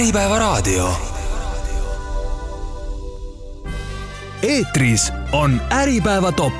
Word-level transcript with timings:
Äripäevaraadio. 0.00 0.92
eetris 4.42 5.12
on 5.32 5.60
Äripäeva 5.72 6.32
top. 6.32 6.52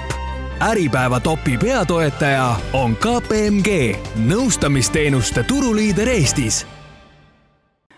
Äripäeva 0.61 1.21
topi 1.21 1.59
peatoetaja 1.59 2.57
on 2.73 2.97
KPMG, 2.97 3.97
nõustamisteenuste 4.29 5.45
turuliider 5.45 6.09
Eestis 6.09 6.67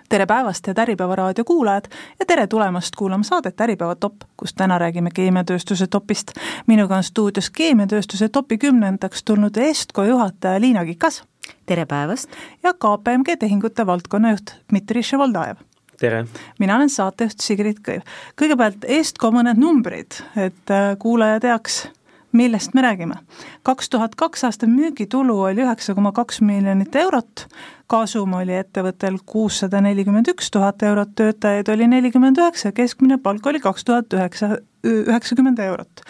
tere 0.09 0.27
päevast, 0.27 0.67
head 0.67 0.79
Äripäeva 0.79 1.17
raadio 1.17 1.45
kuulajad 1.45 1.85
ja 2.21 2.27
tere 2.27 2.47
tulemast 2.47 2.97
kuulama 2.97 3.25
saadet 3.25 3.61
Äripäeva 3.61 3.97
top, 3.97 4.15
kus 4.37 4.55
täna 4.55 4.79
räägime 4.79 5.11
keemiatööstuse 5.15 5.87
topist. 5.87 6.33
minuga 6.67 6.97
on 6.97 7.03
stuudios 7.03 7.51
keemiatööstuse 7.51 8.29
topi 8.29 8.59
kümnendaks 8.59 9.25
tulnud 9.25 9.57
Estko 9.57 10.05
juhataja 10.05 10.61
Liina 10.61 10.85
Kikas. 10.85 11.25
Tere 11.67 11.87
päevast! 11.87 12.31
ja 12.63 12.75
KPMG 12.75 13.39
tehingute 13.39 13.87
valdkonnajuht 13.87 14.55
Dmitri 14.71 15.03
Ševoldajev 15.03 15.63
tere! 16.01 16.25
mina 16.59 16.77
olen 16.77 16.91
saatejuht 16.91 17.41
Sigrid 17.41 17.83
Kõiv. 17.87 18.07
kõigepealt 18.39 18.87
Estko 18.89 19.31
mõned 19.35 19.61
numbrid, 19.61 20.23
et 20.37 20.75
äh, 20.75 20.95
kuulaja 20.99 21.41
teaks, 21.43 21.85
millest 22.33 22.75
me 22.75 22.83
räägime. 22.83 23.15
kaks 23.63 23.91
tuhat 23.91 24.15
kaks 24.15 24.45
aasta 24.45 24.67
müügitulu 24.67 25.41
oli 25.43 25.63
üheksa 25.63 25.95
koma 25.95 26.13
kaks 26.13 26.41
miljonit 26.41 26.97
eurot, 26.97 27.47
kasum 27.87 28.33
oli 28.33 28.57
ettevõttel 28.57 29.19
kuussada 29.27 29.81
nelikümmend 29.81 30.29
üks 30.33 30.51
tuhat 30.51 30.83
eurot, 30.83 31.15
töötajaid 31.15 31.69
oli 31.69 31.87
nelikümmend 31.87 32.39
üheksa, 32.39 32.73
keskmine 32.73 33.19
palk 33.19 33.47
oli 33.47 33.61
kaks 33.61 33.85
tuhat 33.85 34.13
üheksa, 34.13 34.57
üheksakümmend 34.85 35.59
eurot. 35.59 36.05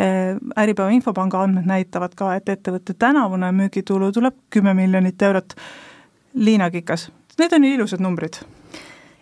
Äh, 0.00 0.36
Äripäeva 0.58 0.90
Infopanga 0.90 1.42
andmed 1.42 1.66
näitavad 1.66 2.14
ka, 2.18 2.34
et 2.34 2.48
ettevõtte 2.48 2.94
tänavune 2.98 3.52
müügitulu 3.52 4.12
tuleb 4.12 4.34
kümme 4.50 4.74
miljonit 4.74 5.22
eurot. 5.22 5.54
Liina 6.34 6.70
Kikas, 6.70 7.10
need 7.38 7.52
on 7.52 7.64
ju 7.64 7.74
ilusad 7.78 8.02
numbrid 8.04 8.42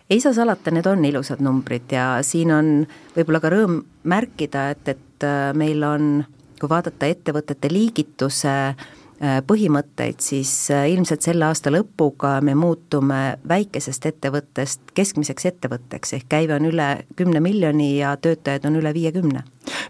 ei 0.09 0.19
saa 0.19 0.33
salata, 0.33 0.71
need 0.71 0.85
on 0.87 1.05
ilusad 1.05 1.41
numbrid 1.43 1.91
ja 1.91 2.17
siin 2.23 2.51
on 2.55 2.71
võib-olla 3.15 3.41
ka 3.43 3.51
rõõm 3.51 3.81
märkida, 4.07 4.69
et, 4.75 4.87
et 4.93 5.25
äh, 5.27 5.51
meil 5.57 5.83
on, 5.83 6.23
kui 6.59 6.69
vaadata 6.69 7.09
ettevõtete 7.09 7.71
liigituse 7.71 8.53
äh, 8.67 9.39
põhimõtteid, 9.47 10.21
siis 10.23 10.51
äh, 10.71 10.87
ilmselt 10.93 11.25
selle 11.25 11.47
aasta 11.49 11.73
lõpuga 11.73 12.37
me 12.45 12.55
muutume 12.55 13.21
väikesest 13.49 14.05
ettevõttest 14.11 14.95
keskmiseks 14.97 15.51
ettevõtteks, 15.51 16.15
ehk 16.19 16.29
käive 16.29 16.57
on 16.57 16.69
üle 16.69 16.89
kümne 17.15 17.41
miljoni 17.43 17.97
ja 17.97 18.15
töötajaid 18.21 18.65
on 18.69 18.79
üle 18.81 18.93
viiekümne. 18.93 19.43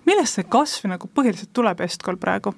millest 0.06 0.40
see 0.40 0.50
kasv 0.50 0.90
nagu 0.94 1.10
põhiliselt 1.14 1.54
tuleb 1.54 1.82
Estkol 1.88 2.18
praegu? 2.18 2.56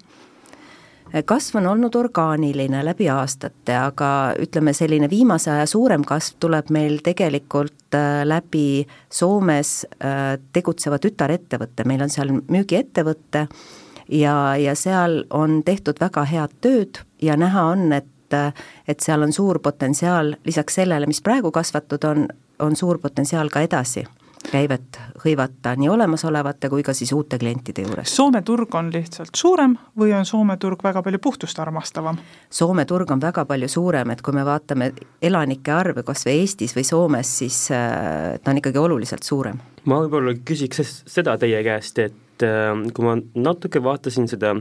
kasv 1.25 1.57
on 1.57 1.67
olnud 1.67 1.95
orgaaniline 1.95 2.83
läbi 2.85 3.09
aastate, 3.09 3.73
aga 3.77 4.09
ütleme, 4.39 4.73
selline 4.77 5.09
viimase 5.09 5.51
aja 5.51 5.65
suurem 5.69 6.03
kasv 6.05 6.37
tuleb 6.39 6.69
meil 6.73 6.99
tegelikult 7.03 7.97
äh, 7.97 8.21
läbi 8.27 8.85
Soomes 9.09 9.85
äh, 9.97 10.37
tegutseva 10.53 10.99
tütarettevõtte, 11.01 11.85
meil 11.89 12.05
on 12.05 12.13
seal 12.13 12.33
müügiettevõte 12.39 13.47
ja, 14.09 14.55
ja 14.57 14.75
seal 14.75 15.23
on 15.29 15.61
tehtud 15.63 15.99
väga 16.01 16.23
head 16.29 16.55
tööd 16.61 17.01
ja 17.21 17.37
näha 17.37 17.69
on, 17.73 17.91
et 17.93 18.07
et 18.29 18.99
seal 19.01 19.23
on 19.25 19.31
suur 19.33 19.57
potentsiaal, 19.57 20.35
lisaks 20.45 20.75
sellele, 20.77 21.07
mis 21.09 21.17
praegu 21.25 21.49
kasvatud 21.51 22.03
on, 22.05 22.27
on 22.61 22.75
suur 22.77 22.99
potentsiaal 23.01 23.49
ka 23.49 23.63
edasi 23.65 24.03
käivet 24.51 24.99
hõivata 25.23 25.73
nii 25.77 25.89
olemasolevate 25.89 26.69
kui 26.71 26.83
ka 26.83 26.93
siis 26.95 27.11
uute 27.13 27.37
klientide 27.39 27.83
juures. 27.85 28.11
Soome 28.15 28.41
turg 28.45 28.75
on 28.75 28.91
lihtsalt 28.93 29.35
suurem 29.35 29.75
või 29.99 30.13
on 30.15 30.25
Soome 30.25 30.57
turg 30.61 30.83
väga 30.83 31.03
palju 31.05 31.19
puhtust 31.19 31.59
armastavam? 31.59 32.17
Soome 32.49 32.85
turg 32.89 33.11
on 33.11 33.21
väga 33.21 33.45
palju 33.49 33.67
suurem, 33.69 34.13
et 34.13 34.21
kui 34.21 34.33
me 34.33 34.45
vaatame 34.47 34.91
elanike 35.21 35.73
arve 35.75 36.03
kas 36.07 36.25
või 36.27 36.39
Eestis 36.43 36.75
või 36.77 36.87
Soomes, 36.87 37.35
siis 37.41 37.59
äh, 37.75 38.39
ta 38.43 38.53
on 38.53 38.61
ikkagi 38.61 38.79
oluliselt 38.79 39.23
suurem. 39.23 39.59
ma 39.85 40.01
võib-olla 40.03 40.33
küsiks 40.45 41.03
seda 41.07 41.37
teie 41.37 41.63
käest, 41.63 41.99
et 41.99 42.28
äh, 42.45 42.71
kui 42.93 43.05
ma 43.05 43.17
natuke 43.35 43.83
vaatasin 43.83 44.27
seda 44.31 44.55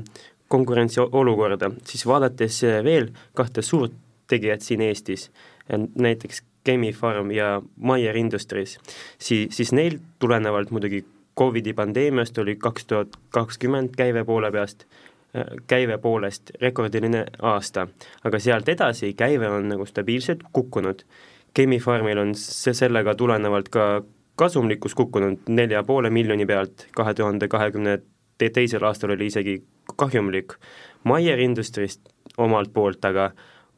konkurentsiolukorda, 0.48 1.70
siis 1.84 2.06
vaadates 2.08 2.62
veel 2.84 3.10
kahte 3.36 3.62
suurt 3.62 3.92
tegijat 4.28 4.64
siin 4.64 4.80
Eestis, 4.80 5.30
näiteks 5.69 6.42
Chemi-Pharm 6.69 7.30
ja 7.32 7.62
Meyer 7.76 8.16
Industries, 8.16 8.78
siis, 9.19 9.56
siis 9.56 9.72
neil 9.76 9.98
tulenevalt 10.19 10.70
muidugi 10.70 11.04
Covidi 11.38 11.72
pandeemiast 11.72 12.38
oli 12.38 12.56
kaks 12.56 12.86
tuhat 12.86 13.16
kakskümmend 13.30 13.92
käive 13.97 14.25
poole 14.25 14.50
peast, 14.52 14.84
käive 15.66 15.98
poolest 16.02 16.50
rekordiline 16.60 17.25
aasta, 17.42 17.86
aga 18.25 18.41
sealt 18.42 18.69
edasi 18.69 19.12
käive 19.14 19.48
on 19.48 19.69
nagu 19.70 19.86
stabiilselt 19.86 20.42
kukkunud. 20.52 21.04
Chemi-Pharmil 21.58 22.19
on 22.19 22.34
see 22.34 22.75
sellega 22.75 23.14
tulenevalt 23.14 23.69
ka 23.72 23.84
kasumlikkus 24.38 24.94
kukkunud 24.94 25.49
nelja 25.49 25.82
poole 25.82 26.10
miljoni 26.10 26.47
pealt, 26.47 26.87
kahe 26.94 27.15
tuhande 27.15 27.49
kahekümne 27.50 27.99
teisel 28.38 28.84
aastal 28.87 29.10
oli 29.10 29.26
isegi 29.26 29.56
kahjumlik. 29.99 30.54
Meyer 31.04 31.41
Industriest 31.43 32.06
omalt 32.38 32.71
poolt 32.72 33.04
aga 33.04 33.32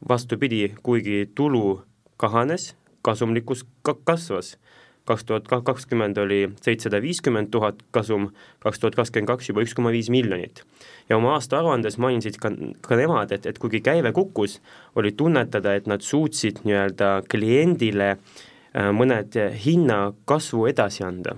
vastupidi, 0.09 0.73
kuigi 0.83 1.29
tulu 1.35 1.81
kahanes, 2.17 2.75
kasumlikkus 3.01 3.65
ka 3.81 3.97
kasvas. 4.03 4.57
kaks 5.05 5.23
tuhat 5.25 5.47
kakskümmend 5.65 6.17
oli 6.21 6.51
seitsesada 6.61 6.99
viiskümmend 7.01 7.49
tuhat 7.51 7.79
kasum, 7.91 8.27
kaks 8.59 8.79
tuhat 8.79 8.95
kakskümmend 8.95 9.27
kaks 9.27 9.49
juba 9.49 9.63
üks 9.65 9.73
koma 9.73 9.89
viis 9.91 10.09
miljonit. 10.13 10.61
ja 11.09 11.17
oma 11.17 11.33
aastaaruandes 11.33 11.97
mainisid 11.97 12.37
ka, 12.37 12.51
ka 12.81 12.95
nemad, 12.95 13.31
et, 13.31 13.45
et 13.45 13.57
kuigi 13.57 13.81
käive 13.81 14.11
kukkus, 14.11 14.59
oli 14.95 15.11
tunnetada, 15.11 15.73
et 15.73 15.89
nad 15.89 16.05
suutsid 16.05 16.61
nii-öelda 16.63 17.23
kliendile 17.33 18.11
äh, 18.11 18.41
mõned 18.73 19.35
hinnakasvu 19.65 20.67
edasi 20.71 21.03
anda 21.03 21.35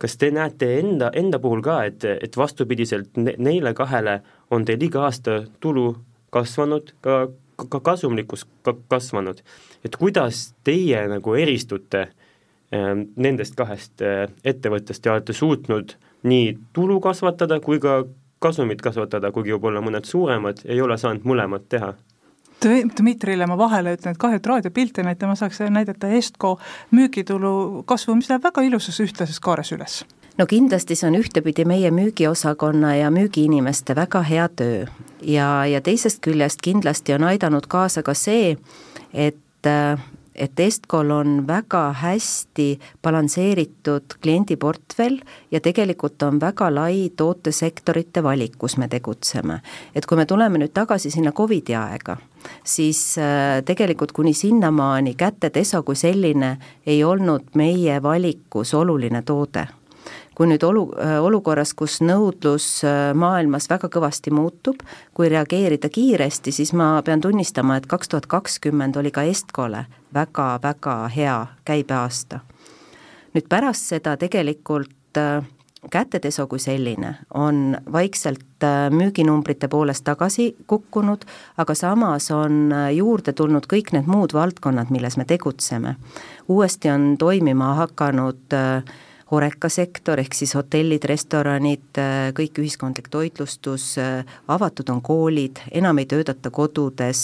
kas 0.00 0.16
te 0.16 0.30
näete 0.34 0.68
enda, 0.80 1.10
enda 1.16 1.38
puhul 1.38 1.60
ka, 1.64 1.78
et, 1.88 2.04
et 2.04 2.36
vastupidiselt 2.36 3.16
ne, 3.16 3.34
neile 3.38 3.74
kahele 3.76 4.18
on 4.50 4.64
teil 4.64 4.82
iga 4.82 5.04
aasta 5.06 5.42
tulu 5.60 5.90
kasvanud, 6.34 6.90
ka 7.04 7.26
ka 7.56 7.80
kasumlikkus 7.80 8.46
ka 8.62 8.74
kasvanud. 8.88 9.42
et 9.84 9.96
kuidas 9.96 10.54
teie 10.64 11.06
nagu 11.08 11.34
eristute 11.34 12.00
äh, 12.00 12.90
nendest 13.16 13.54
kahest 13.54 14.02
äh, 14.02 14.28
ettevõttest 14.44 15.06
ja 15.06 15.12
olete 15.12 15.32
suutnud 15.32 15.96
nii 16.22 16.58
tulu 16.72 17.00
kasvatada 17.00 17.60
kui 17.60 17.78
ka 17.78 18.04
kasumit 18.38 18.82
kasvatada, 18.82 19.30
kuigi 19.32 19.54
võib-olla 19.54 19.80
mõned 19.80 20.04
suuremad 20.04 20.64
ei 20.64 20.80
ole 20.80 20.98
saanud 20.98 21.24
mõlemat 21.24 21.68
teha? 21.68 21.94
Dmitrile 22.64 23.46
ma 23.46 23.58
vahele 23.58 23.94
ütlen, 23.96 24.14
et 24.14 24.20
kahju, 24.20 24.40
et 24.40 24.46
raadiopilte 24.46 25.04
näita, 25.06 25.28
ma 25.28 25.36
saaks 25.38 25.60
näidata 25.70 26.10
Estco 26.16 26.56
müügitulu 26.94 27.84
kasvu, 27.86 28.16
mis 28.18 28.30
läheb 28.30 28.44
väga 28.44 28.64
ilusas 28.66 29.00
ühtlases 29.04 29.40
kaares 29.44 29.72
üles. 29.76 30.02
No 30.38 30.46
kindlasti 30.50 30.96
see 30.98 31.06
on 31.06 31.18
ühtepidi 31.20 31.62
meie 31.68 31.90
müügiosakonna 31.94 32.96
ja 32.98 33.10
müügiinimeste 33.14 33.94
väga 33.96 34.22
hea 34.26 34.48
töö. 34.48 34.86
Ja, 35.22 35.66
ja 35.66 35.80
teisest 35.80 36.20
küljest 36.26 36.62
kindlasti 36.64 37.14
on 37.14 37.28
aidanud 37.30 37.68
kaasa 37.70 38.02
ka 38.02 38.16
see, 38.18 38.56
et 39.12 39.70
et 40.34 40.60
Estkol 40.60 41.10
on 41.10 41.46
väga 41.46 41.92
hästi 42.00 42.68
balansseeritud 43.02 44.16
kliendiportfell 44.22 45.20
ja 45.50 45.60
tegelikult 45.60 46.22
on 46.22 46.40
väga 46.40 46.70
lai 46.74 47.10
tootesektorite 47.16 48.22
valik, 48.22 48.58
kus 48.58 48.76
me 48.76 48.88
tegutseme. 48.88 49.60
et 49.94 50.06
kui 50.06 50.16
me 50.16 50.26
tuleme 50.26 50.58
nüüd 50.58 50.74
tagasi 50.74 51.10
sinna 51.10 51.32
Covidi 51.32 51.74
aega, 51.74 52.16
siis 52.64 53.18
äh, 53.18 53.62
tegelikult 53.64 54.12
kuni 54.12 54.34
sinnamaani 54.34 55.14
kätedeso 55.14 55.82
kui 55.82 55.96
selline 55.96 56.56
ei 56.86 57.04
olnud 57.04 57.54
meie 57.54 58.02
valikus 58.02 58.74
oluline 58.74 59.22
toode 59.22 59.66
kui 60.34 60.48
nüüd 60.50 60.62
olu, 60.66 60.84
äh, 60.98 61.16
olukorras, 61.22 61.74
kus 61.78 62.00
nõudlus 62.04 62.66
äh, 62.86 63.12
maailmas 63.14 63.68
väga 63.70 63.88
kõvasti 63.92 64.32
muutub, 64.34 64.82
kui 65.14 65.30
reageerida 65.32 65.88
kiiresti, 65.92 66.52
siis 66.52 66.74
ma 66.76 66.96
pean 67.06 67.22
tunnistama, 67.22 67.78
et 67.78 67.88
kaks 67.90 68.10
tuhat 68.10 68.26
kakskümmend 68.30 68.96
oli 69.00 69.14
ka 69.14 69.22
Estkole 69.22 69.86
väga-väga 70.14 70.96
hea 71.16 71.38
käibeaasta. 71.64 72.40
nüüd 73.34 73.48
pärast 73.48 73.90
seda 73.90 74.16
tegelikult 74.16 75.18
äh, 75.18 75.44
kätedeso 75.90 76.46
kui 76.46 76.58
selline 76.58 77.14
on 77.34 77.76
vaikselt 77.92 78.64
müüginumbrite 78.90 79.68
poolest 79.68 80.04
tagasi 80.04 80.54
kukkunud, 80.66 81.24
aga 81.56 81.74
samas 81.74 82.30
on 82.30 82.72
juurde 82.94 83.32
tulnud 83.32 83.66
kõik 83.68 83.92
need 83.92 84.06
muud 84.08 84.32
valdkonnad, 84.32 84.90
milles 84.90 85.16
me 85.16 85.24
tegutseme. 85.24 85.96
uuesti 86.48 86.90
on 86.90 87.16
toimima 87.18 87.74
hakanud 87.74 88.52
äh, 88.52 88.94
Horeca 89.30 89.68
sektor 89.72 90.20
ehk 90.20 90.34
siis 90.36 90.52
hotellid, 90.54 91.04
restoranid, 91.08 92.00
kõik 92.36 92.60
ühiskondlik 92.60 93.08
toitlustus, 93.10 93.94
avatud 94.48 94.90
on 94.92 95.00
koolid, 95.04 95.62
enam 95.72 95.98
ei 96.02 96.08
töötata 96.10 96.52
kodudes, 96.54 97.22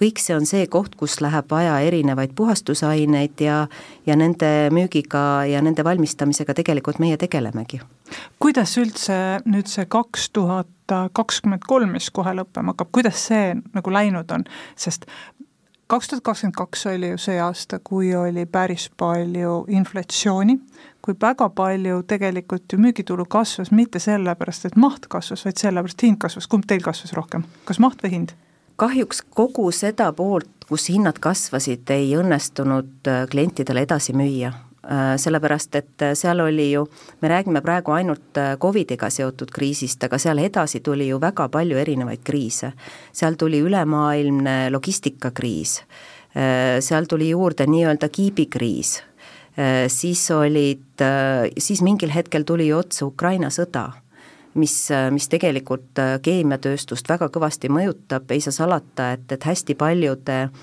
kõik 0.00 0.18
see 0.22 0.34
on 0.36 0.48
see 0.48 0.66
koht, 0.66 0.96
kus 0.98 1.20
läheb 1.22 1.46
vaja 1.50 1.78
erinevaid 1.86 2.34
puhastusaineid 2.36 3.44
ja 3.46 3.60
ja 4.06 4.16
nende 4.16 4.70
müügiga 4.74 5.46
ja 5.46 5.62
nende 5.62 5.84
valmistamisega 5.84 6.54
tegelikult 6.54 6.98
meie 6.98 7.16
tegelemegi. 7.16 7.80
kuidas 8.38 8.76
üldse 8.78 9.40
nüüd 9.46 9.68
see 9.70 9.86
kaks 9.86 10.30
tuhat 10.30 10.66
kakskümmend 11.12 11.62
kolm, 11.66 11.92
mis 11.94 12.10
kohe 12.10 12.32
lõppema 12.34 12.74
hakkab, 12.74 12.90
kuidas 12.92 13.26
see 13.30 13.54
nagu 13.74 13.92
läinud 13.94 14.30
on, 14.34 14.44
sest 14.76 15.06
kaks 15.90 16.08
tuhat 16.08 16.24
kakskümmend 16.24 16.58
kaks 16.58 16.86
oli 16.86 17.12
ju 17.12 17.18
see 17.18 17.38
aasta, 17.42 17.80
kui 17.84 18.14
oli 18.14 18.46
päris 18.46 18.88
palju 18.96 19.64
inflatsiooni, 19.68 20.58
kui 21.02 21.16
väga 21.20 21.48
palju 21.56 22.02
tegelikult 22.08 22.72
ju 22.72 22.78
müügitulu 22.78 23.24
kasvas 23.30 23.70
mitte 23.70 23.98
sellepärast, 24.02 24.68
et 24.68 24.76
maht 24.76 25.08
kasvas, 25.08 25.44
vaid 25.46 25.60
sellepärast, 25.60 26.06
hind 26.06 26.20
kasvas, 26.20 26.48
kumb 26.50 26.68
teil 26.68 26.84
kasvas 26.84 27.14
rohkem, 27.16 27.44
kas 27.64 27.82
maht 27.82 28.02
või 28.04 28.16
hind? 28.18 28.36
kahjuks 28.80 29.20
kogu 29.36 29.66
seda 29.76 30.06
poolt, 30.16 30.48
kus 30.68 30.86
hinnad 30.88 31.18
kasvasid, 31.20 31.84
ei 31.92 32.14
õnnestunud 32.16 33.08
äh, 33.12 33.26
klientidele 33.28 33.84
edasi 33.84 34.14
müüa 34.16 34.54
Äh, 34.84 35.18
sellepärast 35.20 35.74
et 35.74 36.02
äh, 36.02 36.14
seal 36.14 36.40
oli 36.40 36.72
ju, 36.72 36.86
me 37.20 37.28
räägime 37.28 37.60
praegu 37.60 37.92
ainult 37.92 38.38
Covidiga 38.58 39.10
seotud 39.10 39.50
kriisist, 39.52 40.02
aga 40.02 40.18
seal 40.18 40.40
edasi 40.40 40.80
tuli 40.80 41.10
ju 41.10 41.18
väga 41.20 41.48
palju 41.52 41.76
erinevaid 41.76 42.22
kriise. 42.24 42.72
seal 43.12 43.36
tuli 43.36 43.60
ülemaailmne 43.60 44.70
logistikakriis, 44.70 45.82
seal 46.80 47.04
tuli 47.04 47.28
juurde 47.30 47.66
nii-öelda 47.66 48.08
kiibikriis, 48.08 49.02
siis 49.90 50.22
olid, 50.30 51.02
siis 51.58 51.80
mingil 51.82 52.12
hetkel 52.14 52.44
tuli 52.46 52.68
otsa 52.72 53.04
Ukraina 53.06 53.50
sõda 53.50 53.88
mis, 54.54 54.74
mis 55.10 55.26
tegelikult 55.28 55.98
keemiatööstust 56.22 57.08
väga 57.10 57.28
kõvasti 57.34 57.68
mõjutab, 57.68 58.30
ei 58.30 58.40
saa 58.40 58.54
salata, 58.54 59.10
et, 59.18 59.26
et 59.34 59.48
hästi 59.50 59.74
paljude 59.78 60.38
äh, 60.44 60.62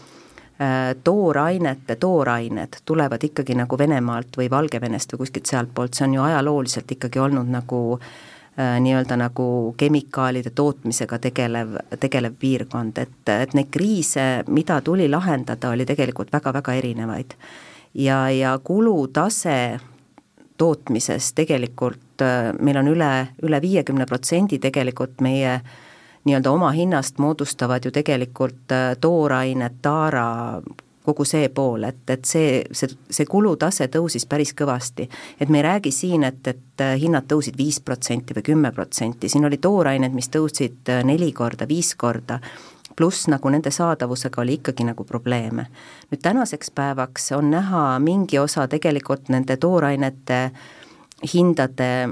Äh, 0.62 0.96
toorainete 1.04 1.96
toorained 1.96 2.80
tulevad 2.86 3.22
ikkagi 3.24 3.54
nagu 3.54 3.78
Venemaalt 3.78 4.40
või 4.40 4.48
Valgevenest 4.50 5.12
või 5.14 5.20
kuskilt 5.22 5.46
sealtpoolt, 5.46 5.94
see 5.94 6.08
on 6.08 6.16
ju 6.16 6.24
ajalooliselt 6.26 6.92
ikkagi 6.96 7.20
olnud 7.22 7.52
nagu 7.54 7.82
äh, 8.00 8.80
nii-öelda 8.82 9.20
nagu 9.22 9.46
kemikaalide 9.78 10.50
tootmisega 10.58 11.20
tegelev, 11.28 11.76
tegelev 12.00 12.34
piirkond, 12.42 12.98
et, 12.98 13.30
et 13.36 13.54
neid 13.54 13.70
kriise, 13.70 14.26
mida 14.50 14.80
tuli 14.82 15.06
lahendada, 15.06 15.70
oli 15.70 15.86
tegelikult 15.86 16.34
väga-väga 16.34 16.74
erinevaid. 16.82 17.38
Ja, 17.94 18.30
ja 18.32 18.60
kulutase 18.64 19.80
tootmises 20.58 21.34
tegelikult 21.34 22.22
äh, 22.22 22.54
meil 22.60 22.78
on 22.82 22.90
üle, 22.92 23.12
üle 23.46 23.62
viiekümne 23.62 24.06
protsendi 24.10 24.60
tegelikult 24.60 25.22
meie 25.22 25.60
nii-öelda 26.28 26.52
oma 26.52 26.72
hinnast 26.76 27.22
moodustavad 27.24 27.86
ju 27.86 27.92
tegelikult 27.94 28.74
äh, 28.74 28.92
toorained, 29.02 29.80
taara, 29.82 30.62
kogu 31.08 31.24
see 31.26 31.48
pool, 31.56 31.86
et, 31.88 32.02
et 32.12 32.26
see, 32.28 32.64
see, 32.76 32.90
see 33.10 33.28
kulutase 33.30 33.88
tõusis 33.94 34.28
päris 34.28 34.52
kõvasti. 34.58 35.08
et 35.40 35.50
me 35.50 35.62
ei 35.62 35.68
räägi 35.70 35.92
siin, 35.92 36.26
et, 36.28 36.42
et 36.48 36.84
äh, 36.84 36.96
hinnad 37.00 37.30
tõusid 37.30 37.58
viis 37.58 37.80
protsenti 37.80 38.36
või 38.36 38.48
kümme 38.50 38.72
protsenti, 38.72 39.30
siin 39.30 39.46
oli 39.46 39.62
toorained, 39.62 40.14
mis 40.14 40.30
tõusid 40.34 40.90
neli 41.06 41.32
korda, 41.34 41.68
viis 41.68 41.94
korda, 41.96 42.42
pluss 42.98 43.28
nagu 43.30 43.50
nende 43.54 43.72
saadavusega 43.72 44.42
oli 44.42 44.58
ikkagi 44.58 44.84
nagu 44.84 45.04
probleeme. 45.04 45.68
nüüd 46.12 46.22
tänaseks 46.22 46.72
päevaks 46.72 47.32
on 47.32 47.52
näha 47.52 48.00
mingi 48.00 48.40
osa 48.40 48.68
tegelikult 48.68 49.30
nende 49.30 49.58
toorainete 49.58 50.52
hindade 51.34 52.10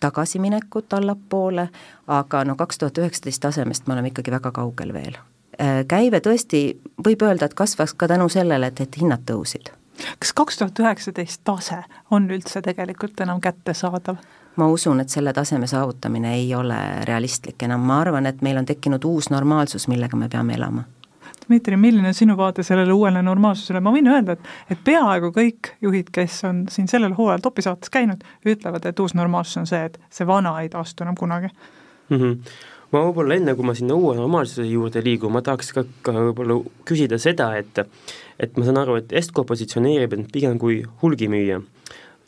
tagasiminekut 0.00 0.92
allapoole, 0.92 1.68
aga 2.06 2.44
no 2.44 2.56
kaks 2.56 2.78
tuhat 2.78 2.98
üheksateist 2.98 3.42
tasemest 3.42 3.86
me 3.86 3.94
oleme 3.94 4.08
ikkagi 4.08 4.30
väga 4.30 4.52
kaugel 4.52 4.92
veel. 4.92 5.18
Äh, 5.60 5.84
käive 5.88 6.22
tõesti, 6.24 6.80
võib 7.04 7.22
öelda, 7.22 7.50
et 7.50 7.54
kasvas 7.54 7.94
ka 7.94 8.08
tänu 8.08 8.28
sellele, 8.32 8.72
et, 8.72 8.80
et 8.80 9.00
hinnad 9.00 9.26
tõusid. 9.28 9.72
kas 10.18 10.32
kaks 10.32 10.58
tuhat 10.58 10.78
üheksateist 10.80 11.42
tase 11.44 11.82
on 12.10 12.30
üldse 12.30 12.62
tegelikult 12.62 13.20
enam 13.20 13.40
kättesaadav? 13.40 14.16
Ma 14.60 14.68
usun, 14.68 15.00
et 15.00 15.08
selle 15.08 15.32
taseme 15.32 15.66
saavutamine 15.70 16.34
ei 16.36 16.48
ole 16.54 16.78
realistlik 17.08 17.62
enam, 17.64 17.84
ma 17.88 18.00
arvan, 18.04 18.28
et 18.28 18.42
meil 18.44 18.60
on 18.60 18.68
tekkinud 18.68 19.04
uus 19.08 19.30
normaalsus, 19.32 19.88
millega 19.88 20.18
me 20.20 20.28
peame 20.32 20.56
elama. 20.58 20.84
Dmitri, 21.46 21.78
milline 21.80 22.12
on 22.12 22.14
sinu 22.14 22.36
vaade 22.38 22.62
sellele 22.62 22.92
uuele 22.94 23.22
normaalsusele, 23.26 23.80
ma 23.82 23.92
võin 23.94 24.10
öelda, 24.12 24.36
et, 24.36 24.50
et 24.70 24.82
peaaegu 24.86 25.32
kõik 25.34 25.72
juhid, 25.82 26.12
kes 26.14 26.42
on 26.46 26.66
siin 26.70 26.90
sellel 26.90 27.16
hooajal 27.16 27.42
Topi 27.42 27.64
saates 27.66 27.90
käinud, 27.90 28.22
ütlevad, 28.46 28.86
et 28.86 29.00
uus 29.02 29.16
normaalsus 29.18 29.62
on 29.62 29.70
see, 29.70 29.80
et 29.88 29.96
see 30.12 30.28
vana 30.28 30.52
ei 30.60 30.68
taastu 30.70 31.06
enam 31.06 31.18
kunagi. 31.18 31.50
Mm. 32.10 32.20
-hmm 32.20 32.52
ma 32.90 33.04
võib-olla 33.06 33.36
enne, 33.38 33.54
kui 33.54 33.66
ma 33.66 33.74
sinna 33.78 33.94
uue 33.94 34.16
normaalsuse 34.18 34.64
juurde 34.66 35.02
liigun, 35.04 35.30
ma 35.30 35.42
tahaks 35.46 35.68
ka, 35.76 35.84
ka 36.02 36.10
võib-olla 36.16 36.56
küsida 36.88 37.18
seda, 37.22 37.52
et 37.56 37.78
et 38.40 38.56
ma 38.56 38.64
saan 38.64 38.80
aru, 38.82 38.96
et 38.98 39.12
Estco 39.12 39.44
positsioneerib 39.44 40.16
end 40.16 40.30
pigem 40.32 40.58
kui 40.58 40.80
hulgimüüja. 41.02 41.60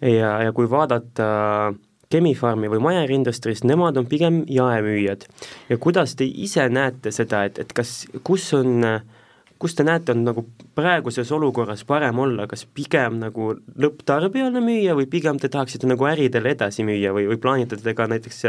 Ja, 0.02 0.30
ja 0.42 0.52
kui 0.52 0.70
vaadata 0.70 1.26
äh, 1.72 1.74
Chemi-Pharmi 2.12 2.68
või 2.72 2.82
Meyer 2.84 3.10
Industries, 3.14 3.64
nemad 3.64 3.96
on 3.96 4.06
pigem 4.10 4.42
jaemüüjad. 4.50 5.26
ja 5.68 5.78
kuidas 5.78 6.16
te 6.16 6.24
ise 6.24 6.68
näete 6.68 7.10
seda, 7.10 7.44
et, 7.48 7.58
et 7.58 7.72
kas, 7.72 8.06
kus 8.24 8.50
on, 8.58 8.84
kus 9.58 9.74
te 9.78 9.86
näete, 9.86 10.12
on 10.12 10.24
nagu 10.26 10.44
praeguses 10.74 11.32
olukorras 11.32 11.84
parem 11.88 12.18
olla, 12.18 12.46
kas 12.50 12.66
pigem 12.74 13.18
nagu 13.22 13.54
lõpptarbijale 13.56 14.60
müüa 14.64 14.96
või 14.98 15.08
pigem 15.10 15.40
te 15.40 15.48
tahaksite 15.48 15.88
nagu 15.88 16.06
äridele 16.10 16.52
edasi 16.56 16.84
müüa 16.84 17.14
või, 17.16 17.28
või 17.32 17.40
plaanite 17.40 17.80
te 17.80 17.94
ka 17.96 18.08
näiteks 18.10 18.44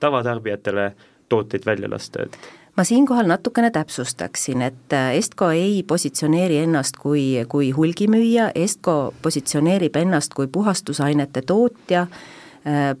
tavatarbijatele 0.00 0.92
tooteid 1.28 1.66
välja 1.66 1.90
lasta, 1.90 2.24
et? 2.28 2.38
Ma 2.78 2.84
siinkohal 2.86 3.26
natukene 3.26 3.72
täpsustaksin, 3.74 4.62
et 4.62 4.94
Estco 4.94 5.48
ei 5.50 5.82
positsioneeri 5.82 6.60
ennast 6.62 6.96
kui, 7.02 7.24
kui 7.50 7.72
hulgimüüja, 7.74 8.52
Estco 8.54 9.14
positsioneerib 9.22 9.96
ennast 9.98 10.36
kui 10.38 10.46
puhastusainete 10.46 11.42
tootja 11.42 12.06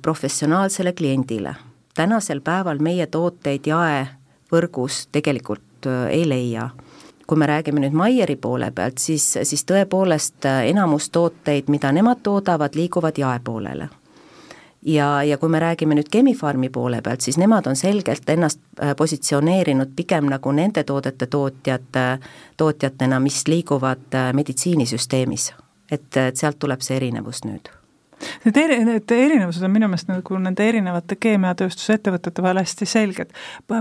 professionaalsele 0.02 0.92
kliendile. 0.92 1.54
tänasel 1.94 2.40
päeval 2.40 2.78
meie 2.78 3.06
tooteid 3.06 3.66
jaevõrgus 3.66 5.08
tegelikult 5.12 5.86
äh, 5.86 6.06
ei 6.10 6.28
leia. 6.28 6.70
kui 7.26 7.36
me 7.36 7.46
räägime 7.46 7.80
nüüd 7.80 7.92
Maieri 7.92 8.36
poole 8.36 8.70
pealt, 8.70 8.98
siis, 8.98 9.38
siis 9.42 9.64
tõepoolest 9.64 10.46
äh, 10.46 10.66
enamus 10.66 11.10
tooteid, 11.10 11.68
mida 11.68 11.92
nemad 11.92 12.22
toodavad, 12.22 12.74
liiguvad 12.74 13.18
jaepoolele 13.18 13.88
ja, 14.82 15.22
ja 15.22 15.38
kui 15.38 15.48
me 15.48 15.60
räägime 15.60 15.94
nüüd 15.94 16.08
Chemi-Pharmi 16.08 16.70
poole 16.70 17.02
pealt, 17.02 17.20
siis 17.20 17.36
nemad 17.38 17.66
on 17.66 17.76
selgelt 17.76 18.28
ennast 18.28 18.60
positsioneerinud 18.96 19.92
pigem 19.96 20.30
nagu 20.30 20.52
nende 20.52 20.84
toodete 20.84 21.26
tootjad, 21.26 21.98
tootjatena, 22.56 23.20
mis 23.20 23.46
liiguvad 23.48 24.16
meditsiinisüsteemis. 24.32 25.52
et, 25.90 26.16
et 26.16 26.36
sealt 26.36 26.58
tuleb 26.58 26.80
see 26.80 26.96
erinevus 26.96 27.44
nüüd 27.44 27.77
Need 28.44 28.56
eri, 28.56 28.78
need 28.84 29.12
erinevused 29.14 29.62
on 29.62 29.72
minu 29.72 29.88
meelest 29.90 30.08
nagu 30.10 30.38
nende 30.42 30.64
erinevate 30.66 31.18
keemiatööstuse 31.20 31.98
ettevõtete 31.98 32.42
vahel 32.42 32.62
hästi 32.62 32.88
selged. 32.88 33.34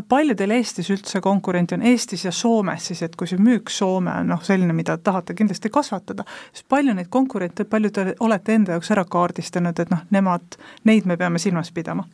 palju 0.09 0.35
teil 0.37 0.53
Eestis 0.57 0.91
üldse 0.93 1.21
konkurente 1.21 1.77
on, 1.77 1.85
Eestis 1.85 2.25
ja 2.25 2.31
Soomes 2.31 2.89
siis, 2.91 3.01
et 3.05 3.15
kui 3.15 3.27
see 3.27 3.41
müük 3.41 3.71
Soome 3.73 4.13
on 4.21 4.31
noh, 4.33 4.43
selline, 4.43 4.73
mida 4.77 4.97
tahate 4.97 5.33
kindlasti 5.37 5.71
kasvatada, 5.73 6.25
siis 6.51 6.67
palju 6.69 6.93
neid 6.93 7.09
konkurente, 7.09 7.65
palju 7.65 7.91
te 7.91 8.07
olete 8.19 8.55
enda 8.55 8.77
jaoks 8.77 8.93
ära 8.95 9.05
kaardistanud, 9.09 9.79
et 9.79 9.91
noh, 9.93 10.05
nemad, 10.13 10.61
neid 10.85 11.09
me 11.09 11.17
peame 11.17 11.41
silmas 11.41 11.73
pidama? 11.73 12.07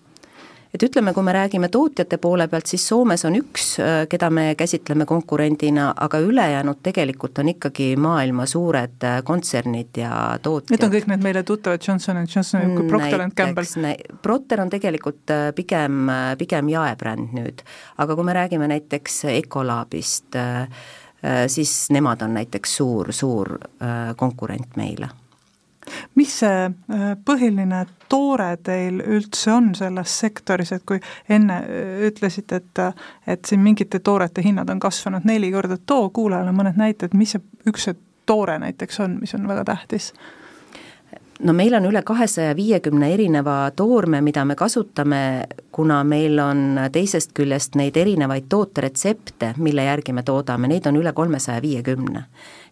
Et 0.74 0.84
ütleme, 0.84 1.14
kui 1.14 1.24
me 1.26 1.34
räägime 1.36 1.70
tootjate 1.72 2.18
poole 2.22 2.48
pealt, 2.50 2.70
siis 2.72 2.86
Soomes 2.90 3.24
on 3.30 3.38
üks, 3.38 3.68
äh, 3.82 3.92
keda 4.10 4.30
me 4.34 4.46
käsitleme 4.58 5.06
konkurendina, 5.10 5.92
aga 6.06 6.20
ülejäänud 6.24 6.82
tegelikult 6.84 7.40
on 7.44 7.54
ikkagi 7.54 7.92
maailma 8.02 8.48
suured 8.50 9.06
äh, 9.06 9.20
kontsernid 9.26 10.02
ja 10.02 10.12
tootjad. 10.42 10.74
Need 10.74 10.88
on 10.88 10.96
kõik 10.96 11.10
need 11.14 11.26
meile 11.26 11.46
tuttavad 11.48 11.86
Johnson 11.88 12.24
and 12.24 12.34
Johnson, 12.36 12.76
Procter 12.90 13.26
and 13.28 13.38
Gamble. 13.38 13.96
Procter 14.26 14.66
on 14.66 14.74
tegelikult 14.74 15.34
äh, 15.34 15.48
pigem, 15.56 16.10
pigem 16.42 16.74
jaebränd 16.74 17.38
nüüd, 17.38 17.66
aga 18.02 18.18
kui 18.18 18.26
me 18.26 18.38
räägime 18.38 18.70
näiteks 18.72 19.24
Ecolabist, 19.34 20.36
siis 21.48 21.74
nemad 21.94 22.22
on 22.26 22.34
näiteks 22.36 22.78
suur, 22.80 23.14
suur 23.16 23.54
konkurent 24.20 24.76
meile 24.80 25.08
mis 26.16 26.36
see 26.44 26.66
äh, 26.68 27.06
põhiline 27.26 27.86
toore 28.10 28.52
teil 28.64 29.02
üldse 29.02 29.52
on 29.54 29.72
selles 29.76 30.20
sektoris, 30.20 30.72
et 30.76 30.86
kui 30.86 31.02
enne 31.30 31.60
äh, 31.64 32.06
ütlesite, 32.10 32.62
et 32.62 32.84
et 33.28 33.46
siin 33.46 33.64
mingite 33.64 34.00
toorete 34.00 34.44
hinnad 34.46 34.70
on 34.70 34.80
kasvanud 34.80 35.26
neli 35.26 35.52
korda, 35.52 35.78
too 35.78 36.10
kuulajale 36.10 36.52
mõned 36.52 36.78
näited, 36.78 37.18
mis 37.18 37.36
see 37.36 37.44
üks 37.70 37.90
see 37.90 38.00
toore 38.26 38.60
näiteks 38.60 39.00
on, 39.04 39.20
mis 39.22 39.34
on 39.36 39.48
väga 39.48 39.66
tähtis 39.68 40.14
no 41.44 41.54
meil 41.54 41.74
on 41.74 41.86
üle 41.86 42.02
kahesaja 42.06 42.56
viiekümne 42.56 43.14
erineva 43.14 43.72
toorme, 43.76 44.22
mida 44.22 44.46
me 44.46 44.56
kasutame, 44.56 45.44
kuna 45.72 46.04
meil 46.04 46.40
on 46.40 46.80
teisest 46.92 47.34
küljest 47.38 47.76
neid 47.80 47.98
erinevaid 47.98 48.48
tooteretsepte, 48.50 49.54
mille 49.58 49.88
järgi 49.90 50.14
me 50.14 50.24
toodame, 50.24 50.70
neid 50.72 50.88
on 50.90 51.00
üle 51.02 51.14
kolmesaja 51.14 51.62
viiekümne. 51.62 52.26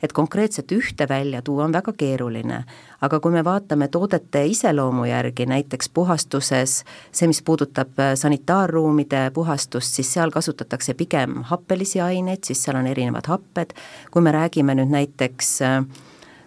Et 0.03 0.13
konkreetselt 0.13 0.71
ühte 0.71 1.07
välja 1.09 1.41
tuua 1.41 1.65
on 1.65 1.73
väga 1.73 1.93
keeruline, 1.97 2.63
aga 3.01 3.19
kui 3.19 3.31
me 3.31 3.43
vaatame 3.43 3.87
toodete 3.87 4.45
iseloomu 4.45 5.05
järgi, 5.05 5.45
näiteks 5.45 5.89
puhastuses, 5.93 6.83
see, 7.11 7.27
mis 7.27 7.41
puudutab 7.41 7.99
äh, 7.99 8.13
sanitaarruumide 8.15 9.29
puhastust, 9.33 9.93
siis 9.93 10.13
seal 10.13 10.31
kasutatakse 10.31 10.93
pigem 10.93 11.41
happelisi 11.49 12.01
aineid, 12.01 12.43
siis 12.45 12.63
seal 12.63 12.79
on 12.81 12.87
erinevad 12.87 13.27
happed, 13.27 13.75
kui 14.11 14.21
me 14.21 14.31
räägime 14.35 14.75
nüüd 14.77 14.93
näiteks 14.93 15.59
äh, 15.67 15.83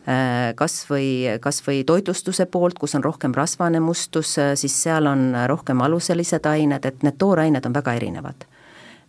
Äh, 0.05 0.53
kas 0.53 0.83
või, 0.85 1.25
kas 1.41 1.63
või 1.65 1.81
toitlustuse 1.89 2.45
poolt, 2.53 2.77
kus 2.77 2.93
on 2.95 3.05
rohkem 3.05 3.33
rasvane 3.33 3.81
mustus, 3.81 4.35
siis 4.37 4.75
seal 4.83 5.09
on 5.09 5.31
rohkem 5.49 5.81
aluselised 5.81 6.45
ained, 6.45 6.85
et 6.85 7.07
need 7.07 7.17
toorained 7.17 7.65
on 7.65 7.73
väga 7.73 7.95
erinevad. 7.97 8.45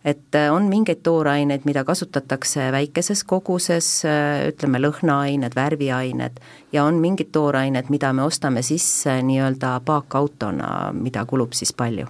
Et 0.06 0.34
äh, 0.34 0.52
on 0.54 0.68
mingeid 0.70 1.02
tooraineid, 1.02 1.64
mida 1.66 1.84
kasutatakse 1.84 2.70
väikeses 2.72 3.24
koguses, 3.26 3.88
äh, 4.06 4.46
ütleme 4.52 4.80
lõhnaained, 4.84 5.56
värviained, 5.58 6.38
ja 6.72 6.84
on 6.86 7.00
mingid 7.02 7.32
toorained, 7.34 7.90
mida 7.90 8.12
me 8.14 8.22
ostame 8.22 8.62
sisse 8.62 9.18
nii-öelda 9.26 9.80
paakautona, 9.84 10.92
mida 10.94 11.26
kulub 11.26 11.56
siis 11.58 11.74
palju. 11.74 12.06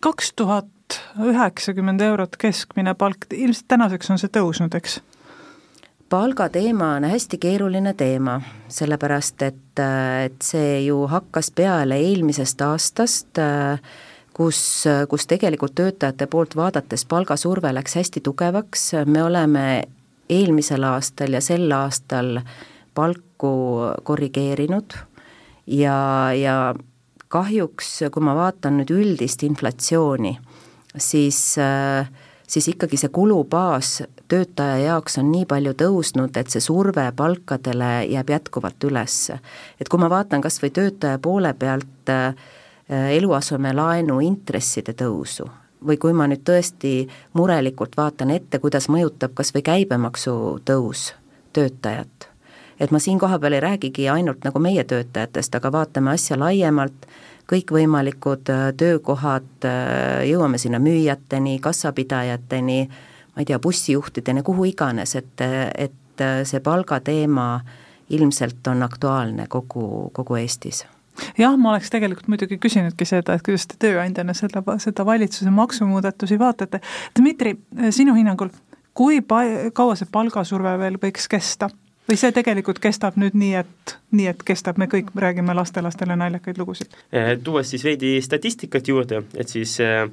kaks 0.00 0.32
tuhat 0.36 0.98
üheksakümmend 1.22 2.00
eurot 2.00 2.36
keskmine 2.36 2.94
palk, 2.94 3.28
ilmselt 3.32 3.68
tänaseks 3.68 4.10
on 4.10 4.18
see 4.18 4.32
tõusnud, 4.34 4.74
eks? 4.74 5.00
palgateema 6.08 6.92
on 6.98 7.04
hästi 7.10 7.38
keeruline 7.42 7.94
teema, 7.94 8.40
sellepärast 8.68 9.42
et, 9.42 9.80
et 10.24 10.42
see 10.42 10.84
ju 10.86 11.00
hakkas 11.10 11.50
peale 11.50 11.98
eelmisest 12.02 12.62
aastast 12.62 13.42
äh, 13.42 13.80
kus, 14.36 14.84
kus 15.08 15.26
tegelikult 15.26 15.74
töötajate 15.78 16.26
poolt 16.28 16.56
vaadates 16.56 17.06
palgasurve 17.08 17.72
läks 17.72 17.96
hästi 17.96 18.20
tugevaks, 18.20 18.90
me 19.06 19.22
oleme 19.24 19.66
eelmisel 20.28 20.84
aastal 20.84 21.36
ja 21.36 21.40
sel 21.40 21.70
aastal 21.72 22.40
palku 22.94 23.52
korrigeerinud 24.04 24.96
ja, 25.66 25.96
ja 26.36 26.56
kahjuks, 27.32 27.92
kui 28.12 28.24
ma 28.24 28.34
vaatan 28.36 28.80
nüüd 28.80 28.92
üldist 28.92 29.42
inflatsiooni, 29.46 30.34
siis, 30.96 31.40
siis 32.48 32.68
ikkagi 32.74 33.00
see 33.00 33.12
kulubaas 33.14 34.02
töötaja 34.28 34.76
jaoks 34.82 35.16
on 35.22 35.30
nii 35.32 35.46
palju 35.48 35.72
tõusnud, 35.80 36.36
et 36.36 36.52
see 36.52 36.64
surve 36.64 37.06
palkadele 37.16 37.90
jääb 38.10 38.36
jätkuvalt 38.36 38.88
üles. 38.90 39.18
et 39.80 39.88
kui 39.88 40.02
ma 40.02 40.10
vaatan 40.10 40.44
kas 40.44 40.60
või 40.62 40.74
töötaja 40.74 41.18
poole 41.22 41.54
pealt 41.54 42.12
äh, 42.12 42.34
Äh, 42.34 42.64
eluasemelaenu 42.88 44.20
intresside 44.20 44.94
tõusu? 44.94 45.48
Või 45.86 45.98
kui 46.00 46.14
ma 46.16 46.26
nüüd 46.30 46.42
tõesti 46.46 47.04
murelikult 47.36 47.96
vaatan 47.98 48.32
ette, 48.34 48.58
kuidas 48.58 48.88
mõjutab 48.88 49.34
kas 49.36 49.52
või 49.54 49.62
käibemaksu 49.66 50.32
tõus 50.66 51.10
töötajat, 51.52 52.28
et 52.80 52.90
ma 52.90 52.98
siin 52.98 53.18
kohapeal 53.18 53.58
ei 53.58 53.60
räägigi 53.64 54.08
ainult 54.08 54.44
nagu 54.44 54.60
meie 54.62 54.84
töötajatest, 54.84 55.54
aga 55.54 55.72
vaatame 55.72 56.14
asja 56.14 56.38
laiemalt, 56.40 57.06
kõikvõimalikud 57.50 58.50
äh, 58.50 58.64
töökohad, 58.76 59.52
äh, 59.64 60.24
jõuame 60.30 60.58
sinna 60.58 60.80
müüjateni, 60.82 61.58
kassapidajateni, 61.62 62.80
ma 63.34 63.44
ei 63.44 63.48
tea, 63.48 63.60
bussijuhtideni, 63.62 64.42
kuhu 64.42 64.66
iganes, 64.72 65.14
et, 65.14 65.46
et 65.76 66.26
see 66.48 66.60
palgateema 66.64 67.60
ilmselt 68.16 68.66
on 68.72 68.82
aktuaalne 68.82 69.46
kogu, 69.52 70.10
kogu 70.16 70.40
Eestis 70.40 70.86
jah, 71.38 71.56
ma 71.56 71.72
oleks 71.74 71.90
tegelikult 71.92 72.28
muidugi 72.32 72.58
küsinudki 72.62 73.08
seda, 73.08 73.36
et 73.36 73.44
kuidas 73.46 73.66
te 73.70 73.78
tööandjana 73.86 74.34
seda, 74.36 74.62
seda 74.82 75.06
valitsuse 75.06 75.52
maksumuudatusi 75.54 76.38
vaatate. 76.40 76.80
Dmitri, 77.18 77.56
sinu 77.90 78.16
hinnangul, 78.18 78.52
kui 78.96 79.20
pa-, 79.20 79.70
kaua 79.76 79.96
see 79.98 80.08
palgasurve 80.12 80.76
veel 80.82 81.00
võiks 81.02 81.28
kesta? 81.30 81.70
Või 82.08 82.16
see 82.20 82.32
tegelikult 82.34 82.78
kestab 82.82 83.16
nüüd 83.20 83.34
nii, 83.38 83.52
et, 83.62 83.94
nii 84.16 84.28
et 84.30 84.42
kestab, 84.46 84.78
me 84.78 84.88
kõik 84.90 85.10
räägime 85.18 85.54
lastelastele 85.56 86.16
naljakaid 86.18 86.58
lugusid? 86.60 86.94
Eh, 87.12 87.34
tuues 87.42 87.70
siis 87.72 87.84
veidi 87.86 88.16
statistikat 88.24 88.88
juurde, 88.88 89.22
et 89.34 89.52
siis 89.52 89.76
äh, 89.84 90.06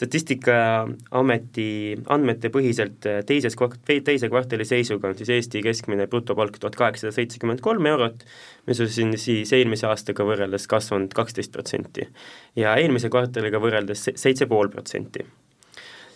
Statistikaameti 0.00 1.66
andmete 2.08 2.48
põhiselt 2.54 3.04
eh, 3.10 3.18
teises, 3.26 3.56
teise 3.84 4.30
kvartali 4.32 4.64
seisuga 4.64 5.10
on 5.10 5.18
siis 5.18 5.32
Eesti 5.36 5.60
keskmine 5.66 6.06
brutopalk 6.08 6.56
tuhat 6.58 6.78
kaheksasada 6.78 7.12
seitsekümmend 7.18 7.60
kolm 7.64 7.90
eurot, 7.90 8.24
mis 8.70 8.80
on 8.80 8.88
siin 8.88 9.12
siis 9.20 9.52
eelmise 9.56 9.90
aastaga 9.90 10.24
võrreldes 10.24 10.64
kasvanud 10.70 11.12
kaksteist 11.16 11.52
protsenti. 11.52 12.08
ja 12.56 12.76
eelmise 12.80 13.10
kvartaliga 13.12 13.60
võrreldes 13.60 14.08
seitse 14.14 14.46
pool 14.46 14.72
protsenti 14.72 15.26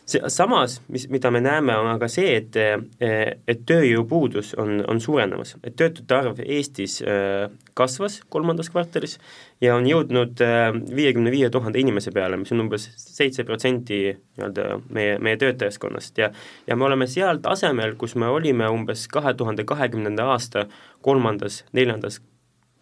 see, 0.09 0.21
samas, 0.29 0.79
mis, 0.89 1.07
mida 1.13 1.31
me 1.33 1.41
näeme, 1.45 1.77
on 1.81 1.89
aga 1.95 2.09
see, 2.13 2.37
et, 2.41 2.57
et 3.01 3.63
tööjõupuudus 3.69 4.55
on, 4.61 4.79
on 4.91 5.01
suurenemas, 5.01 5.55
et 5.65 5.77
töötute 5.79 6.17
arv 6.17 6.43
Eestis 6.45 7.01
äh, 7.03 7.49
kasvas 7.77 8.21
kolmandas 8.33 8.71
kvartalis 8.73 9.17
ja 9.65 9.77
on 9.79 9.89
jõudnud 9.89 10.43
äh, 10.45 10.69
viiekümne 10.97 11.33
viie 11.35 11.51
tuhande 11.53 11.81
inimese 11.81 12.13
peale, 12.15 12.39
mis 12.41 12.53
on 12.55 12.67
umbes 12.67 12.89
seitse 13.01 13.47
protsenti 13.49 14.03
nii-öelda 14.13 14.69
meie, 14.95 15.17
meie 15.25 15.41
töötajaskonnast. 15.41 16.21
Ja 16.21 16.31
ja 16.67 16.77
me 16.77 16.89
oleme 16.89 17.09
seal 17.11 17.41
tasemel, 17.45 17.97
kus 18.01 18.17
me 18.21 18.29
olime 18.31 18.69
umbes 18.73 19.09
kahe 19.13 19.35
tuhande 19.35 19.65
kahekümnenda 19.69 20.29
aasta 20.35 20.69
kolmandas, 21.05 21.63
neljandas 21.73 22.21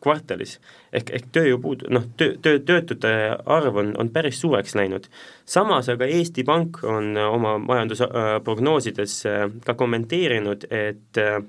kvartalis. 0.03 0.59
ehk, 0.93 1.11
ehk 1.11 1.29
tööjõupuud-, 1.37 1.87
noh, 1.95 2.07
töö, 2.17 2.37
töö, 2.43 2.59
töötute 2.67 3.13
arv 3.47 3.77
on, 3.83 3.93
on 3.99 4.11
päris 4.11 4.41
suureks 4.41 4.75
läinud. 4.79 5.09
samas 5.47 5.89
aga 5.89 6.07
Eesti 6.07 6.45
Pank 6.45 6.83
on 6.85 7.17
oma 7.17 7.59
majandusprognoosides 7.59 9.21
äh, 9.27 9.47
ka 9.65 9.75
kommenteerinud, 9.75 10.67
et 10.71 11.23
äh, 11.23 11.41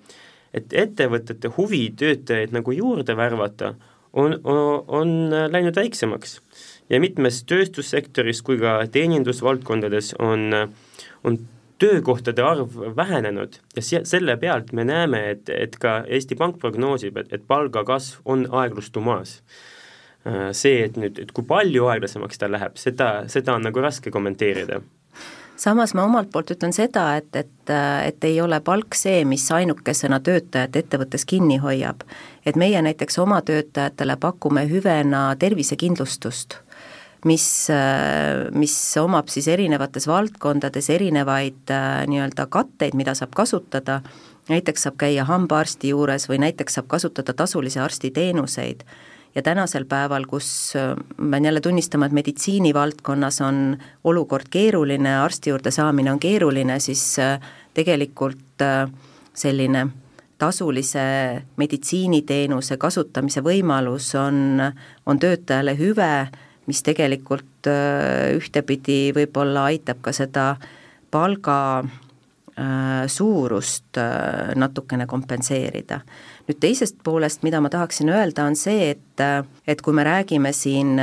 et 0.53 0.73
ettevõtete 0.77 1.49
huvi 1.57 1.87
töötajaid 1.97 2.53
nagu 2.53 2.71
juurde 2.71 3.15
värvata 3.17 3.73
on, 4.13 4.35
on, 4.43 4.83
on 4.87 5.09
läinud 5.51 5.75
väiksemaks. 5.75 6.41
ja 6.89 6.99
mitmes 6.99 7.41
tööstussektoris 7.49 8.41
kui 8.45 8.59
ka 8.61 8.75
teenindusvaldkondades 8.91 10.13
on, 10.19 10.53
on 11.23 11.39
töökohtade 11.83 12.43
arv 12.47 12.79
vähenenud 12.95 13.59
ja 13.75 13.83
se-, 13.83 14.03
selle 14.07 14.37
pealt 14.39 14.71
me 14.73 14.87
näeme, 14.87 15.23
et, 15.35 15.51
et 15.51 15.77
ka 15.81 16.01
Eesti 16.07 16.39
Pank 16.39 16.59
prognoosib, 16.63 17.19
et, 17.19 17.31
et 17.35 17.47
palgakasv 17.47 18.23
on 18.25 18.47
aeglustumas. 18.63 19.41
Äh, 20.23 20.49
see, 20.55 20.83
et 20.87 20.97
nüüd, 20.99 21.19
et 21.19 21.35
kui 21.35 21.45
palju 21.47 21.89
aeglasemaks 21.91 22.39
ta 22.39 22.51
läheb, 22.51 22.79
seda, 22.79 23.13
seda 23.31 23.57
on 23.57 23.67
nagu 23.67 23.83
raske 23.83 24.13
kommenteerida 24.13 24.81
samas 25.63 25.93
ma 25.93 26.03
omalt 26.03 26.31
poolt 26.33 26.51
ütlen 26.55 26.73
seda, 26.75 27.03
et, 27.19 27.35
et, 27.35 27.71
et 28.07 28.25
ei 28.27 28.39
ole 28.41 28.59
palk 28.65 28.97
see, 28.97 29.21
mis 29.27 29.45
ainukesena 29.53 30.19
töötajat 30.23 30.75
ettevõttes 30.81 31.25
kinni 31.29 31.59
hoiab. 31.61 32.03
et 32.45 32.55
meie 32.59 32.81
näiteks 32.81 33.19
oma 33.19 33.41
töötajatele 33.41 34.17
pakume 34.19 34.65
hüvena 34.69 35.35
tervisekindlustust 35.39 36.57
mis, 37.25 37.67
mis 38.51 38.75
omab 38.99 39.31
siis 39.31 39.47
erinevates 39.47 40.07
valdkondades 40.07 40.89
erinevaid 40.93 41.71
äh, 41.71 42.03
nii-öelda 42.09 42.47
katteid, 42.51 42.97
mida 42.99 43.15
saab 43.17 43.33
kasutada, 43.37 44.01
näiteks 44.49 44.87
saab 44.87 44.99
käia 45.01 45.25
hambaarsti 45.29 45.93
juures 45.93 46.27
või 46.29 46.41
näiteks 46.43 46.79
saab 46.79 46.89
kasutada 46.91 47.33
tasulisi 47.33 47.79
arstiteenuseid 47.79 48.83
ja 49.35 49.41
tänasel 49.41 49.87
päeval, 49.89 50.27
kus 50.29 50.75
äh, 50.79 50.93
ma 51.17 51.37
pean 51.37 51.49
jälle 51.49 51.61
tunnistama, 51.61 52.09
et 52.09 52.19
meditsiinivaldkonnas 52.19 53.41
on 53.41 53.65
olukord 54.03 54.51
keeruline, 54.51 55.17
arsti 55.23 55.53
juurde 55.53 55.71
saamine 55.71 56.11
on 56.11 56.19
keeruline, 56.19 56.79
siis 56.79 57.19
äh, 57.19 57.39
tegelikult 57.73 58.63
selline 59.33 59.87
tasulise 60.37 61.03
meditsiiniteenuse 61.57 62.77
kasutamise 62.77 63.41
võimalus 63.45 64.11
on, 64.19 64.59
on 65.05 65.19
töötajale 65.19 65.77
hüve 65.79 66.27
mis 66.69 66.83
tegelikult 66.85 67.67
äh, 67.69 68.31
ühtepidi 68.37 69.11
võib-olla 69.15 69.67
aitab 69.71 69.99
ka 70.03 70.13
seda 70.15 70.53
palga 71.11 71.57
äh, 71.83 73.03
suurust 73.11 73.99
äh, 73.99 74.53
natukene 74.55 75.07
kompenseerida. 75.09 76.01
nüüd 76.47 76.59
teisest 76.59 76.97
poolest, 77.03 77.43
mida 77.43 77.61
ma 77.63 77.69
tahaksin 77.71 78.09
öelda, 78.11 78.43
on 78.43 78.57
see, 78.59 78.89
et, 78.91 79.21
et 79.67 79.81
kui 79.81 79.93
me 79.95 80.03
räägime 80.03 80.51
siin 80.51 80.97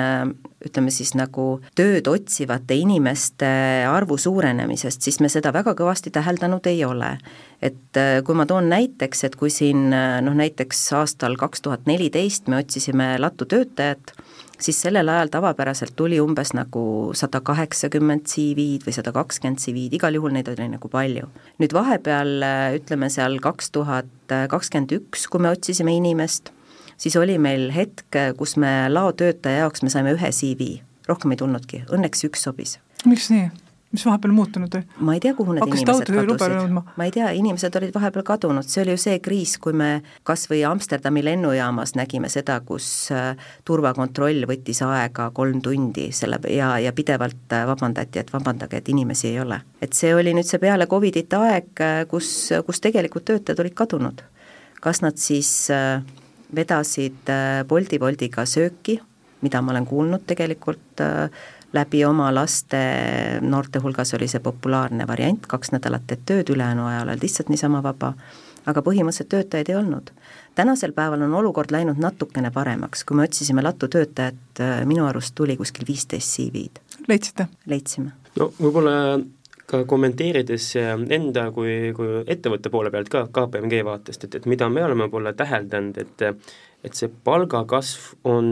ütleme 0.61 0.93
siis 0.93 1.15
nagu 1.17 1.63
tööd 1.73 2.11
otsivate 2.13 2.77
inimeste 2.77 3.49
arvu 3.89 4.19
suurenemisest, 4.21 5.01
siis 5.01 5.17
me 5.25 5.31
seda 5.33 5.49
väga 5.57 5.73
kõvasti 5.79 6.13
täheldanud 6.13 6.69
ei 6.69 6.85
ole. 6.85 7.15
et 7.63 8.01
kui 8.25 8.37
ma 8.37 8.45
toon 8.45 8.69
näiteks, 8.69 9.25
et 9.25 9.37
kui 9.41 9.49
siin 9.49 9.89
noh, 9.89 10.37
näiteks 10.37 10.93
aastal 11.01 11.41
kaks 11.41 11.65
tuhat 11.65 11.89
neliteist 11.89 12.53
me 12.53 12.61
otsisime 12.61 13.15
lattutöötajat, 13.17 14.13
siis 14.61 14.81
sellel 14.83 15.09
ajal 15.09 15.31
tavapäraselt 15.33 15.95
tuli 15.97 16.21
umbes 16.21 16.53
nagu 16.57 17.13
sada 17.17 17.41
kaheksakümmend 17.45 18.27
CV-d 18.29 18.87
või 18.87 18.95
sada 18.97 19.13
kakskümmend 19.17 19.63
CV-d, 19.63 19.99
igal 19.99 20.17
juhul 20.19 20.35
neid 20.37 20.49
oli 20.53 20.69
nagu 20.73 20.91
palju. 20.93 21.29
nüüd 21.63 21.75
vahepeal 21.77 22.45
ütleme 22.79 23.11
seal 23.11 23.41
kaks 23.43 23.71
tuhat 23.77 24.37
kakskümmend 24.53 24.93
üks, 24.99 25.27
kui 25.31 25.43
me 25.43 25.53
otsisime 25.53 25.95
inimest, 25.97 26.53
siis 27.01 27.17
oli 27.17 27.39
meil 27.39 27.71
hetk, 27.75 28.21
kus 28.37 28.57
me 28.61 28.89
laotöötaja 28.93 29.65
jaoks 29.65 29.83
me 29.83 29.91
saime 29.93 30.15
ühe 30.17 30.31
CV, 30.35 30.77
rohkem 31.09 31.35
ei 31.35 31.41
tulnudki, 31.41 31.85
õnneks 31.89 32.29
üks 32.29 32.47
sobis. 32.49 32.79
miks 33.07 33.31
nii? 33.33 33.49
Mis 33.93 34.07
vahepeal 34.07 34.33
muutunud 34.33 34.75
oli? 34.75 34.85
ma 34.99 35.15
ei 35.15 35.21
tea, 35.21 35.33
kuhu 35.35 35.55
need 35.55 35.65
Hakkas 35.65 35.83
inimesed 35.83 36.11
kadusid. 36.15 36.77
ma 36.97 37.07
ei 37.07 37.11
tea, 37.15 37.31
inimesed 37.39 37.77
olid 37.81 37.95
vahepeal 37.95 38.25
kadunud, 38.27 38.67
see 38.71 38.85
oli 38.85 38.95
ju 38.95 39.01
see 39.03 39.19
kriis, 39.23 39.57
kui 39.63 39.75
me 39.77 39.91
kas 40.27 40.47
või 40.51 40.63
Amsterdami 40.69 41.25
lennujaamas 41.27 41.97
nägime 41.99 42.31
seda, 42.31 42.61
kus 42.67 42.87
äh, 43.15 43.35
turvakontroll 43.67 44.47
võttis 44.51 44.83
aega 44.87 45.31
kolm 45.35 45.63
tundi 45.65 46.11
selle 46.15 46.39
ja, 46.55 46.77
ja 46.83 46.95
pidevalt 46.95 47.57
äh, 47.57 47.67
vabandati, 47.67 48.23
et 48.23 48.33
vabandage, 48.33 48.79
et 48.79 48.93
inimesi 48.95 49.33
ei 49.33 49.43
ole. 49.43 49.61
et 49.83 49.97
see 49.97 50.15
oli 50.15 50.35
nüüd 50.39 50.47
see 50.47 50.63
peale 50.63 50.87
Covidit 50.91 51.35
aeg, 51.41 51.73
äh, 51.83 52.03
kus, 52.11 52.33
kus 52.67 52.83
tegelikult 52.87 53.27
töötajad 53.33 53.67
olid 53.67 53.75
kadunud. 53.75 54.23
kas 54.81 55.03
nad 55.03 55.19
siis 55.21 55.69
vedasid 56.55 57.31
Bolti 57.69 57.99
Boltiga 57.99 58.47
sööki, 58.49 59.01
mida 59.43 59.61
ma 59.63 59.75
olen 59.75 59.87
kuulnud 59.87 60.23
tegelikult 60.27 61.03
läbi 61.73 62.05
oma 62.05 62.31
laste, 62.35 62.79
noorte 63.41 63.79
hulgas 63.79 64.15
oli 64.15 64.29
see 64.29 64.43
populaarne 64.43 65.07
variant, 65.07 65.47
kaks 65.51 65.73
nädalat 65.75 66.07
teed 66.11 66.25
tööd, 66.27 66.53
ülejäänu 66.55 66.87
ajal 66.87 67.09
oled 67.09 67.23
lihtsalt 67.23 67.51
niisama 67.53 67.83
vaba, 67.85 68.13
aga 68.71 68.83
põhimõtteliselt 68.85 69.31
töötajaid 69.33 69.71
ei 69.71 69.77
olnud. 69.79 70.11
tänasel 70.55 70.93
päeval 70.93 71.23
on 71.23 71.35
olukord 71.35 71.71
läinud 71.71 71.99
natukene 71.99 72.51
paremaks, 72.51 73.05
kui 73.05 73.17
me 73.17 73.25
otsisime 73.29 73.63
lattu 73.63 73.89
töötajat, 73.89 74.63
minu 74.85 75.07
arust 75.07 75.35
tuli 75.35 75.57
kuskil 75.57 75.87
viisteist 75.89 76.37
CV-d. 76.37 76.81
leidsite? 77.09 77.47
leidsime. 77.67 78.13
no 78.39 78.53
võib-olla 78.61 79.21
ka 79.71 79.85
kommenteerides 79.87 80.73
enda 81.09 81.51
kui, 81.55 81.93
kui 81.97 82.25
ettevõtte 82.27 82.71
poole 82.71 82.91
pealt 82.91 83.09
ka 83.09 83.29
KPMG 83.31 83.85
vaatest, 83.87 84.27
et, 84.27 84.35
et 84.35 84.51
mida 84.51 84.69
me 84.69 84.85
oleme 84.85 85.07
võib-olla 85.07 85.33
täheldanud, 85.33 85.99
et 85.99 86.29
et 86.85 86.97
see 86.97 87.11
palgakasv 87.25 88.25
on, 88.25 88.47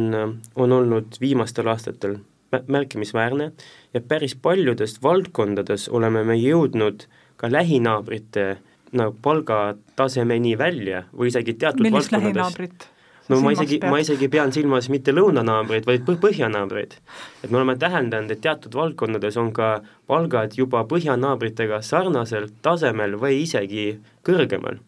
on 0.56 0.72
olnud 0.72 1.16
viimastel 1.20 1.70
aastatel 1.72 2.18
märkimisväärne 2.50 3.52
ja 3.94 4.00
päris 4.00 4.34
paljudes 4.34 5.02
valdkondades 5.02 5.88
oleme 5.88 6.24
me 6.24 6.36
jõudnud 6.36 7.04
ka 7.36 7.50
lähinaabrite 7.52 8.46
nagu 8.92 9.16
palgatasemeni 9.22 10.54
välja 10.58 11.02
või 11.12 11.28
isegi 11.32 11.54
teatud 11.60 11.84
millist 11.84 12.12
lähinaabrit? 12.12 12.88
no 13.28 13.40
ma 13.44 13.52
isegi, 13.52 13.78
ma 13.84 14.00
isegi 14.00 14.28
pean 14.32 14.52
silmas 14.52 14.88
mitte 14.92 15.12
lõunanaabreid, 15.12 15.86
vaid 15.86 16.04
põh-, 16.06 16.18
põhjanaabreid. 16.22 16.96
et 17.44 17.50
me 17.50 17.60
oleme 17.60 17.76
täheldanud, 17.76 18.32
et 18.32 18.40
teatud 18.40 18.74
valdkondades 18.74 19.36
on 19.36 19.52
ka 19.52 19.82
palgad 20.08 20.56
juba 20.56 20.84
põhjanaabritega 20.88 21.82
sarnasel 21.84 22.48
tasemel 22.62 23.18
või 23.20 23.42
isegi 23.44 23.90
kõrgemal 24.24 24.80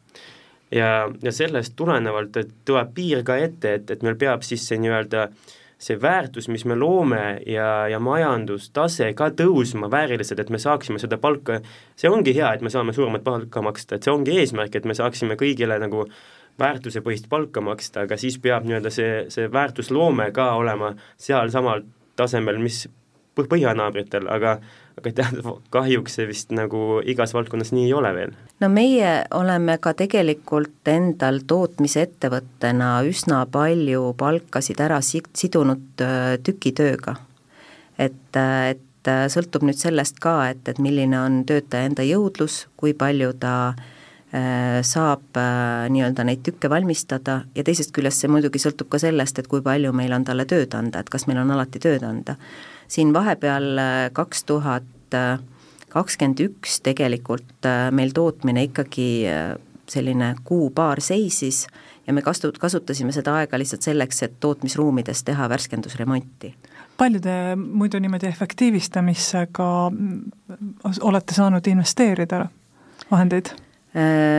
ja, 0.72 1.10
ja 1.22 1.32
sellest 1.32 1.76
tulenevalt, 1.76 2.36
et 2.36 2.52
tuleb 2.64 2.94
piir 2.94 3.24
ka 3.26 3.36
ette, 3.36 3.74
et, 3.80 3.90
et 3.90 4.06
meil 4.06 4.16
peab 4.20 4.46
siis 4.46 4.64
see 4.68 4.80
nii-öelda 4.80 5.28
see 5.80 5.96
väärtus, 6.00 6.48
mis 6.52 6.66
me 6.68 6.76
loome 6.76 7.40
ja, 7.48 7.88
ja 7.88 8.00
majandustase 8.02 9.12
ka 9.16 9.30
tõusma 9.36 9.88
vääriliselt, 9.92 10.42
et 10.42 10.52
me 10.52 10.60
saaksime 10.60 11.00
seda 11.00 11.16
palka, 11.18 11.60
see 11.96 12.10
ongi 12.12 12.34
hea, 12.36 12.52
et 12.54 12.64
me 12.64 12.72
saame 12.72 12.92
suuremat 12.96 13.24
palka 13.24 13.62
maksta, 13.64 13.96
et 13.96 14.04
see 14.04 14.12
ongi 14.12 14.36
eesmärk, 14.42 14.76
et 14.76 14.88
me 14.88 14.96
saaksime 14.96 15.38
kõigile 15.40 15.78
nagu 15.80 16.04
väärtusepõhist 16.60 17.30
palka 17.32 17.62
maksta, 17.64 18.04
aga 18.04 18.18
siis 18.20 18.36
peab 18.42 18.68
nii-öelda 18.68 18.92
see, 18.92 19.24
see 19.32 19.48
väärtusloome 19.52 20.28
ka 20.36 20.50
olema 20.60 20.92
sealsamal 21.16 21.86
tasemel, 22.20 22.60
mis 22.60 22.84
põhjanaabritel, 23.40 24.26
aga 24.28 24.58
aga 24.98 25.12
tead, 25.14 25.40
kahjuks 25.74 26.18
see 26.18 26.28
vist 26.30 26.54
nagu 26.54 27.00
igas 27.08 27.34
valdkonnas 27.36 27.72
nii 27.74 27.88
ei 27.88 27.94
ole 27.96 28.12
veel. 28.16 28.34
no 28.60 28.70
meie 28.72 29.12
oleme 29.36 29.78
ka 29.82 29.94
tegelikult 29.98 30.90
endal 30.90 31.42
tootmisettevõttena 31.48 32.92
üsna 33.08 33.44
palju 33.52 34.12
palkasid 34.20 34.80
ära 34.82 35.00
sidunud 35.04 36.04
äh, 36.04 36.36
tükitööga. 36.44 37.16
et, 37.98 38.36
äh, 38.36 38.74
et 38.74 39.08
äh, 39.08 39.24
sõltub 39.32 39.64
nüüd 39.66 39.78
sellest 39.80 40.20
ka, 40.20 40.50
et, 40.50 40.66
et 40.68 40.82
milline 40.82 41.18
on 41.20 41.42
töötaja 41.48 41.90
enda 41.90 42.06
jõudlus, 42.06 42.66
kui 42.76 42.94
palju 42.94 43.32
ta 43.40 43.56
saab 44.86 45.34
nii-öelda 45.90 46.22
neid 46.22 46.44
tükke 46.46 46.68
valmistada 46.70 47.40
ja 47.50 47.64
teisest 47.66 47.90
küljest 47.90 48.22
see 48.22 48.28
muidugi 48.30 48.60
sõltub 48.62 48.86
ka 48.92 49.00
sellest, 49.02 49.40
et 49.42 49.48
kui 49.50 49.58
palju 49.58 49.90
meil 49.90 50.14
on 50.14 50.22
talle 50.22 50.44
tööd 50.46 50.70
anda, 50.78 51.00
et 51.02 51.10
kas 51.10 51.26
meil 51.26 51.40
on 51.42 51.50
alati 51.50 51.82
tööd 51.82 52.04
anda 52.06 52.36
siin 52.90 53.12
vahepeal 53.14 53.78
äh, 53.78 54.10
kaks 54.12 54.44
tuhat 54.44 54.84
kakskümmend 55.90 56.40
üks 56.44 56.80
tegelikult 56.86 57.66
äh, 57.66 57.88
meil 57.94 58.14
tootmine 58.14 58.66
ikkagi 58.68 59.10
äh, 59.30 59.54
selline 59.90 60.34
kuu-paar 60.46 61.02
seisis 61.02 61.64
ja 62.06 62.14
me 62.14 62.22
kastu-, 62.22 62.52
kasutasime 62.58 63.14
seda 63.14 63.34
aega 63.40 63.58
lihtsalt 63.58 63.86
selleks, 63.86 64.22
et 64.26 64.36
tootmisruumides 64.42 65.24
teha 65.26 65.48
värskendusremonti. 65.50 66.54
palju 66.98 67.20
te 67.24 67.34
muidu 67.56 67.98
niimoodi 67.98 68.28
efektiivistamisse 68.28 69.46
ka 69.52 69.90
mm, 69.90 70.20
olete 71.00 71.34
saanud 71.34 71.66
investeerida 71.66 72.46
vahendeid? 73.10 73.50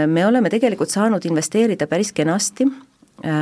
Me 0.08 0.22
oleme 0.24 0.48
tegelikult 0.48 0.94
saanud 0.94 1.26
investeerida 1.28 1.84
päris 1.92 2.14
kenasti, 2.16 2.64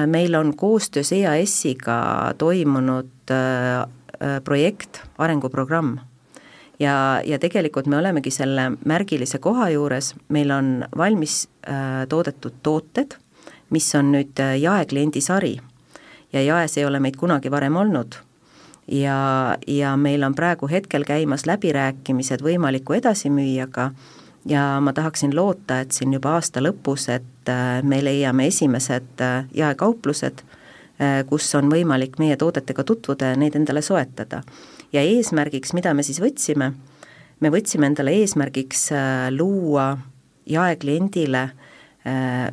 meil 0.09 0.33
on 0.35 0.55
koostöös 0.57 1.11
EAS-iga 1.13 1.99
toimunud 2.41 3.11
Äh, 3.29 3.87
projekt, 4.43 5.01
arenguprogramm. 5.17 5.97
ja, 6.79 7.21
ja 7.25 7.39
tegelikult 7.39 7.87
me 7.87 7.97
olemegi 7.97 8.31
selle 8.31 8.71
märgilise 8.85 9.39
koha 9.39 9.69
juures, 9.69 10.13
meil 10.29 10.51
on 10.51 10.85
valmis 10.97 11.47
äh, 11.67 12.05
toodetud 12.09 12.61
tooted, 12.63 13.15
mis 13.69 13.95
on 13.95 14.11
nüüd 14.11 14.39
äh, 14.39 14.57
jaekliendi 14.59 15.21
sari 15.21 15.57
ja 16.33 16.41
jaes 16.41 16.77
ei 16.77 16.85
ole 16.85 16.99
meid 16.99 17.17
kunagi 17.17 17.51
varem 17.51 17.75
olnud. 17.75 18.15
Ja, 18.89 19.57
ja 19.67 19.95
meil 19.97 20.23
on 20.23 20.33
praegu 20.35 20.67
hetkel 20.67 21.03
käimas 21.05 21.45
läbirääkimised 21.45 22.41
võimaliku 22.41 22.95
edasimüüjaga. 22.97 23.91
Ja 24.49 24.79
ma 24.81 24.93
tahaksin 24.93 25.35
loota, 25.35 25.81
et 25.83 25.91
siin 25.91 26.13
juba 26.13 26.37
aasta 26.37 26.61
lõpus, 26.63 27.09
et 27.13 27.49
äh, 27.51 27.83
me 27.83 27.99
leiame 28.03 28.47
esimesed 28.49 29.21
jaekauplused, 29.53 30.41
Äh, 30.41 30.48
kus 31.29 31.47
on 31.55 31.69
võimalik 31.71 32.17
meie 32.19 32.35
toodetega 32.35 32.83
tutvuda 32.83 33.31
ja 33.31 33.35
neid 33.39 33.55
endale 33.55 33.81
soetada. 33.81 34.41
ja 34.93 35.01
eesmärgiks, 35.01 35.73
mida 35.73 35.93
me 35.93 36.03
siis 36.03 36.19
võtsime, 36.21 36.73
me 37.39 37.51
võtsime 37.51 37.87
endale 37.87 38.11
eesmärgiks 38.19 38.91
äh, 38.91 39.27
luua 39.31 39.97
jaekliendile 40.49 41.43
äh, 42.07 42.51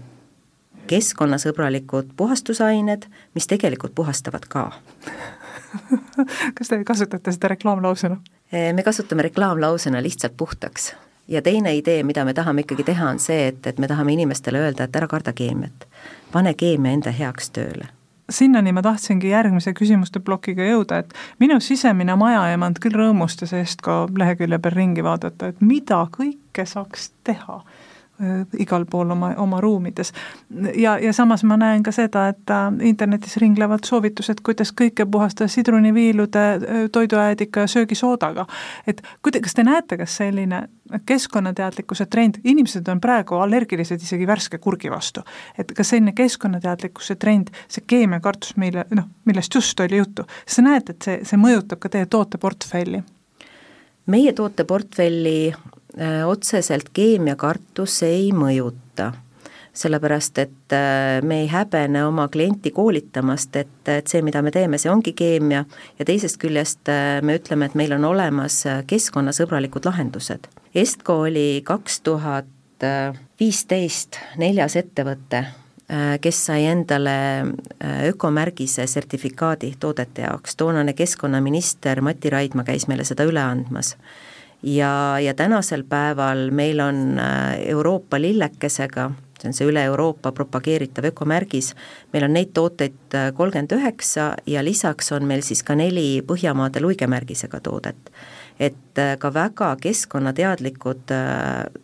keskkonnasõbralikud 0.86 2.12
puhastusained, 2.16 3.08
mis 3.34 3.46
tegelikult 3.46 3.94
puhastavad 3.94 4.46
ka 4.48 4.70
kas 6.56 6.70
te 6.70 6.84
kasutate 6.84 7.32
seda 7.32 7.48
reklaamlausena? 7.56 8.20
me 8.72 8.82
kasutame 8.82 9.26
reklaamlausena 9.26 10.02
lihtsalt 10.02 10.36
puhtaks. 10.36 10.94
ja 11.28 11.42
teine 11.42 11.74
idee, 11.74 12.02
mida 12.02 12.24
me 12.24 12.34
tahame 12.34 12.62
ikkagi 12.62 12.84
teha, 12.84 13.10
on 13.10 13.18
see, 13.18 13.48
et, 13.48 13.66
et 13.66 13.78
me 13.78 13.88
tahame 13.88 14.12
inimestele 14.12 14.62
öelda, 14.62 14.86
et 14.86 14.96
ära 14.96 15.08
karda 15.10 15.32
keemiat. 15.32 15.88
pane 16.32 16.54
keemia 16.54 16.92
enda 16.92 17.10
heaks 17.10 17.50
tööle 17.50 17.90
sinnani 18.30 18.72
ma 18.72 18.82
tahtsingi 18.82 19.30
järgmise 19.30 19.72
küsimuste 19.76 20.20
plokiga 20.20 20.66
jõuda, 20.66 21.02
et 21.02 21.14
minu 21.42 21.58
sisemine 21.62 22.16
majaemand 22.18 22.80
küll 22.82 22.96
rõõmustas 22.98 23.54
Estko 23.56 24.06
lehekülje 24.18 24.58
peal 24.58 24.74
ringi 24.74 25.04
vaadata, 25.06 25.52
et 25.52 25.60
mida 25.60 26.02
kõike 26.16 26.66
saaks 26.66 27.10
teha 27.24 27.60
igal 28.58 28.84
pool 28.90 29.10
oma, 29.10 29.34
oma 29.36 29.60
ruumides. 29.60 30.12
ja, 30.74 30.98
ja 30.98 31.12
samas 31.12 31.44
ma 31.44 31.56
näen 31.56 31.82
ka 31.82 31.92
seda, 31.92 32.28
et 32.32 32.50
äh, 32.50 32.88
internetis 32.88 33.36
ringlevad 33.36 33.84
soovitused, 33.84 34.40
kuidas 34.44 34.72
kõike 34.72 35.04
puhastada 35.10 35.48
sidruniviilude, 35.52 36.44
äh, 36.54 36.78
toiduäädika 36.92 37.60
ja 37.60 37.66
söögisoodaga. 37.66 38.46
et 38.86 39.02
kuida-, 39.22 39.40
kas 39.44 39.54
te 39.54 39.64
näete, 39.64 39.96
kas 39.96 40.16
selline 40.16 40.62
keskkonnateadlikkuse 41.06 42.06
trend, 42.06 42.40
inimesed 42.44 42.88
on 42.88 43.00
praegu 43.00 43.34
allergilised 43.34 44.02
isegi 44.02 44.26
värske 44.26 44.58
kurgi 44.58 44.90
vastu, 44.90 45.20
et 45.58 45.72
kas 45.76 45.88
selline 45.92 46.12
keskkonnateadlikkuse 46.12 47.14
trend, 47.20 47.52
see 47.68 47.84
keemiakartus, 47.86 48.56
mille 48.56 48.86
noh, 48.94 49.10
millest 49.24 49.54
just 49.54 49.80
oli 49.80 50.00
juttu, 50.00 50.24
sa 50.46 50.62
näed, 50.62 50.88
et 50.90 51.02
see, 51.02 51.20
see 51.24 51.36
mõjutab 51.40 51.84
ka 51.84 51.92
teie 51.92 52.06
tooteportfelli? 52.06 53.02
meie 54.06 54.32
tooteportfelli 54.32 55.52
Äh, 55.52 55.75
otseselt 56.26 56.90
keemiakartus 56.92 58.02
ei 58.04 58.28
mõjuta 58.36 59.14
sellepärast, 59.76 60.38
et 60.38 60.72
äh, 60.72 61.22
me 61.22 61.40
ei 61.40 61.48
häbene 61.48 62.04
oma 62.06 62.28
klienti 62.32 62.70
koolitamast, 62.70 63.56
et, 63.56 63.88
et 63.88 64.08
see, 64.08 64.22
mida 64.24 64.42
me 64.42 64.52
teeme, 64.54 64.80
see 64.80 64.90
ongi 64.92 65.12
keemia 65.16 65.64
ja 65.98 66.08
teisest 66.08 66.40
küljest 66.42 66.88
äh, 66.92 67.20
me 67.22 67.36
ütleme, 67.40 67.68
et 67.68 67.76
meil 67.78 67.92
on 67.96 68.06
olemas 68.08 68.62
keskkonnasõbralikud 68.88 69.88
lahendused. 69.88 70.48
Estco 70.76 71.22
oli 71.26 71.62
kaks 71.64 72.00
tuhat 72.04 72.52
viisteist 73.40 74.18
neljas 74.36 74.74
ettevõte, 74.76 75.38
kes 76.20 76.40
sai 76.50 76.66
endale 76.68 77.14
ökomärgise 78.04 78.84
sertifikaadi 78.90 79.70
toodete 79.80 80.26
jaoks, 80.26 80.58
toonane 80.60 80.92
keskkonnaminister 80.98 82.02
Mati 82.04 82.28
Raidma 82.34 82.66
käis 82.68 82.84
meile 82.90 83.06
seda 83.08 83.24
üle 83.24 83.40
andmas 83.40 83.94
ja, 84.62 85.20
ja 85.20 85.34
tänasel 85.34 85.84
päeval 85.88 86.50
meil 86.50 86.80
on 86.80 87.18
äh, 87.18 87.60
Euroopa 87.68 88.20
lillekesega, 88.20 89.10
see 89.40 89.50
on 89.50 89.56
see 89.56 89.68
üle 89.68 89.84
Euroopa 89.84 90.32
propageeritav 90.32 91.10
ökomärgis, 91.10 91.74
meil 92.12 92.26
on 92.28 92.34
neid 92.36 92.54
tooteid 92.56 93.14
äh, 93.14 93.28
kolmkümmend 93.36 93.76
üheksa 93.76 94.32
ja 94.46 94.64
lisaks 94.64 95.12
on 95.12 95.28
meil 95.28 95.44
siis 95.46 95.62
ka 95.62 95.76
neli 95.78 96.22
Põhjamaade 96.26 96.82
luigemärgisega 96.82 97.60
toodet. 97.60 98.10
et 98.60 98.98
äh, 98.98 99.18
ka 99.18 99.34
väga 99.34 99.76
keskkonnateadlikud 99.80 101.12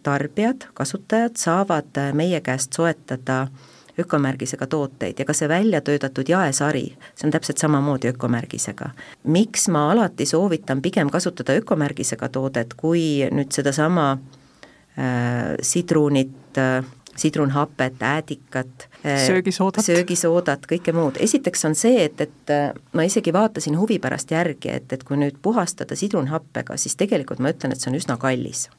tarbijad, 0.03 0.67
kasutajad 0.75 1.37
saavad 1.37 2.01
meie 2.17 2.41
käest 2.41 2.73
soetada 2.73 3.43
äh, 3.43 3.72
ökomärgisega 3.99 4.67
tooteid 4.67 5.19
ja 5.19 5.25
ka 5.25 5.35
see 5.37 5.49
välja 5.49 5.81
töötatud 5.81 6.29
jaesari, 6.29 6.87
see 7.15 7.27
on 7.29 7.35
täpselt 7.35 7.59
samamoodi 7.59 8.09
ökomärgisega. 8.13 8.91
miks 9.25 9.69
ma 9.69 9.91
alati 9.93 10.27
soovitan 10.27 10.83
pigem 10.83 11.11
kasutada 11.11 11.53
ökomärgisega 11.61 12.29
toodet, 12.29 12.75
kui 12.75 13.29
nüüd 13.31 13.53
sedasama 13.53 14.13
äh, 14.13 15.55
sidrunit 15.63 16.59
äh, 16.59 16.85
sidrunhapet, 17.17 18.03
äädikat, 18.03 18.89
söögisoodat, 19.27 19.85
söögisoodat, 19.85 20.63
kõike 20.67 20.95
muud. 20.97 21.19
esiteks 21.21 21.65
on 21.69 21.75
see, 21.77 22.07
et, 22.07 22.21
et 22.21 22.53
ma 22.97 23.05
isegi 23.05 23.33
vaatasin 23.33 23.77
huvi 23.79 23.99
pärast 24.01 24.33
järgi, 24.33 24.71
et, 24.73 24.93
et 24.93 25.05
kui 25.05 25.21
nüüd 25.21 25.37
puhastada 25.43 25.97
sidrunhappega, 25.97 26.77
siis 26.81 26.97
tegelikult 26.97 27.43
ma 27.45 27.53
ütlen, 27.53 27.77
et 27.77 27.85
see 27.85 27.93
on 27.93 28.01
üsna 28.01 28.17
kallis 28.17 28.71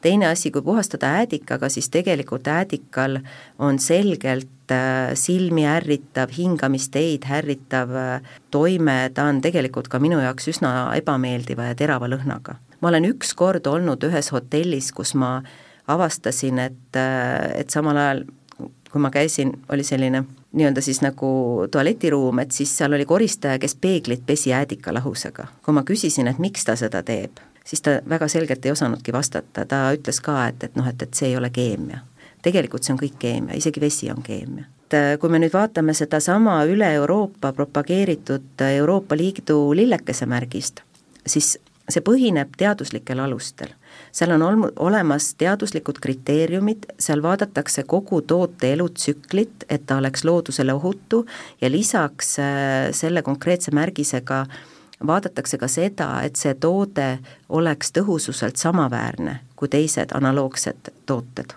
teine 0.00 0.26
asi, 0.26 0.50
kui 0.50 0.62
puhastada 0.62 1.12
äädikaga, 1.20 1.68
siis 1.68 1.90
tegelikult 1.90 2.48
äädikal 2.48 3.18
on 3.58 3.78
selgelt 3.78 4.72
äh, 4.72 5.12
silmi 5.14 5.66
ärritav, 5.66 6.32
hingamisteid 6.36 7.26
ärritav 7.30 7.94
äh, 7.96 8.34
toime, 8.50 9.10
ta 9.14 9.28
on 9.30 9.40
tegelikult 9.40 9.88
ka 9.88 9.98
minu 9.98 10.20
jaoks 10.20 10.48
üsna 10.54 10.74
ebameeldiva 10.96 11.70
ja 11.70 11.78
terava 11.78 12.08
lõhnaga. 12.08 12.56
ma 12.80 12.88
olen 12.88 13.10
üks 13.12 13.34
kord 13.36 13.66
olnud 13.66 14.04
ühes 14.08 14.32
hotellis, 14.32 14.92
kus 14.92 15.14
ma 15.14 15.40
avastasin, 15.90 16.58
et, 16.58 16.96
äh, 16.96 17.60
et 17.60 17.70
samal 17.70 17.96
ajal 17.96 18.24
kui 18.90 19.00
ma 19.00 19.10
käisin, 19.10 19.52
oli 19.70 19.84
selline 19.86 20.24
nii-öelda 20.52 20.82
siis 20.82 20.98
nagu 21.02 21.28
tualetiruum, 21.70 22.38
et 22.42 22.50
siis 22.50 22.72
seal 22.78 22.92
oli 22.92 23.06
koristaja, 23.06 23.58
kes 23.58 23.76
peeglit 23.80 24.24
pesi 24.26 24.52
äädikalahusega. 24.52 25.46
kui 25.62 25.74
ma 25.74 25.82
küsisin, 25.86 26.26
et 26.26 26.38
miks 26.38 26.64
ta 26.66 26.76
seda 26.76 27.02
teeb, 27.06 27.38
siis 27.70 27.82
ta 27.82 28.00
väga 28.08 28.28
selgelt 28.28 28.66
ei 28.66 28.72
osanudki 28.72 29.12
vastata, 29.12 29.64
ta 29.64 29.84
ütles 29.94 30.18
ka, 30.24 30.36
et, 30.50 30.64
et 30.66 30.76
noh, 30.78 30.88
et, 30.90 31.02
et 31.02 31.14
see 31.14 31.30
ei 31.30 31.38
ole 31.38 31.52
keemia. 31.54 32.02
tegelikult 32.42 32.86
see 32.86 32.94
on 32.94 32.98
kõik 33.02 33.18
keemia, 33.20 33.56
isegi 33.56 33.80
vesi 33.80 34.10
on 34.10 34.22
keemia. 34.26 34.64
et 34.88 34.98
äh, 34.98 35.16
kui 35.22 35.30
me 35.30 35.38
nüüd 35.38 35.54
vaatame 35.54 35.94
sedasama 35.94 36.62
üle 36.66 36.92
Euroopa 36.98 37.52
propageeritud 37.52 38.62
äh, 38.62 38.76
Euroopa 38.82 39.16
Liidu 39.16 39.58
lillekesemärgist, 39.76 40.82
siis 41.26 41.58
see 41.90 42.02
põhineb 42.06 42.56
teaduslikel 42.58 43.22
alustel. 43.22 43.70
seal 44.12 44.34
on 44.34 44.42
olm-, 44.42 44.72
olemas 44.88 45.34
teaduslikud 45.38 46.02
kriteeriumid, 46.02 46.90
seal 46.98 47.22
vaadatakse 47.22 47.86
kogu 47.86 48.22
toote 48.22 48.72
elutsüklit, 48.72 49.64
et 49.68 49.86
ta 49.86 50.02
oleks 50.02 50.24
loodusele 50.24 50.74
ohutu 50.74 51.22
ja 51.60 51.70
lisaks 51.70 52.38
äh, 52.38 52.90
selle 52.90 53.22
konkreetse 53.22 53.70
märgisega 53.74 54.40
äh, 54.40 54.60
vaadatakse 55.06 55.58
ka 55.58 55.68
seda, 55.68 56.10
et 56.22 56.36
see 56.36 56.54
toode 56.54 57.18
oleks 57.48 57.92
tõhususelt 57.96 58.56
samaväärne 58.56 59.40
kui 59.56 59.68
teised 59.68 60.12
analoogsed 60.14 60.92
tooted. 61.06 61.52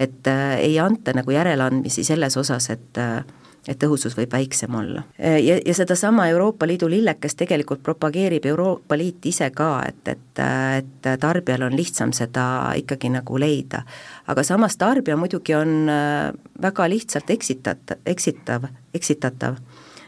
et 0.00 0.26
äh, 0.26 0.58
ei 0.58 0.78
anta 0.78 1.12
nagu 1.12 1.30
järeleandmisi 1.30 2.04
selles 2.04 2.36
osas, 2.36 2.70
et 2.70 2.98
äh, 2.98 3.24
et 3.68 3.78
tõhusus 3.80 4.16
võib 4.16 4.32
väiksem 4.32 4.74
olla. 4.74 5.02
ja, 5.18 5.58
ja 5.66 5.74
sedasama 5.74 6.26
Euroopa 6.28 6.66
Liidu 6.66 6.88
lillekest 6.90 7.38
tegelikult 7.40 7.82
propageerib 7.82 8.46
Euroopa 8.46 8.98
Liit 8.98 9.26
ise 9.26 9.50
ka, 9.50 9.82
et, 9.88 10.08
et, 10.08 10.42
et 10.78 11.08
tarbijal 11.20 11.66
on 11.68 11.76
lihtsam 11.76 12.12
seda 12.12 12.74
ikkagi 12.76 13.08
nagu 13.14 13.40
leida. 13.40 13.84
aga 14.26 14.42
samas 14.42 14.76
tarbija 14.76 15.16
muidugi 15.16 15.56
on 15.56 15.88
äh, 15.88 16.32
väga 16.62 16.88
lihtsalt 16.88 17.30
eksitat-, 17.30 17.98
eksitav, 18.06 18.68
eksitatav, 18.94 19.56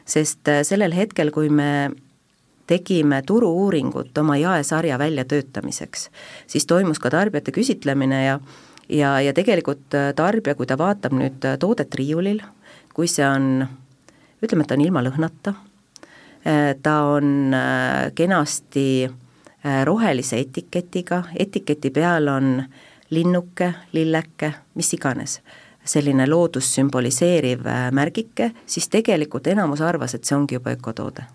sest 0.05 0.49
äh, 0.49 0.63
sellel 0.63 0.93
hetkel, 0.93 1.33
kui 1.33 1.49
me 1.49 1.91
tegime 2.67 3.23
turu-uuringut 3.23 4.19
oma 4.19 4.37
jaesarja 4.37 4.99
väljatöötamiseks, 4.99 6.09
siis 6.47 6.67
toimus 6.67 6.99
ka 6.99 7.11
tarbijate 7.11 7.55
küsitlemine 7.55 8.25
ja 8.25 8.41
ja, 8.89 9.21
ja 9.21 9.35
tegelikult 9.35 9.95
äh, 9.95 10.13
tarbija, 10.17 10.55
kui 10.55 10.67
ta 10.67 10.79
vaatab 10.79 11.15
nüüd 11.17 11.45
äh, 11.47 11.59
toodet 11.61 11.95
riiulil, 11.99 12.43
kui 12.95 13.09
see 13.11 13.27
on, 13.27 13.67
ütleme, 14.43 14.65
et 14.65 14.71
ta 14.71 14.79
on 14.79 14.85
ilma 14.85 15.03
lõhnata, 15.05 15.55
äh, 16.47 16.73
ta 16.83 16.99
on 17.17 17.55
kenasti 18.17 18.89
rohelise 19.85 20.39
etiketiga, 20.39 21.25
etiketi 21.35 21.91
peal 21.91 22.29
on 22.31 22.61
linnuke, 23.11 23.73
lilleke, 23.97 24.53
mis 24.79 24.93
iganes 24.95 25.41
selline 25.87 26.27
loodust 26.27 26.75
sümboliseeriv 26.77 27.67
märgike, 27.95 28.53
siis 28.67 28.87
tegelikult 28.91 29.47
enamus 29.51 29.83
arvas, 29.83 30.15
et 30.15 30.27
see 30.27 30.39
ongi 30.39 30.59
juba 30.59 30.75
ökotoode 30.75 31.27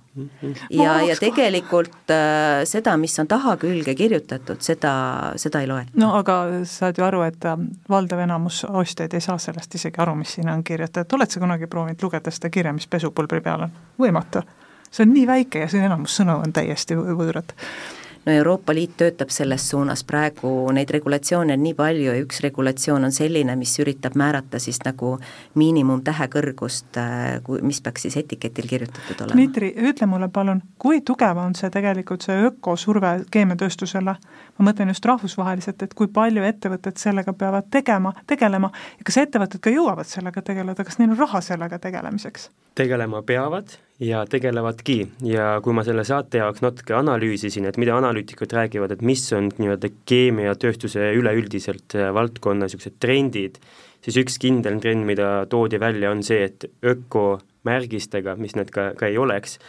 ja, 0.69 1.01
ja 1.01 1.15
tegelikult 1.19 2.11
äh, 2.11 2.63
seda, 2.69 2.95
mis 2.99 3.15
on 3.19 3.29
taha 3.31 3.55
külge 3.61 3.95
kirjutatud, 3.95 4.59
seda, 4.63 4.93
seda 5.39 5.61
ei 5.63 5.69
loeta. 5.69 5.91
no 5.99 6.11
aga 6.17 6.37
saad 6.67 6.99
ju 6.99 7.05
aru, 7.07 7.23
et 7.27 7.47
äh, 7.47 7.57
valdav 7.89 8.23
enamus 8.25 8.63
ostjaid 8.67 9.13
ei 9.13 9.23
saa 9.23 9.37
sellest 9.41 9.79
isegi 9.79 10.01
aru, 10.03 10.15
mis 10.19 10.35
siin 10.37 10.51
on 10.51 10.63
kirjutatud, 10.67 11.17
oled 11.19 11.31
sa 11.31 11.43
kunagi 11.43 11.69
proovinud 11.71 12.03
lugeda 12.03 12.33
seda 12.33 12.51
kirja, 12.53 12.75
mis 12.75 12.89
pesupulbri 12.91 13.41
peal 13.41 13.67
on? 13.67 13.79
võimatu. 14.01 14.43
see 14.91 15.05
on 15.05 15.13
nii 15.15 15.27
väike 15.27 15.65
ja 15.65 15.71
see 15.71 15.83
enamus 15.85 16.19
sõnu 16.19 16.41
on 16.43 16.53
täiesti 16.53 16.97
võõrad 16.99 17.55
no 18.25 18.31
Euroopa 18.31 18.73
Liit 18.73 18.93
töötab 18.97 19.29
selles 19.33 19.63
suunas, 19.69 20.03
praegu 20.03 20.49
neid 20.73 20.89
regulatsioone 20.93 21.55
on 21.57 21.63
nii 21.63 21.73
palju 21.77 22.11
ja 22.11 22.21
üks 22.21 22.41
regulatsioon 22.45 23.07
on 23.07 23.15
selline, 23.15 23.55
mis 23.57 23.73
üritab 23.81 24.15
määrata 24.19 24.59
siis 24.61 24.79
nagu 24.85 25.15
miinimumtähe 25.57 26.27
kõrgust, 26.33 26.97
äh, 27.01 27.41
mis 27.65 27.81
peaks 27.81 28.05
siis 28.07 28.17
etiketil 28.21 28.69
kirjutatud 28.69 29.25
olema. 29.25 29.35
Dmitri, 29.35 29.71
ütle 29.89 30.07
mulle 30.09 30.29
palun, 30.33 30.61
kui 30.81 31.01
tugev 31.05 31.41
on 31.41 31.55
see 31.57 31.71
tegelikult, 31.73 32.25
see 32.27 32.37
ökosurve 32.51 33.13
keemiatööstusele, 33.33 34.15
ma 34.57 34.69
mõtlen 34.69 34.93
just 34.93 35.05
rahvusvaheliselt, 35.05 35.81
et 35.81 35.95
kui 35.97 36.11
palju 36.13 36.45
ettevõtted 36.45 37.01
sellega 37.01 37.33
peavad 37.33 37.71
tegema, 37.73 38.13
tegelema 38.29 38.71
ja 38.99 39.07
kas 39.07 39.21
ettevõtted 39.25 39.63
ka 39.63 39.73
jõuavad 39.73 40.09
sellega 40.09 40.45
tegeleda, 40.45 40.85
kas 40.85 40.99
neil 41.01 41.15
on 41.15 41.23
raha 41.25 41.41
sellega 41.45 41.79
tegelemiseks? 41.81 42.51
tegelema 42.75 43.19
peavad 43.27 43.73
ja 44.01 44.23
tegelevadki. 44.29 44.97
Ja 45.29 45.59
kui 45.63 45.75
ma 45.77 45.85
selle 45.85 46.03
saate 46.07 46.41
jaoks 46.41 46.63
natuke 46.65 46.95
analüüsisin, 46.97 47.67
et 47.69 47.77
mida 47.81 47.95
analüütikud 47.99 48.53
räägivad, 48.57 48.95
et 48.95 49.05
mis 49.05 49.23
on 49.37 49.51
nii-öelda 49.61 49.91
keemiatööstuse 50.09 51.11
üleüldiselt 51.19 51.97
äh, 51.97 52.09
valdkonna 52.15 52.67
niisugused 52.67 52.97
trendid, 53.03 53.61
siis 54.01 54.17
üks 54.23 54.39
kindel 54.41 54.81
trend, 54.81 55.05
mida 55.07 55.45
toodi 55.49 55.79
välja, 55.81 56.11
on 56.11 56.23
see, 56.25 56.41
et 56.49 56.65
ökomärgistega, 56.81 58.35
mis 58.41 58.57
need 58.57 58.73
ka, 58.73 58.91
ka 58.97 59.09
ei 59.11 59.19
oleks, 59.21 59.59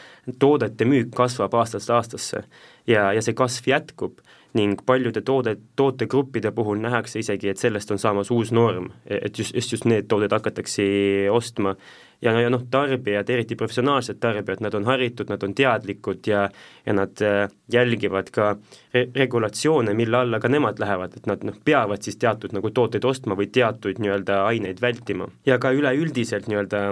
toodete 0.40 0.88
müük 0.88 1.12
kasvab 1.16 1.54
aastast 1.60 1.92
aastasse. 1.92 2.46
Ja, 2.88 3.10
ja 3.12 3.22
see 3.22 3.36
kasv 3.36 3.68
jätkub 3.68 4.22
ning 4.56 4.80
paljude 4.84 5.22
toode, 5.24 5.54
tootegruppide 5.80 6.50
puhul 6.52 6.80
nähakse 6.80 7.22
isegi, 7.22 7.48
et 7.48 7.60
sellest 7.60 7.92
on 7.92 8.00
saamas 8.00 8.28
uus 8.34 8.50
norm, 8.52 8.90
et 9.08 9.38
just, 9.38 9.54
just, 9.56 9.72
just 9.72 9.86
need 9.88 10.10
tooted 10.12 10.32
hakatakse 10.32 10.84
ostma 11.32 11.76
ja, 12.22 12.32
ja 12.40 12.50
noh, 12.50 12.62
tarbijad, 12.70 13.30
eriti 13.30 13.56
professionaalsed 13.58 14.20
tarbijad, 14.22 14.62
nad 14.64 14.74
on 14.74 14.86
haritud, 14.86 15.30
nad 15.32 15.42
on 15.42 15.54
teadlikud 15.54 16.26
ja 16.26 16.48
ja 16.86 16.92
nad 16.92 17.22
äh, 17.22 17.48
jälgivad 17.72 18.30
ka 18.34 18.56
re 18.94 19.06
regulatsioone, 19.14 19.94
mille 19.94 20.16
alla 20.16 20.40
ka 20.40 20.48
nemad 20.48 20.78
lähevad, 20.78 21.16
et 21.16 21.26
nad 21.26 21.44
noh, 21.46 21.58
peavad 21.64 22.02
siis 22.02 22.16
teatud 22.16 22.54
nagu 22.54 22.70
tooteid 22.70 23.04
ostma 23.04 23.36
või 23.38 23.50
teatuid 23.52 24.00
nii-öelda 24.02 24.44
aineid 24.46 24.80
vältima. 24.80 25.28
ja 25.46 25.58
ka 25.58 25.70
üleüldiselt 25.70 26.48
nii-öelda 26.48 26.82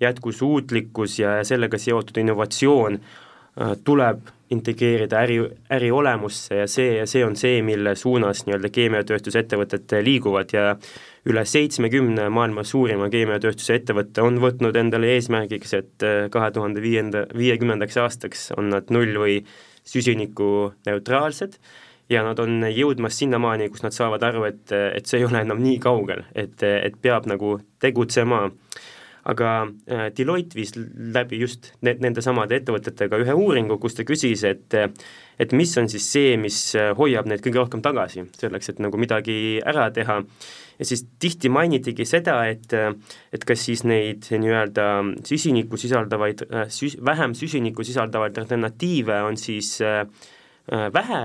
jätkusuutlikkus 0.00 1.18
ja 1.18 1.40
sellega 1.44 1.78
seotud 1.78 2.16
innovatsioon 2.16 3.00
äh, 3.00 3.74
tuleb 3.84 4.28
integreerida 4.50 5.20
äri, 5.22 5.38
äri 5.70 5.90
olemusse 5.90 6.56
ja 6.62 6.66
see, 6.68 7.06
see 7.06 7.22
on 7.24 7.36
see, 7.38 7.62
mille 7.62 7.94
suunas 7.96 8.44
nii-öelda 8.46 8.70
keemiatööstusettevõtted 8.74 9.94
liiguvad 10.02 10.54
ja 10.54 10.74
üle 11.28 11.44
seitsmekümne 11.44 12.28
maailma 12.32 12.64
suurima 12.64 13.10
keemiatööstuse 13.12 13.76
ettevõtte 13.80 14.24
on 14.24 14.38
võtnud 14.40 14.76
endale 14.80 15.12
eesmärgiks, 15.16 15.74
et 15.76 16.06
äh, 16.06 16.24
kahe 16.32 16.50
tuhande 16.54 16.82
viienda, 16.84 17.26
viiekümnendaks 17.36 18.00
aastaks 18.00 18.50
on 18.56 18.70
nad 18.72 18.92
null 18.94 19.18
või 19.20 19.40
süsinikuneutraalsed 19.90 21.58
ja 22.10 22.24
nad 22.26 22.38
on 22.42 22.64
jõudmas 22.74 23.18
sinnamaani, 23.20 23.68
kus 23.70 23.84
nad 23.84 23.94
saavad 23.94 24.24
aru, 24.26 24.46
et, 24.48 24.72
et 24.72 25.06
see 25.06 25.20
ei 25.20 25.28
ole 25.28 25.44
enam 25.44 25.60
nii 25.62 25.78
kaugel, 25.82 26.24
et, 26.34 26.62
et 26.62 26.96
peab 27.02 27.28
nagu 27.30 27.58
tegutsema 27.82 28.48
aga 29.28 29.50
äh, 29.66 30.06
Deloitte 30.16 30.56
viis 30.58 30.72
läbi 30.76 31.40
just 31.40 31.72
ne-, 31.82 31.96
nendesamade 32.00 32.60
ettevõtetega 32.60 33.20
ühe 33.24 33.36
uuringu, 33.36 33.78
kus 33.82 33.98
ta 33.98 34.06
küsis, 34.08 34.44
et 34.48 34.80
et 35.40 35.52
mis 35.56 35.70
on 35.80 35.88
siis 35.88 36.04
see, 36.04 36.34
mis 36.36 36.56
hoiab 36.98 37.28
neid 37.28 37.40
kõige 37.40 37.62
rohkem 37.62 37.80
tagasi, 37.80 38.26
selleks 38.36 38.74
et 38.74 38.82
nagu 38.84 38.98
midagi 39.00 39.60
ära 39.64 39.86
teha 39.94 40.18
ja 40.80 40.88
siis 40.88 41.04
tihti 41.20 41.48
mainitigi 41.52 42.04
seda, 42.08 42.40
et 42.48 42.72
et 42.72 43.46
kas 43.46 43.64
siis 43.68 43.84
neid 43.88 44.28
nii-öelda 44.32 44.86
süsinikku 45.28 45.80
sisaldavaid, 45.80 46.44
süs-, 46.72 46.98
vähem 47.04 47.36
süsinikku 47.36 47.84
sisaldavaid 47.86 48.38
alternatiive 48.40 49.20
on 49.28 49.40
siis 49.40 49.78
äh, 49.84 50.04
vähe 50.94 51.22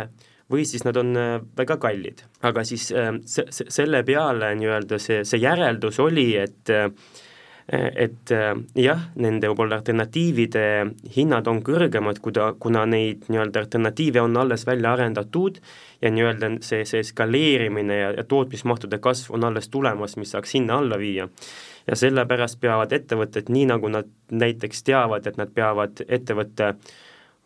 või 0.51 0.65
siis 0.67 0.83
nad 0.85 0.97
on 0.99 1.15
äh, 1.17 1.37
väga 1.57 1.77
kallid. 1.81 2.25
aga 2.41 2.63
siis 2.67 2.91
äh, 2.91 3.13
se-, 3.25 3.47
se-, 3.49 3.69
selle 3.69 4.03
peale 4.03 4.53
nii-öelda 4.59 4.99
see, 5.01 5.23
see 5.23 5.41
järeldus 5.43 5.99
oli, 6.03 6.33
et 6.37 6.75
et 7.73 8.29
jah, 8.77 8.99
nende 9.17 9.49
võib-olla 9.49 9.79
alternatiivide 9.79 10.65
hinnad 11.15 11.47
on 11.49 11.63
kõrgemad, 11.65 12.19
kuna, 12.21 12.51
kuna 12.61 12.83
neid 12.85 13.25
nii-öelda 13.25 13.63
alternatiive 13.63 14.21
on 14.21 14.37
alles 14.37 14.67
välja 14.67 14.91
arendatud 14.93 15.57
ja 16.01 16.11
nii-öelda 16.13 16.51
see, 16.65 16.83
see 16.85 17.01
skaleerimine 17.03 17.97
ja, 17.97 18.11
ja 18.19 18.25
tootmismahtude 18.29 18.99
kasv 19.01 19.33
on 19.33 19.47
alles 19.49 19.71
tulemas, 19.73 20.13
mis 20.21 20.35
saaks 20.35 20.53
hinna 20.59 20.77
alla 20.77 20.99
viia. 21.01 21.27
ja 21.87 21.95
sellepärast 21.97 22.59
peavad 22.61 22.93
ettevõtted, 22.93 23.49
nii 23.49 23.65
nagu 23.69 23.89
nad 23.93 24.07
näiteks 24.31 24.83
teavad, 24.85 25.25
et 25.25 25.37
nad 25.37 25.49
peavad 25.53 26.05
ettevõtte 26.05 26.75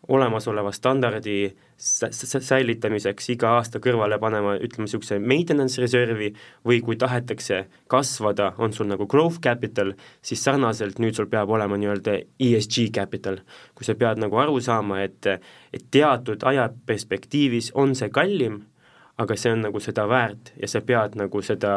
olemasoleva 0.08 0.72
standardi 0.72 1.50
säilitamiseks 1.80 3.30
iga 3.34 3.54
aasta 3.56 3.80
kõrvale 3.82 4.18
panema, 4.20 4.56
ütleme 4.60 4.86
niisuguse 4.86 5.18
maintenance 5.20 5.80
reserve'i 5.80 6.32
või 6.66 6.80
kui 6.84 6.96
tahetakse 7.00 7.62
kasvada, 7.90 8.52
on 8.58 8.72
sul 8.72 8.88
nagu 8.90 9.06
growth 9.10 9.40
capital, 9.44 9.94
siis 10.22 10.42
sarnaselt 10.44 11.00
nüüd 11.00 11.16
sul 11.16 11.28
peab 11.30 11.52
olema 11.52 11.78
nii-öelda 11.80 12.16
ESG 12.40 12.90
capital, 12.96 13.40
kui 13.74 13.88
sa 13.88 13.96
pead 13.96 14.20
nagu 14.22 14.40
aru 14.40 14.60
saama, 14.60 15.02
et 15.04 15.26
et 15.72 15.86
teatud 15.90 16.42
ajaperspektiivis 16.42 17.72
on 17.78 17.94
see 17.94 18.10
kallim, 18.10 18.62
aga 19.20 19.36
see 19.36 19.52
on 19.52 19.64
nagu 19.66 19.80
seda 19.84 20.06
väärt 20.08 20.54
ja 20.60 20.68
sa 20.70 20.80
pead 20.84 21.16
nagu 21.20 21.42
seda, 21.44 21.72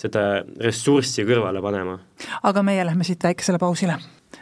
seda 0.00 0.28
ressurssi 0.64 1.26
kõrvale 1.28 1.62
panema. 1.64 1.98
aga 2.42 2.62
meie 2.62 2.86
lähme 2.86 3.04
siit 3.04 3.24
väikesele 3.24 3.60
pausile. 3.60 3.98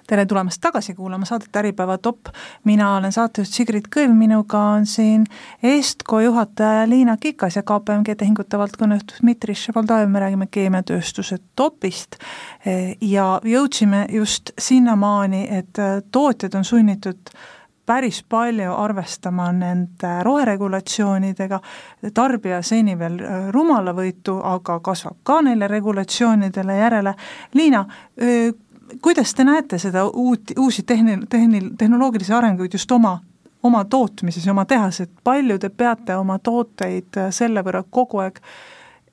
Tere 0.06 0.26
tulemast 0.26 0.60
tagasi 0.60 0.94
kuulama 0.94 1.24
saadet 1.24 1.56
Äripäeva 1.56 1.98
top, 1.98 2.28
mina 2.64 2.96
olen 2.96 3.12
saatejuht 3.12 3.50
Sigrid 3.50 3.88
Kõiv, 3.96 4.12
minuga 4.14 4.60
on 4.76 4.86
siin 4.86 5.24
Estko 5.62 6.20
juhataja 6.20 6.86
Liina 6.88 7.16
Kikas 7.20 7.56
ja 7.56 7.62
KPMG 7.66 8.14
tehingute 8.18 8.58
valdkonnajuht 8.58 9.16
Dmitri 9.20 9.54
Ševaldajev, 9.54 10.08
me 10.10 10.22
räägime 10.22 10.46
keemiatööstuse 10.50 11.38
topist. 11.56 12.20
Ja 13.00 13.26
jõudsime 13.44 14.06
just 14.12 14.54
sinnamaani, 14.58 15.46
et 15.50 15.84
tootjad 16.12 16.54
on 16.54 16.64
sunnitud 16.64 17.34
päris 17.86 18.24
palju 18.28 18.72
arvestama 18.74 19.46
nende 19.54 20.12
roheregulatsioonidega, 20.26 21.60
tarbija 22.14 22.60
seni 22.66 22.96
veel 22.98 23.20
äh, 23.22 23.48
rumalavõitu, 23.54 24.40
aga 24.44 24.80
kasvab 24.84 25.20
ka 25.26 25.40
neile 25.46 25.68
regulatsioonidele 25.70 26.78
järele. 26.80 27.14
Liina, 27.54 27.84
kuidas 29.02 29.34
te 29.34 29.44
näete 29.44 29.78
seda 29.78 30.04
uut, 30.06 30.40
uusi 30.58 30.82
tehni-, 30.82 31.26
tehni-, 31.28 31.70
tehnoloogilisi 31.78 32.32
arenguid 32.32 32.72
just 32.72 32.92
oma, 32.92 33.18
oma 33.62 33.84
tootmises 33.84 34.46
ja 34.46 34.52
oma 34.52 34.64
tehas, 34.64 35.00
et 35.00 35.12
palju 35.24 35.58
te 35.58 35.68
peate 35.68 36.16
oma 36.16 36.38
tooteid 36.38 37.18
äh, 37.18 37.30
selle 37.30 37.64
võrra 37.66 37.82
kogu 37.90 38.22
aeg 38.24 38.40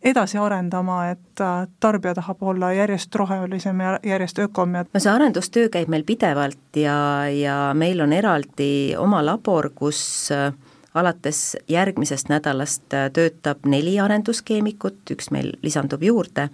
edasi 0.04 0.38
arendama, 0.38 1.00
et 1.14 1.42
äh, 1.42 1.68
tarbija 1.80 2.14
tahab 2.18 2.44
olla 2.44 2.74
järjest 2.74 3.16
rohelisem 3.16 3.80
ja 3.80 3.96
järjest 4.04 4.40
ökom 4.40 4.76
ja 4.76 4.86
no 4.94 5.00
see 5.00 5.12
arendustöö 5.12 5.72
käib 5.72 5.90
meil 5.90 6.04
pidevalt 6.04 6.80
ja, 6.80 6.98
ja 7.32 7.58
meil 7.74 8.02
on 8.04 8.14
eraldi 8.14 8.96
oma 9.00 9.24
labor, 9.26 9.70
kus 9.76 10.04
äh, 10.36 10.52
alates 10.94 11.58
järgmisest 11.68 12.30
nädalast 12.30 12.94
töötab 13.14 13.66
neli 13.66 13.96
arenduskeemikut, 14.00 15.02
üks 15.16 15.32
meil 15.34 15.56
lisandub 15.66 16.04
juurde, 16.06 16.50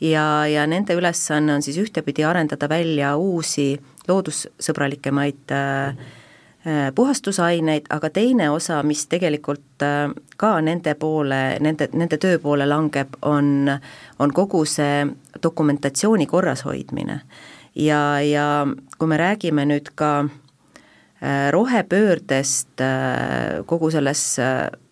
ja, 0.00 0.46
ja 0.46 0.66
nende 0.66 0.94
ülesanne 0.94 1.54
on 1.54 1.62
siis 1.62 1.78
ühtepidi 1.78 2.24
arendada 2.24 2.68
välja 2.68 3.16
uusi 3.16 3.74
loodussõbralikemaid 4.08 5.52
äh, 5.52 5.96
Äh, 6.66 6.92
puhastusaineid, 6.94 7.86
aga 7.88 8.10
teine 8.12 8.50
osa, 8.52 8.82
mis 8.84 9.06
tegelikult 9.08 9.80
äh, 9.80 10.10
ka 10.36 10.50
nende 10.60 10.92
poole, 11.00 11.56
nende, 11.64 11.86
nende 11.96 12.18
töö 12.20 12.36
poole 12.38 12.66
langeb, 12.68 13.14
on, 13.24 13.70
on 14.20 14.34
kogu 14.36 14.66
see 14.68 15.06
dokumentatsiooni 15.42 16.26
korrashoidmine. 16.28 17.20
ja, 17.74 18.20
ja 18.20 18.66
kui 18.98 19.08
me 19.08 19.16
räägime 19.16 19.64
nüüd 19.72 19.88
ka 19.96 20.10
äh, 20.20 21.48
rohepöördest 21.56 22.84
kogu 23.66 23.90
selles 23.90 24.36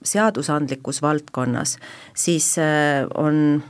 seadusandlikus 0.03 1.03
valdkonnas, 1.05 1.77
siis 2.17 2.55
on 3.15 3.63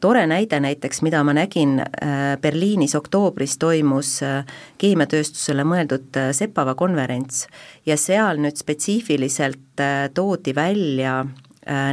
tore 0.00 0.24
näide 0.26 0.60
näiteks, 0.60 1.02
mida 1.02 1.22
ma 1.24 1.34
nägin 1.36 1.80
äh, 1.80 2.38
Berliinis 2.40 2.94
oktoobris 2.98 3.58
toimus 3.60 4.16
äh, 4.24 4.44
keemiatööstusele 4.80 5.64
mõeldud 5.68 6.16
äh, 6.16 6.30
Sepava 6.36 6.74
konverents. 6.78 7.46
Ja 7.86 7.96
seal 8.00 8.40
nüüd 8.40 8.58
spetsiifiliselt 8.60 9.80
toodi 10.14 10.52
välja 10.54 11.22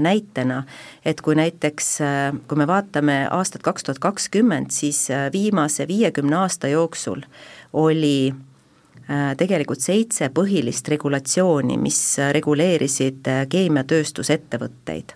näitena, 0.02 0.62
et 1.06 1.20
kui 1.22 1.36
näiteks, 1.38 1.88
kui 2.48 2.60
me 2.60 2.66
vaatame 2.68 3.18
aastat 3.32 3.62
kaks 3.64 3.86
tuhat 3.86 4.00
kakskümmend, 4.02 4.72
siis 4.74 5.06
viimase 5.34 5.86
viiekümne 5.88 6.40
aasta 6.40 6.72
jooksul 6.72 7.22
oli 7.78 8.34
tegelikult 9.38 9.84
seitse 9.84 10.32
põhilist 10.34 10.88
regulatsiooni, 10.92 11.78
mis 11.80 12.02
reguleerisid 12.40 13.30
keemiatööstusettevõtteid 13.52 15.16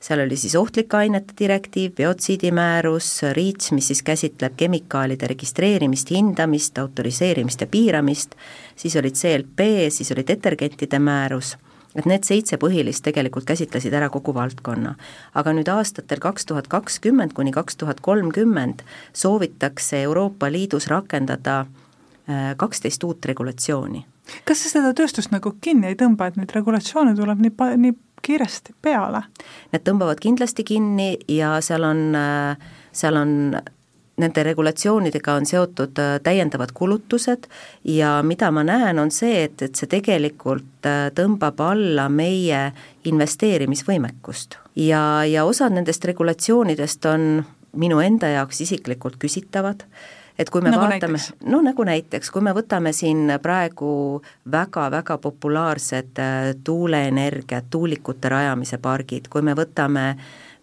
seal 0.00 0.20
oli 0.24 0.36
siis 0.36 0.54
ohtlike 0.56 0.96
ainete 0.96 1.34
direktiiv, 1.38 1.92
biotsiidimäärus, 1.96 3.22
REACH, 3.36 3.72
mis 3.76 3.90
siis 3.92 4.02
käsitleb 4.02 4.56
kemikaalide 4.56 5.28
registreerimist, 5.28 6.10
hindamist, 6.10 6.78
autoriseerimist 6.78 7.60
ja 7.60 7.66
piiramist, 7.66 8.34
siis 8.76 8.96
olid 8.96 9.14
CLP, 9.14 9.90
siis 9.90 10.12
oli 10.12 10.24
detergentide 10.26 10.98
määrus 10.98 11.56
et 11.94 12.06
need 12.06 12.26
seitse 12.26 12.58
põhilist 12.60 13.02
tegelikult 13.06 13.46
käsitlesid 13.48 13.94
ära 13.96 14.08
kogu 14.14 14.34
valdkonna. 14.34 14.94
aga 15.34 15.52
nüüd 15.52 15.68
aastatel 15.68 16.22
kaks 16.22 16.46
tuhat 16.46 16.68
kakskümmend 16.70 17.34
kuni 17.34 17.52
kaks 17.52 17.76
tuhat 17.76 18.00
kolmkümmend 18.00 18.84
soovitakse 19.12 20.02
Euroopa 20.02 20.52
Liidus 20.52 20.86
rakendada 20.86 21.60
äh, 21.60 22.54
kaksteist 22.56 23.04
uut 23.04 23.26
regulatsiooni. 23.26 24.04
kas 24.44 24.62
see 24.62 24.70
seda 24.76 24.94
tööstust 24.94 25.34
nagu 25.34 25.56
kinni 25.60 25.90
ei 25.90 25.98
tõmba, 25.98 26.30
et 26.30 26.38
neid 26.38 26.54
regulatsioone 26.54 27.16
tuleb 27.18 27.42
nii 27.42 27.50
pa-, 27.50 27.74
nii 27.76 27.96
kiiresti 28.22 28.74
peale? 28.82 29.22
Need 29.72 29.84
tõmbavad 29.86 30.20
kindlasti 30.22 30.64
kinni 30.64 31.12
ja 31.28 31.56
seal 31.64 31.84
on, 31.86 32.16
seal 32.92 33.20
on 33.20 33.36
nende 34.20 34.44
regulatsioonidega 34.44 35.34
on 35.38 35.46
seotud 35.48 35.98
äh, 36.00 36.18
täiendavad 36.22 36.72
kulutused 36.74 37.48
ja 37.84 38.20
mida 38.26 38.50
ma 38.54 38.64
näen, 38.66 38.98
on 38.98 39.12
see, 39.14 39.44
et, 39.46 39.62
et 39.62 39.78
see 39.78 39.90
tegelikult 39.90 40.88
äh, 40.88 41.08
tõmbab 41.16 41.60
alla 41.64 42.08
meie 42.12 42.62
investeerimisvõimekust. 43.08 44.58
ja, 44.76 45.24
ja 45.24 45.44
osad 45.48 45.74
nendest 45.76 46.04
regulatsioonidest 46.04 47.06
on 47.10 47.44
minu 47.80 48.00
enda 48.02 48.32
jaoks 48.34 48.60
isiklikult 48.66 49.18
küsitavad 49.22 49.86
et 50.40 50.50
kui 50.50 50.62
me 50.64 50.72
nagu 50.72 50.86
vaatame, 50.88 51.20
no 51.52 51.60
nagu 51.64 51.84
näiteks, 51.84 52.30
kui 52.32 52.42
me 52.44 52.54
võtame 52.56 52.94
siin 52.96 53.28
praegu 53.42 53.92
väga-väga 54.52 55.18
populaarsed 55.20 56.20
äh, 56.22 56.52
tuuleenergia, 56.64 57.62
tuulikute 57.70 58.32
rajamise 58.32 58.80
pargid, 58.80 59.28
kui 59.28 59.44
me 59.44 59.54
võtame 59.58 60.14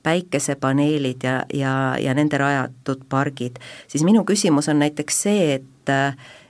päikesepaneelid 0.08 1.24
ja, 1.24 1.38
ja, 1.54 1.74
ja 2.00 2.14
nende 2.18 2.40
rajatud 2.40 3.06
pargid, 3.10 3.60
siis 3.88 4.06
minu 4.08 4.24
küsimus 4.26 4.70
on 4.72 4.80
näiteks 4.84 5.24
see, 5.28 5.56
et 5.60 6.04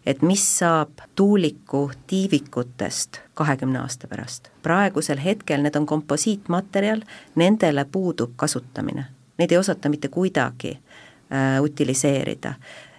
et 0.07 0.21
mis 0.23 0.41
saab 0.59 1.03
tuuliku 1.19 1.91
tiivikutest 2.07 3.19
kahekümne 3.37 3.79
aasta 3.79 4.07
pärast. 4.07 4.47
praegusel 4.63 5.19
hetkel 5.21 5.61
need 5.61 5.75
on 5.75 5.85
komposiitmaterjal, 5.85 7.03
nendele 7.35 7.85
puudub 7.91 8.31
kasutamine, 8.35 9.05
neid 9.37 9.51
ei 9.51 9.57
osata 9.57 9.89
mitte 9.89 10.07
kuidagi 10.07 10.71
äh, 10.77 11.61
utiliseerida 11.61 12.53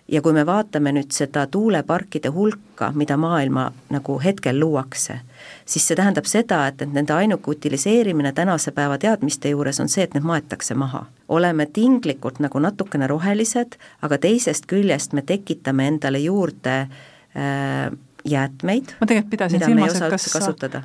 ja 0.09 0.23
kui 0.23 0.33
me 0.33 0.47
vaatame 0.47 0.92
nüüd 0.97 1.12
seda 1.12 1.47
tuuleparkide 1.47 2.31
hulka, 2.33 2.90
mida 2.97 3.16
maailma 3.21 3.68
nagu 3.92 4.18
hetkel 4.25 4.61
luuakse, 4.61 5.21
siis 5.66 5.87
see 5.88 5.97
tähendab 5.99 6.29
seda, 6.29 6.64
et, 6.71 6.83
et 6.83 6.92
nende 6.92 7.12
ainuke 7.14 7.53
utiliseerimine 7.53 8.33
tänase 8.33 8.73
päeva 8.73 8.99
teadmiste 8.99 9.53
juures 9.53 9.81
on 9.81 9.88
see, 9.92 10.07
et 10.09 10.16
need 10.16 10.27
maetakse 10.27 10.75
maha. 10.75 11.07
oleme 11.29 11.66
tinglikult 11.66 12.38
nagu 12.40 12.59
natukene 12.59 13.07
rohelised, 13.07 13.77
aga 14.03 14.18
teisest 14.18 14.66
küljest 14.66 15.12
me 15.12 15.23
tekitame 15.23 15.88
endale 15.92 16.18
juurde 16.18 16.77
äh, 16.81 17.92
jäätmeid. 18.25 18.94
ma 19.01 19.07
tegelikult 19.07 19.31
pidasin 19.31 19.64
silmas, 19.64 19.94
et 19.94 20.11
kas, 20.11 20.29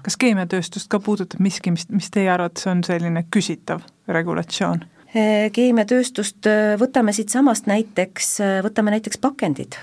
kas 0.03 0.17
keemiatööstust 0.17 0.91
ka 0.91 0.99
puudutab 0.99 1.39
miski, 1.39 1.71
mis, 1.71 1.87
mis 1.89 2.11
teie 2.11 2.31
arvates 2.31 2.67
on 2.67 2.83
selline 2.83 3.25
küsitav 3.31 3.85
regulatsioon? 4.07 4.83
Eh, 5.13 5.51
keemiatööstust, 5.53 6.41
eh, 6.49 6.73
võtame 6.81 7.13
siitsamast 7.13 7.67
näiteks, 7.69 8.39
eh, 8.41 8.61
võtame 8.65 8.95
näiteks 8.95 9.19
pakendid, 9.21 9.75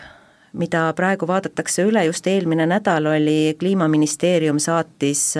mida 0.52 0.88
praegu 0.98 1.26
vaadatakse 1.30 1.84
üle, 1.86 2.02
just 2.08 2.26
eelmine 2.26 2.66
nädal 2.66 3.06
oli 3.06 3.54
Kliimaministeerium 3.58 4.58
saatis, 4.58 5.36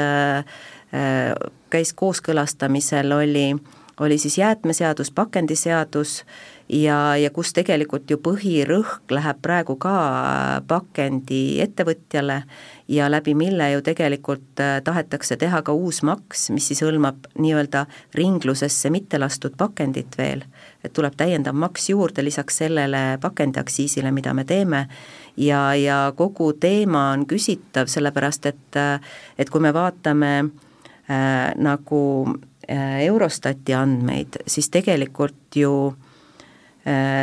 käis 1.71 1.93
kooskõlastamisel, 1.93 3.13
oli, 3.15 3.57
oli 4.01 4.19
siis 4.19 4.39
jäätmeseadus, 4.39 5.11
pakendiseadus 5.11 6.25
ja, 6.73 7.17
ja 7.17 7.31
kus 7.35 7.51
tegelikult 7.55 8.11
ju 8.11 8.19
põhirõhk 8.23 9.11
läheb 9.15 9.41
praegu 9.43 9.75
ka 9.81 9.93
pakendiettevõtjale 10.71 12.37
ja 12.91 13.09
läbi 13.11 13.35
mille 13.35 13.71
ju 13.73 13.83
tegelikult 13.87 14.63
äh, 14.63 14.79
tahetakse 14.85 15.37
teha 15.41 15.63
ka 15.67 15.75
uus 15.75 16.03
maks, 16.07 16.49
mis 16.55 16.69
siis 16.71 16.83
hõlmab 16.87 17.27
nii-öelda 17.39 17.87
ringlusesse 18.15 18.91
mitte 18.95 19.19
lastud 19.19 19.57
pakendit 19.59 20.19
veel, 20.19 20.45
et 20.85 20.95
tuleb 20.95 21.17
täiendav 21.19 21.59
maks 21.59 21.91
juurde 21.91 22.25
lisaks 22.25 22.61
sellele 22.63 23.19
pakendiaktsiisile, 23.23 24.13
mida 24.15 24.35
me 24.35 24.45
teeme, 24.47 24.85
ja, 25.37 25.63
ja 25.75 26.03
kogu 26.17 26.53
teema 26.53 27.11
on 27.17 27.27
küsitav, 27.31 27.91
sellepärast 27.91 28.47
et, 28.53 28.79
äh, 28.79 29.17
et 29.39 29.51
kui 29.51 29.63
me 29.63 29.75
vaatame 29.75 30.37
äh, 30.45 31.51
nagu 31.59 32.05
äh, 32.69 33.03
Eurostati 33.09 33.75
andmeid, 33.75 34.39
siis 34.47 34.71
tegelikult 34.71 35.59
ju 35.59 35.75
äh, 35.89 36.07
Äh, 36.07 36.10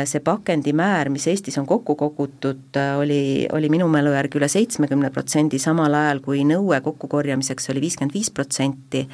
see 0.06 0.20
pakendimäär, 0.22 1.08
mis 1.10 1.26
Eestis 1.26 1.58
on 1.58 1.66
kokku 1.66 1.96
kogutud, 1.98 2.76
äh, 2.76 2.94
oli, 2.98 3.48
oli 3.52 3.68
minu 3.68 3.88
mälu 3.90 4.12
järgi 4.14 4.38
üle 4.38 4.48
seitsmekümne 4.48 5.10
protsendi, 5.10 5.58
samal 5.58 5.94
ajal 5.98 6.22
kui 6.22 6.44
nõue 6.46 6.78
kokkukorjamiseks 6.84 7.70
oli 7.72 7.82
viiskümmend 7.82 8.14
viis 8.14 8.30
protsenti. 8.30 9.08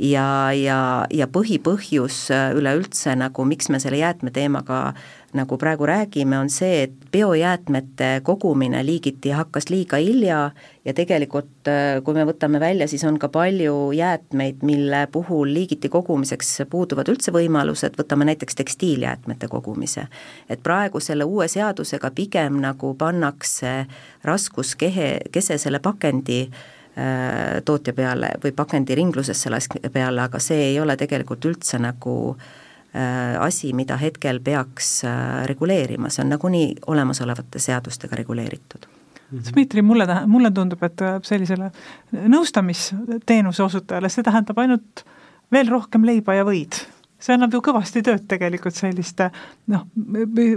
Ja, 0.00 0.52
ja, 0.56 0.80
ja 1.12 1.28
põhipõhjus 1.28 2.22
äh, 2.32 2.48
üleüldse 2.56 3.12
nagu, 3.20 3.44
miks 3.44 3.68
me 3.68 3.80
selle 3.82 4.00
jäätmeteemaga 4.00 4.80
nagu 5.32 5.56
praegu 5.58 5.86
räägime, 5.86 6.38
on 6.38 6.50
see, 6.50 6.82
et 6.82 6.92
biojäätmete 7.12 8.20
kogumine 8.22 8.86
liigiti 8.86 9.30
hakkas 9.30 9.68
liiga 9.70 9.96
hilja 9.96 10.50
ja 10.84 10.94
tegelikult 10.94 11.68
äh, 11.70 12.00
kui 12.04 12.14
me 12.14 12.24
võtame 12.26 12.60
välja, 12.60 12.88
siis 12.90 13.04
on 13.06 13.18
ka 13.18 13.28
palju 13.30 13.92
jäätmeid, 13.94 14.64
mille 14.66 15.04
puhul 15.12 15.52
liigiti 15.54 15.88
kogumiseks 15.88 16.64
puuduvad 16.70 17.12
üldse 17.12 17.34
võimalused, 17.34 17.94
võtame 17.98 18.26
näiteks 18.30 18.58
tekstiiljäätmete 18.58 19.48
kogumise. 19.48 20.08
et 20.48 20.62
praegu 20.62 21.00
selle 21.00 21.24
uue 21.24 21.48
seadusega 21.48 22.10
pigem 22.10 22.58
nagu 22.60 22.94
pannakse 22.94 23.86
raskuskehe, 24.24 25.10
kese 25.32 25.58
selle 25.58 25.78
pakendi 25.78 26.40
äh, 26.48 27.62
tootja 27.64 27.92
peale 27.92 28.34
või 28.42 28.52
pakendi 28.52 28.94
ringlusesse 28.94 29.50
laske 29.50 29.78
peale, 29.92 30.22
aga 30.26 30.38
see 30.38 30.72
ei 30.72 30.80
ole 30.80 30.96
tegelikult 30.96 31.44
üldse 31.44 31.78
nagu 31.78 32.16
Äh, 32.34 32.68
asi, 33.38 33.72
mida 33.72 33.96
hetkel 33.96 34.40
peaks 34.44 35.04
äh, 35.04 35.44
reguleerima, 35.46 36.10
see 36.10 36.24
on 36.24 36.32
nagunii 36.34 36.66
olemasolevate 36.90 37.62
seadustega 37.62 38.18
reguleeritud. 38.18 38.88
Dmitri, 39.30 39.82
mulle 39.86 40.08
tähe-, 40.10 40.26
mulle 40.26 40.50
tundub, 40.50 40.82
et 40.82 41.02
äh, 41.06 41.20
sellisele 41.22 41.70
nõustamisteenuse 42.12 43.62
osutajale 43.62 44.10
see 44.10 44.26
tähendab 44.26 44.58
ainult 44.58 45.04
veel 45.54 45.70
rohkem 45.70 46.06
leiba 46.06 46.34
ja 46.34 46.46
võid. 46.46 46.80
see 47.20 47.34
annab 47.36 47.52
ju 47.52 47.60
kõvasti 47.60 48.00
tööd 48.02 48.22
tegelikult 48.28 48.74
selliste 48.74 49.30
noh, 49.68 49.84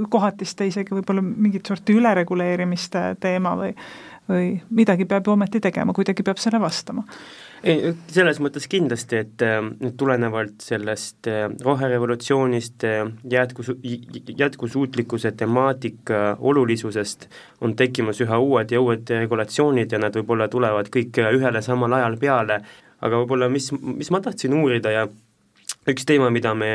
kohatiste 0.09 0.65
isegi 0.67 0.95
võib-olla 0.95 1.21
mingit 1.21 1.67
sorti 1.67 1.93
ülereguleerimiste 1.93 3.15
teema 3.19 3.55
või 3.59 3.73
või 4.29 4.53
midagi 4.71 5.05
peab 5.05 5.27
ju 5.27 5.33
ometi 5.33 5.59
tegema, 5.59 5.93
kuidagi 5.93 6.23
peab 6.23 6.39
selle 6.39 6.61
vastama 6.63 7.03
ei, 7.63 7.93
selles 8.11 8.39
mõttes 8.43 8.65
kindlasti, 8.71 9.19
et 9.23 9.43
äh, 9.45 9.59
tulenevalt 9.97 10.63
sellest 10.63 11.29
äh, 11.31 11.45
roherevolutsioonist, 11.63 12.85
äh, 12.87 13.07
jätkusu-, 13.31 13.77
jätkusuutlikkuse 14.37 15.31
temaatika 15.39 16.37
olulisusest 16.39 17.29
on 17.61 17.75
tekkimas 17.79 18.21
üha 18.23 18.39
uued 18.39 18.73
ja 18.75 18.81
uued 18.83 19.13
regulatsioonid 19.15 19.95
ja 19.95 20.01
nad 20.03 20.15
võib-olla 20.19 20.49
tulevad 20.51 20.91
kõik 20.93 21.21
ühele 21.23 21.63
samal 21.65 21.95
ajal 21.99 22.19
peale, 22.21 22.59
aga 23.01 23.23
võib-olla 23.23 23.49
mis, 23.51 23.71
mis 23.81 24.11
ma 24.11 24.21
tahtsin 24.23 24.55
uurida 24.59 24.93
ja 24.93 25.07
üks 25.89 26.05
teema, 26.07 26.29
mida 26.31 26.53
me 26.55 26.73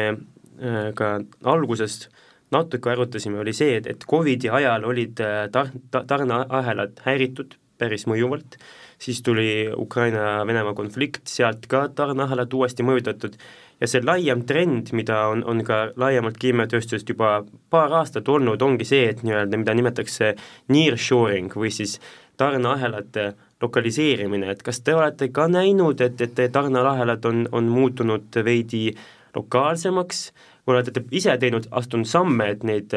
ka 0.98 1.20
algusest 1.46 2.08
natuke 2.50 2.90
arutasime, 2.90 3.38
oli 3.38 3.52
see, 3.54 3.76
et, 3.78 3.86
et 3.86 4.04
Covidi 4.10 4.50
ajal 4.50 4.88
olid 4.88 5.20
tar-, 5.54 5.70
tarneahelad 5.94 6.98
häiritud 7.04 7.54
päris 7.78 8.06
mõjuvalt. 8.10 8.58
Siis 8.98 9.22
tuli 9.22 9.68
Ukraina-Venemaa 9.76 10.74
konflikt, 10.74 11.26
sealt 11.30 11.66
ka 11.70 11.86
tarneahelad 11.94 12.52
uuesti 12.54 12.86
mõjutatud. 12.86 13.38
Ja 13.80 13.86
see 13.86 14.02
laiem 14.02 14.42
trend, 14.46 14.90
mida 14.98 15.20
on, 15.30 15.44
on 15.46 15.62
ka 15.66 15.92
laiemalt 15.96 16.38
keemiatööstusest 16.42 17.12
juba 17.14 17.44
paar 17.70 17.94
aastat 18.00 18.28
olnud, 18.28 18.62
ongi 18.62 18.86
see, 18.88 19.04
et 19.12 19.22
nii-öelda, 19.22 19.60
mida 19.60 19.76
nimetatakse 19.78 20.32
nearshoring 20.74 21.54
või 21.54 21.70
siis 21.74 22.00
tarneahelate 22.38 23.30
lokaliseerimine, 23.62 24.50
et 24.50 24.62
kas 24.66 24.82
te 24.86 24.94
olete 24.94 25.30
ka 25.34 25.46
näinud, 25.50 26.02
et, 26.02 26.20
et 26.22 26.42
tarneahelad 26.54 27.24
on, 27.30 27.46
on 27.52 27.70
muutunud 27.70 28.42
veidi 28.46 28.92
lokaalsemaks, 29.34 30.28
olete 30.74 30.92
te 30.94 31.02
ise 31.14 31.36
teinud, 31.40 31.68
astunud 31.70 32.08
samme, 32.08 32.50
et 32.54 32.64
neid 32.66 32.92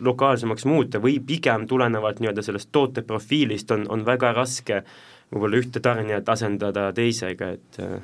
lokaalsemaks 0.00 0.64
muuta 0.64 1.00
või 1.02 1.18
pigem 1.26 1.66
tulenevalt 1.68 2.20
nii-öelda 2.20 2.44
sellest 2.44 2.70
tooteprofiilist 2.72 3.70
on, 3.76 3.86
on 3.88 4.06
väga 4.06 4.32
raske 4.36 4.82
võib-olla 5.30 5.60
ühte 5.60 5.82
tarnijat 5.82 6.28
asendada 6.28 6.90
teisega, 6.94 7.52
et 7.54 7.80
äh, 7.82 8.00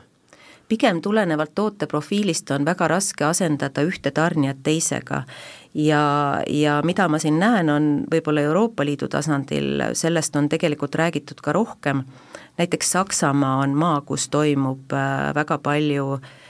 pigem 0.68 1.00
tulenevalt 1.02 1.54
tooteprofiilist 1.54 2.50
on 2.50 2.64
väga 2.66 2.88
raske 2.90 3.24
asendada 3.24 3.82
ühte 3.86 4.10
tarnijat 4.10 4.62
teisega. 4.62 5.22
ja, 5.74 6.42
ja 6.48 6.80
mida 6.84 7.08
ma 7.08 7.18
siin 7.18 7.38
näen, 7.38 7.70
on 7.70 7.90
võib-olla 8.10 8.46
Euroopa 8.46 8.84
Liidu 8.84 9.08
tasandil, 9.08 9.82
sellest 9.92 10.36
on 10.36 10.48
tegelikult 10.48 10.94
räägitud 10.94 11.42
ka 11.42 11.52
rohkem, 11.52 12.02
näiteks 12.58 12.92
Saksamaa 12.92 13.58
on 13.62 13.76
maa, 13.78 14.00
kus 14.00 14.28
toimub 14.28 14.92
äh, 14.92 15.34
väga 15.34 15.58
palju 15.58 16.12
äh, 16.14 16.28
Äh, 16.28 16.45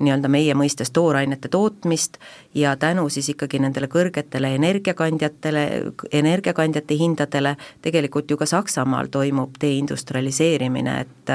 nii-öelda 0.00 0.28
meie 0.28 0.54
mõistes 0.54 0.90
toorainete 0.94 1.48
tootmist 1.48 2.18
ja 2.54 2.76
tänu 2.76 3.08
siis 3.08 3.28
ikkagi 3.28 3.58
nendele 3.62 3.88
kõrgetele 3.92 4.54
energiakandjatele, 4.56 5.64
energiakandjate 6.12 6.98
hindadele, 6.98 7.56
tegelikult 7.82 8.30
ju 8.30 8.36
ka 8.36 8.46
Saksamaal 8.46 9.10
toimub 9.12 9.60
deindustrialiseerimine, 9.60 11.00
et 11.00 11.34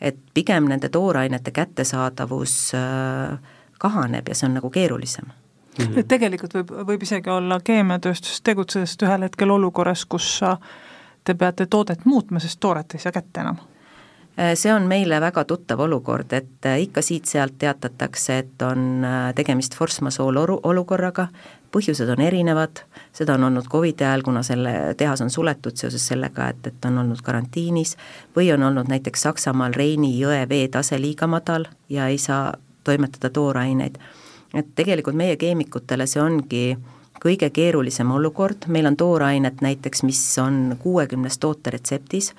et 0.00 0.16
pigem 0.34 0.64
nende 0.64 0.88
toorainete 0.88 1.50
kättesaadavus 1.52 2.72
äh, 2.74 3.38
kahaneb 3.78 4.28
ja 4.28 4.34
see 4.34 4.48
on 4.48 4.54
nagu 4.56 4.70
keerulisem 4.70 5.26
mm. 5.26 5.84
-hmm. 5.84 5.98
et 6.00 6.08
tegelikult 6.08 6.54
võib, 6.54 6.72
võib 6.88 7.02
isegi 7.02 7.30
olla 7.30 7.60
keemiatööstuses 7.64 8.40
tegutsedes 8.40 8.96
ühel 9.02 9.28
hetkel 9.28 9.50
olukorras, 9.50 10.04
kus 10.04 10.40
te 11.24 11.34
peate 11.34 11.66
toodet 11.66 12.04
muutma, 12.04 12.40
sest 12.40 12.60
tooret 12.60 12.94
ei 12.94 13.00
saa 13.04 13.12
kätte 13.12 13.40
enam 13.40 13.60
Äh, 13.60 13.79
see 14.54 14.72
on 14.72 14.86
meile 14.88 15.20
väga 15.20 15.44
tuttav 15.44 15.80
olukord, 15.80 16.32
et 16.32 16.66
äh, 16.66 16.80
ikka 16.82 17.02
siit-sealt 17.02 17.58
teatatakse, 17.58 18.38
et 18.38 18.62
on 18.62 19.04
äh, 19.04 19.34
tegemist 19.34 19.74
force 19.76 20.04
majeure 20.04 20.44
olu-, 20.44 20.60
olukorraga, 20.62 21.28
põhjused 21.70 22.08
on 22.10 22.22
erinevad, 22.24 22.82
seda 23.14 23.36
on 23.38 23.44
olnud 23.50 23.68
Covidi 23.70 24.04
ajal, 24.04 24.24
kuna 24.26 24.42
selle 24.46 24.94
tehas 24.98 25.20
on 25.22 25.30
suletud 25.30 25.76
seoses 25.78 26.06
sellega, 26.12 26.48
et, 26.50 26.66
et 26.66 26.88
on 26.88 26.98
olnud 27.02 27.20
karantiinis, 27.26 27.96
või 28.36 28.50
on 28.54 28.64
olnud 28.70 28.90
näiteks 28.90 29.28
Saksamaal 29.28 29.76
Reini 29.76 30.16
jõe 30.18 30.42
veetase 30.48 30.98
liiga 30.98 31.28
madal 31.30 31.68
ja 31.88 32.08
ei 32.10 32.18
saa 32.18 32.54
toimetada 32.84 33.30
tooraineid. 33.30 33.98
et 34.54 34.66
tegelikult 34.74 35.14
meie 35.14 35.36
keemikutele 35.36 36.06
see 36.10 36.22
ongi 36.22 36.64
kõige 37.22 37.50
keerulisem 37.54 38.10
olukord, 38.10 38.66
meil 38.66 38.86
on 38.86 38.96
toorainet 38.96 39.60
näiteks, 39.60 40.02
mis 40.02 40.22
on 40.42 40.76
kuuekümnes 40.78 41.38
tooteretseptis, 41.38 42.32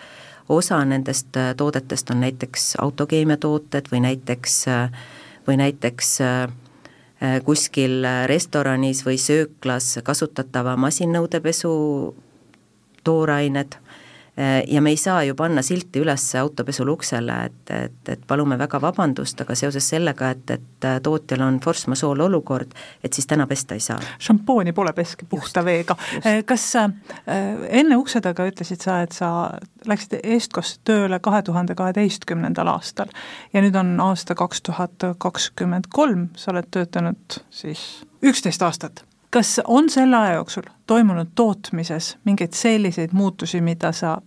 osa 0.52 0.86
nendest 0.86 1.38
äh, 1.38 1.56
toodetest 1.58 2.10
on 2.12 2.22
näiteks 2.22 2.76
autokeemiatooted 2.82 3.88
või 3.92 4.04
näiteks, 4.08 4.58
äh, 4.68 4.92
või 5.48 5.58
näiteks 5.62 6.18
äh, 6.22 6.52
kuskil 7.46 8.02
restoranis 8.26 9.04
või 9.06 9.20
sööklas 9.22 10.00
kasutatava 10.04 10.74
masinõudepesu 10.78 11.72
toorained 13.04 13.78
ja 14.68 14.82
me 14.82 14.90
ei 14.90 14.98
saa 14.98 15.24
ju 15.24 15.36
panna 15.36 15.62
silti 15.62 16.00
üles 16.00 16.24
autopesul 16.40 16.88
uksele, 16.94 17.36
et, 17.50 17.72
et, 17.76 18.10
et 18.14 18.22
palume 18.28 18.56
väga 18.58 18.80
vabandust, 18.82 19.42
aga 19.44 19.56
seoses 19.60 19.90
sellega, 19.92 20.30
et, 20.32 20.54
et 20.56 20.88
tootjal 21.04 21.44
on 21.46 21.60
force 21.64 21.92
majeure 21.92 22.24
olukord, 22.26 22.72
et 23.04 23.14
siis 23.14 23.28
täna 23.28 23.48
pesta 23.48 23.76
ei 23.76 23.84
saa. 23.84 24.00
šampooni 24.20 24.74
pole 24.74 24.94
peske 24.96 25.28
puhta 25.30 25.66
veega. 25.66 25.98
Äh, 26.26 26.42
kas 26.48 26.66
äh, 26.80 26.94
enne 27.82 28.00
ukse 28.00 28.22
taga 28.24 28.48
ütlesid 28.48 28.82
sa, 28.88 29.02
et 29.04 29.12
sa 29.16 29.52
läksid 29.88 30.20
Eestkosse 30.24 30.80
tööle 30.88 31.20
kahe 31.20 31.44
tuhande 31.44 31.76
kaheteistkümnendal 31.76 32.72
aastal 32.72 33.12
ja 33.54 33.62
nüüd 33.62 33.76
on 33.76 33.98
aasta 34.00 34.36
kaks 34.36 34.64
tuhat 34.68 35.12
kakskümmend 35.22 35.92
kolm, 35.92 36.30
sa 36.40 36.54
oled 36.56 36.72
töötanud 36.72 37.42
siis 37.52 38.06
üksteist 38.24 38.64
aastat 38.64 39.04
kas 39.32 39.62
on 39.68 39.90
selle 39.90 40.18
aja 40.18 40.34
jooksul 40.34 40.68
toimunud 40.88 41.28
tootmises 41.36 42.18
mingeid 42.24 42.54
selliseid 42.54 43.10
muutusi, 43.14 43.62
mida 43.62 43.92
sa 43.92 44.18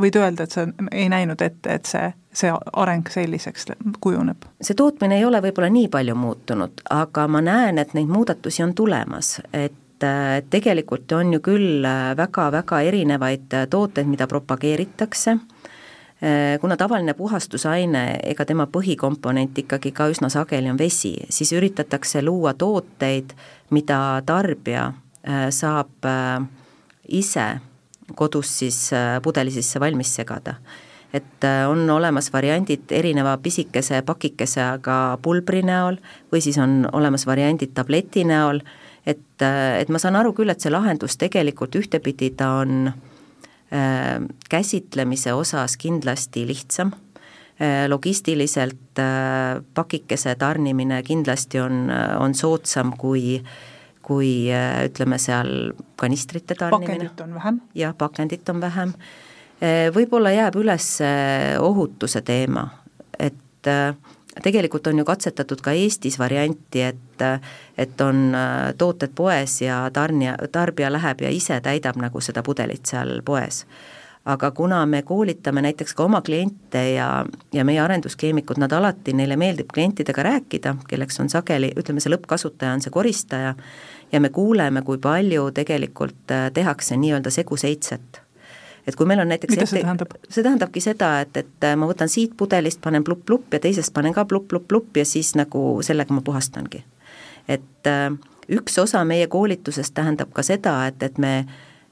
võid 0.00 0.16
öelda, 0.16 0.46
et 0.46 0.54
sa 0.54 0.66
ei 0.92 1.08
näinud 1.12 1.42
ette, 1.42 1.74
et 1.74 1.88
see, 1.88 2.12
see 2.32 2.52
areng 2.72 3.08
selliseks 3.10 3.72
kujuneb? 4.00 4.46
see 4.62 4.78
tootmine 4.78 5.18
ei 5.18 5.24
ole 5.24 5.42
võib-olla 5.44 5.70
nii 5.72 5.88
palju 5.92 6.16
muutunud, 6.16 6.84
aga 6.90 7.28
ma 7.28 7.42
näen, 7.44 7.78
et 7.78 7.94
neid 7.94 8.08
muudatusi 8.08 8.62
on 8.62 8.74
tulemas, 8.74 9.40
et 9.52 9.78
tegelikult 10.50 11.12
on 11.14 11.36
ju 11.36 11.40
küll 11.40 11.84
väga-väga 12.16 12.80
erinevaid 12.88 13.52
tooteid, 13.70 14.08
mida 14.10 14.26
propageeritakse 14.26 15.36
Äh, 15.36 15.61
kuna 16.60 16.76
tavaline 16.76 17.14
puhastusaine, 17.14 18.20
ega 18.22 18.44
tema 18.46 18.68
põhikomponent 18.70 19.58
ikkagi 19.58 19.90
ka 19.90 20.06
üsna 20.12 20.28
sageli 20.30 20.70
on 20.70 20.78
vesi, 20.78 21.16
siis 21.26 21.50
üritatakse 21.56 22.22
luua 22.22 22.54
tooteid, 22.54 23.34
mida 23.74 24.22
tarbija 24.26 24.84
äh, 24.92 25.48
saab 25.50 26.06
äh, 26.06 26.44
ise 27.08 27.48
kodus 28.14 28.50
siis 28.58 28.78
pudeli 29.24 29.50
sisse 29.50 29.80
valmis 29.80 30.14
segada. 30.14 30.54
et 31.12 31.44
on 31.68 31.90
olemas 31.90 32.32
variandid 32.32 32.90
erineva 32.90 33.36
pisikese 33.36 34.02
pakikese, 34.02 34.62
aga 34.62 35.18
pulbri 35.22 35.60
näol 35.62 35.98
või 36.32 36.40
siis 36.40 36.56
on 36.58 36.88
olemas 36.92 37.26
variandid 37.26 37.74
tableti 37.74 38.24
näol, 38.24 38.62
et, 39.06 39.42
et 39.78 39.88
ma 39.88 39.98
saan 39.98 40.16
aru 40.16 40.32
küll, 40.32 40.48
et 40.48 40.60
see 40.60 40.72
lahendus 40.72 41.18
tegelikult 41.20 41.76
ühtepidi 41.76 42.30
ta 42.36 42.48
on 42.62 42.88
äh, 42.88 42.94
Äh, 42.94 43.11
käsitlemise 44.50 45.32
osas 45.32 45.76
kindlasti 45.80 46.46
lihtsam, 46.46 46.92
äh, 47.60 47.88
logistiliselt 47.88 48.98
äh, 48.98 49.62
pakikese 49.74 50.34
tarnimine 50.34 51.02
kindlasti 51.02 51.60
on, 51.60 51.86
on 52.18 52.34
soodsam 52.34 52.92
kui 52.98 53.42
kui 54.02 54.50
äh, 54.52 54.84
ütleme 54.90 55.18
seal 55.18 55.72
kanistrite 55.96 56.54
tarnimine. 56.58 56.86
pakendit 56.86 57.20
on 57.20 57.34
vähem. 57.34 57.60
jah, 57.74 57.94
pakendit 57.98 58.48
on 58.48 58.60
vähem. 58.60 58.92
võib-olla 59.94 60.32
jääb 60.34 60.56
üles 60.58 60.86
ohutuse 61.62 62.20
teema, 62.26 62.64
et 63.14 63.68
tegelikult 64.42 64.86
on 64.86 64.98
ju 64.98 65.04
katsetatud 65.04 65.60
ka 65.60 65.74
Eestis 65.76 66.18
varianti, 66.18 66.82
et 66.82 66.98
et 67.78 68.00
on 68.00 68.32
tooted 68.78 69.12
poes 69.14 69.60
ja 69.62 69.90
tarnija, 69.92 70.34
tarbija 70.52 70.88
läheb 70.92 71.20
ja 71.20 71.30
ise 71.30 71.60
täidab 71.60 71.96
nagu 72.02 72.20
seda 72.20 72.42
pudelit 72.42 72.86
seal 72.86 73.20
poes. 73.24 73.62
Aga 74.24 74.50
kuna 74.50 74.86
me 74.86 75.02
koolitame 75.02 75.62
näiteks 75.62 75.94
ka 75.94 76.04
oma 76.04 76.20
kliente 76.22 76.82
ja, 76.94 77.24
ja 77.52 77.64
meie 77.64 77.80
arenduskeemikud, 77.82 78.58
nad 78.62 78.72
alati, 78.72 79.12
neile 79.18 79.36
meeldib 79.36 79.72
klientidega 79.74 80.22
rääkida, 80.22 80.76
kelleks 80.88 81.18
on 81.20 81.30
sageli, 81.30 81.72
ütleme, 81.78 82.00
see 82.00 82.12
lõppkasutaja 82.14 82.76
on 82.76 82.84
see 82.84 82.94
koristaja, 82.94 83.54
ja 84.12 84.20
me 84.20 84.30
kuuleme, 84.30 84.82
kui 84.86 84.98
palju 85.02 85.50
tegelikult 85.54 86.30
äh, 86.30 86.50
tehakse 86.54 86.96
nii-öelda 86.96 87.34
seguseitset 87.34 88.22
et 88.86 88.96
kui 88.96 89.06
meil 89.06 89.22
on 89.22 89.30
näiteks 89.30 89.54
mida 89.54 89.66
see 89.66 89.82
tähendab? 89.82 90.14
see 90.28 90.44
tähendabki 90.44 90.82
seda, 90.82 91.12
et, 91.22 91.36
et 91.36 91.66
äh, 91.66 91.76
ma 91.78 91.88
võtan 91.90 92.10
siit 92.10 92.34
pudelist, 92.36 92.80
panen 92.82 93.04
plupp-plupp 93.06 93.54
ja 93.54 93.62
teisest 93.62 93.94
panen 93.94 94.14
ka 94.14 94.24
plupp-plupp-plupp 94.28 94.98
ja 94.98 95.06
siis 95.08 95.34
nagu 95.38 95.82
sellega 95.86 96.14
ma 96.14 96.22
puhastangi. 96.24 96.84
et 97.48 97.90
äh, 97.90 98.08
üks 98.50 98.78
osa 98.82 99.04
meie 99.04 99.26
koolitusest 99.26 99.94
tähendab 99.94 100.32
ka 100.34 100.42
seda, 100.46 100.86
et, 100.90 101.02
et 101.02 101.18
me 101.18 101.44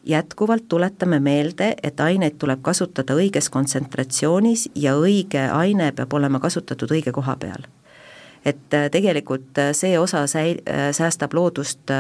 jätkuvalt 0.07 0.65
tuletame 0.69 1.21
meelde, 1.21 1.75
et 1.83 2.01
aineid 2.01 2.39
tuleb 2.41 2.63
kasutada 2.65 3.15
õiges 3.15 3.51
kontsentratsioonis 3.53 4.71
ja 4.75 4.95
õige 4.97 5.45
aine 5.53 5.93
peab 5.93 6.17
olema 6.17 6.41
kasutatud 6.41 6.91
õige 6.97 7.13
koha 7.13 7.37
peal. 7.37 7.69
et 8.45 8.75
äh, 8.75 8.91
tegelikult 8.91 9.59
see 9.77 9.99
osa 9.99 10.25
säi-, 10.27 10.63
säästab 10.93 11.35
loodust 11.37 11.93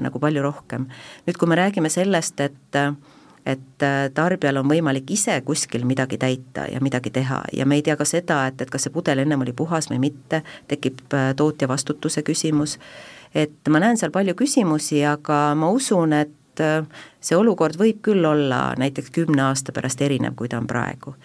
nagu 0.00 0.18
palju 0.18 0.42
rohkem. 0.42 0.88
nüüd, 1.26 1.38
kui 1.38 1.48
me 1.48 1.54
räägime 1.54 1.92
sellest, 1.92 2.40
et 2.40 2.80
et 3.46 3.84
tarbijal 4.14 4.60
on 4.60 4.68
võimalik 4.70 5.10
ise 5.10 5.40
kuskil 5.46 5.82
midagi 5.88 6.18
täita 6.18 6.68
ja 6.70 6.80
midagi 6.80 7.10
teha 7.10 7.40
ja 7.52 7.66
me 7.66 7.80
ei 7.80 7.82
tea 7.82 7.96
ka 7.98 8.06
seda, 8.06 8.44
et, 8.46 8.60
et 8.62 8.70
kas 8.70 8.86
see 8.86 8.94
pudel 8.94 9.18
ennem 9.24 9.40
oli 9.42 9.54
puhas 9.56 9.90
või 9.90 9.98
mitte, 10.04 10.42
tekib 10.70 11.00
tootja 11.36 11.68
vastutuse 11.68 12.22
küsimus, 12.22 12.78
et 13.34 13.72
ma 13.72 13.80
näen 13.82 13.98
seal 13.98 14.12
palju 14.14 14.34
küsimusi, 14.38 15.02
aga 15.08 15.40
ma 15.58 15.70
usun, 15.72 16.14
et 16.16 16.62
äh, 16.62 16.84
see 17.20 17.38
olukord 17.38 17.78
võib 17.80 18.02
küll 18.04 18.24
olla 18.28 18.72
näiteks 18.78 19.12
kümne 19.14 19.46
aasta 19.48 19.74
pärast 19.74 20.02
erinev, 20.04 20.36
kui 20.36 20.50
ta 20.52 20.60
on 20.60 20.68
praegu. 20.70 21.16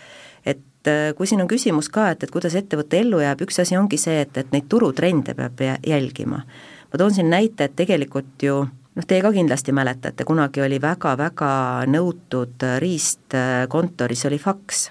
et 0.46 0.88
äh, 0.88 1.14
kui 1.16 1.28
siin 1.28 1.42
on 1.44 1.52
küsimus 1.52 1.92
ka, 1.92 2.10
et, 2.16 2.24
et 2.24 2.32
kuidas 2.32 2.56
ettevõte 2.56 3.00
ellu 3.02 3.22
jääb, 3.22 3.46
üks 3.46 3.62
asi 3.62 3.78
ongi 3.78 4.00
see, 4.02 4.22
et, 4.26 4.38
et 4.38 4.52
neid 4.56 4.70
turutrende 4.70 5.36
peab 5.36 5.62
jälgima. 5.86 6.44
ma 6.92 6.98
toon 6.98 7.14
siin 7.14 7.30
näite, 7.30 7.70
et 7.70 7.76
tegelikult 7.76 8.44
ju 8.44 8.66
noh, 8.98 9.08
teie 9.08 9.22
ka 9.22 9.32
kindlasti 9.36 9.76
mäletate, 9.76 10.26
kunagi 10.28 10.64
oli 10.66 10.82
väga-väga 10.82 11.52
nõutud 11.94 12.68
riist 12.84 13.38
kontoris 13.70 14.26
oli 14.30 14.42
faks. 14.42 14.90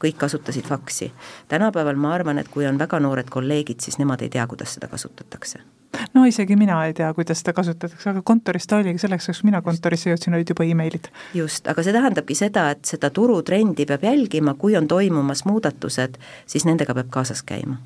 kõik 0.00 0.16
kasutasid 0.16 0.64
faksi. 0.64 1.12
tänapäeval 1.48 1.96
ma 1.96 2.14
arvan, 2.14 2.38
et 2.38 2.48
kui 2.48 2.66
on 2.66 2.78
väga 2.78 3.00
noored 3.00 3.30
kolleegid, 3.30 3.80
siis 3.80 3.98
nemad 3.98 4.22
ei 4.22 4.28
tea, 4.28 4.46
kuidas 4.46 4.74
seda 4.74 4.88
kasutatakse 4.88 5.60
no 6.14 6.24
isegi 6.24 6.56
mina 6.56 6.78
ei 6.86 6.94
tea, 6.94 7.12
kuidas 7.14 7.42
seda 7.42 7.52
kasutatakse, 7.56 8.10
aga 8.10 8.22
kontoris 8.26 8.66
ta 8.66 8.78
oligi, 8.80 9.02
selleks 9.02 9.28
ajaks 9.28 9.44
mina 9.46 9.62
kontorisse 9.62 10.10
jõudsin, 10.10 10.34
olid 10.36 10.52
juba 10.52 10.64
emailid. 10.64 11.10
just, 11.34 11.68
aga 11.68 11.82
see 11.82 11.94
tähendabki 11.96 12.36
seda, 12.38 12.70
et 12.74 12.84
seda 12.88 13.10
turutrendi 13.14 13.86
peab 13.86 14.04
jälgima, 14.06 14.54
kui 14.54 14.76
on 14.78 14.88
toimumas 14.88 15.44
muudatused, 15.48 16.20
siis 16.46 16.66
nendega 16.68 16.94
peab 16.94 17.10
kaasas 17.10 17.42
käima. 17.46 17.80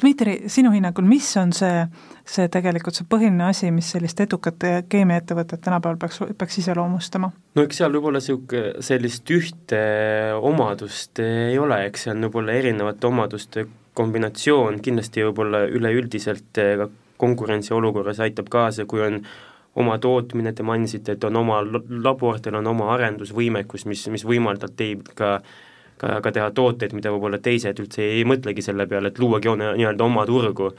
Dmitri, 0.00 0.48
sinu 0.50 0.72
hinnangul, 0.74 1.06
mis 1.06 1.28
on 1.38 1.52
see, 1.54 1.84
see 2.26 2.48
tegelikult 2.52 2.98
see 2.98 3.06
põhiline 3.08 3.44
asi, 3.46 3.70
mis 3.74 3.92
sellist 3.94 4.20
edukat 4.24 4.64
keemiaettevõtet 4.90 5.62
tänapäeval 5.62 6.00
peaks, 6.02 6.22
peaks 6.38 6.58
iseloomustama? 6.64 7.30
no 7.54 7.66
eks 7.66 7.82
seal 7.82 7.94
võib-olla 7.94 8.22
niisugune 8.22 8.82
sellist 8.82 9.30
ühte 9.30 9.84
omadust 10.40 11.22
ei 11.22 11.58
ole, 11.62 11.84
eks 11.86 12.06
see 12.06 12.14
on 12.14 12.26
võib-olla 12.26 12.58
erinevate 12.58 13.06
omaduste 13.06 13.66
kombinatsioon, 13.98 14.80
kindlasti 14.82 15.24
võib-olla 15.28 15.66
üleüldiselt 15.68 16.58
ka 16.58 16.88
konkurentsiolukorras 17.22 18.20
aitab 18.24 18.48
kaasa, 18.50 18.86
kui 18.88 19.02
on 19.04 19.20
oma 19.78 19.98
tootmine, 19.98 20.52
te 20.52 20.64
mainisite, 20.66 21.16
et 21.16 21.24
on 21.24 21.36
oma 21.40 21.60
labor, 21.64 22.40
teil 22.42 22.58
on 22.58 22.66
oma 22.74 22.90
arendusvõimekus, 22.96 23.86
mis, 23.88 24.04
mis 24.12 24.24
võimaldab 24.28 24.74
teil 24.76 25.04
ka 25.16 25.38
ka, 26.00 26.18
ka 26.24 26.32
teha 26.34 26.50
tooteid, 26.54 26.94
mida 26.96 27.12
võib-olla 27.14 27.40
teised 27.42 27.80
üldse 27.82 28.04
ei 28.18 28.26
mõtlegi 28.28 28.64
selle 28.64 28.86
peale, 28.90 29.12
et 29.12 29.22
luuagi 29.22 29.52
nii-öelda 29.56 30.04
oma 30.04 30.26
turgu. 30.28 30.72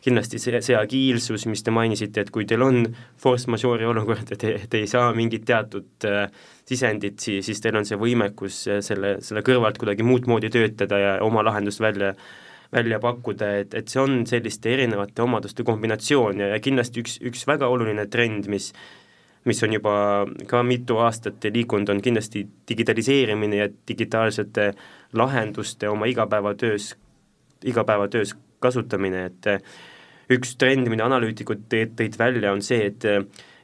kindlasti 0.00 0.38
see, 0.40 0.60
see 0.64 0.76
agiilsus, 0.76 1.42
mis 1.44 1.60
te 1.62 1.70
mainisite, 1.70 2.22
et 2.22 2.30
kui 2.32 2.46
teil 2.48 2.62
on 2.64 2.86
force 3.20 3.50
majeure'i 3.52 3.84
olukord 3.84 4.30
ja 4.32 4.36
te, 4.40 4.54
te 4.70 4.78
ei 4.80 4.86
saa 4.88 5.10
mingit 5.12 5.44
teatud 5.44 6.06
äh, 6.08 6.30
sisendit, 6.64 7.18
siis, 7.20 7.44
siis 7.44 7.60
teil 7.60 7.76
on 7.76 7.84
see 7.84 7.98
võimekus 8.00 8.62
selle, 8.80 9.18
selle 9.20 9.42
kõrvalt 9.44 9.76
kuidagi 9.76 10.06
muud 10.06 10.24
moodi 10.30 10.48
töötada 10.48 10.98
ja 10.98 11.12
oma 11.26 11.44
lahendust 11.44 11.84
välja 11.84 12.14
välja 12.72 13.00
pakkuda, 13.02 13.50
et, 13.60 13.74
et 13.74 13.90
see 13.90 14.00
on 14.00 14.20
selliste 14.30 14.70
erinevate 14.72 15.24
omaduste 15.24 15.64
kombinatsioon 15.66 16.42
ja, 16.44 16.52
ja 16.54 16.60
kindlasti 16.62 17.02
üks, 17.02 17.16
üks 17.26 17.42
väga 17.48 17.68
oluline 17.70 18.06
trend, 18.06 18.46
mis 18.50 18.70
mis 19.50 19.62
on 19.66 19.74
juba 19.74 19.92
ka 20.50 20.62
mitu 20.66 21.00
aastat 21.02 21.44
liikunud, 21.54 21.90
on 21.90 22.02
kindlasti 22.02 22.46
digitaliseerimine 22.68 23.62
ja 23.62 23.68
digitaalsete 23.88 24.72
lahenduste 25.18 25.88
oma 25.90 26.06
igapäevatöös, 26.10 26.94
igapäevatöös 27.64 28.36
kasutamine, 28.62 29.24
et 29.30 29.48
üks 30.30 30.54
trend, 30.60 30.86
mida 30.92 31.06
analüütikud 31.08 31.66
tõid 31.72 32.18
välja, 32.18 32.52
on 32.54 32.62
see, 32.62 32.90
et 32.92 33.08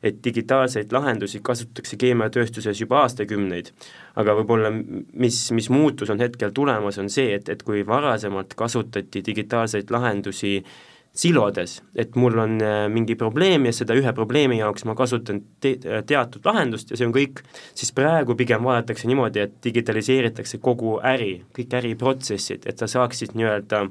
et 0.07 0.18
digitaalseid 0.22 0.93
lahendusi 0.93 1.41
kasutatakse 1.43 1.97
keemiatööstuses 1.99 2.80
juba 2.80 3.01
aastakümneid. 3.01 3.72
aga 4.14 4.34
võib-olla 4.39 4.68
mis, 4.70 5.39
mis 5.57 5.70
muutus 5.72 6.12
on 6.12 6.20
hetkel 6.20 6.53
tulemas, 6.55 6.99
on 7.03 7.09
see, 7.11 7.32
et, 7.34 7.49
et 7.49 7.62
kui 7.66 7.80
varasemalt 7.87 8.55
kasutati 8.55 9.22
digitaalseid 9.26 9.91
lahendusi 9.91 10.53
äh, 10.61 10.76
silodes, 11.17 11.79
et 11.97 12.17
mul 12.21 12.37
on 12.39 12.59
äh, 12.61 12.87
mingi 12.93 13.17
probleem 13.17 13.64
ja 13.69 13.73
seda 13.75 13.97
ühe 13.97 14.12
probleemi 14.17 14.59
jaoks 14.61 14.85
ma 14.89 14.95
kasutan 14.99 15.41
te-, 15.64 15.79
äh, 15.89 16.03
teatud 16.07 16.45
lahendust 16.45 16.93
ja 16.93 16.99
see 16.99 17.09
on 17.09 17.14
kõik, 17.14 17.41
siis 17.77 17.93
praegu 17.97 18.37
pigem 18.37 18.64
vaadatakse 18.67 19.09
niimoodi, 19.09 19.47
et 19.47 19.57
digitaliseeritakse 19.64 20.61
kogu 20.64 20.99
äri, 21.01 21.39
kõik 21.57 21.77
äriprotsessid, 21.81 22.69
et 22.69 22.83
sa 22.83 22.89
saaksid 22.99 23.33
nii-öelda, 23.39 23.87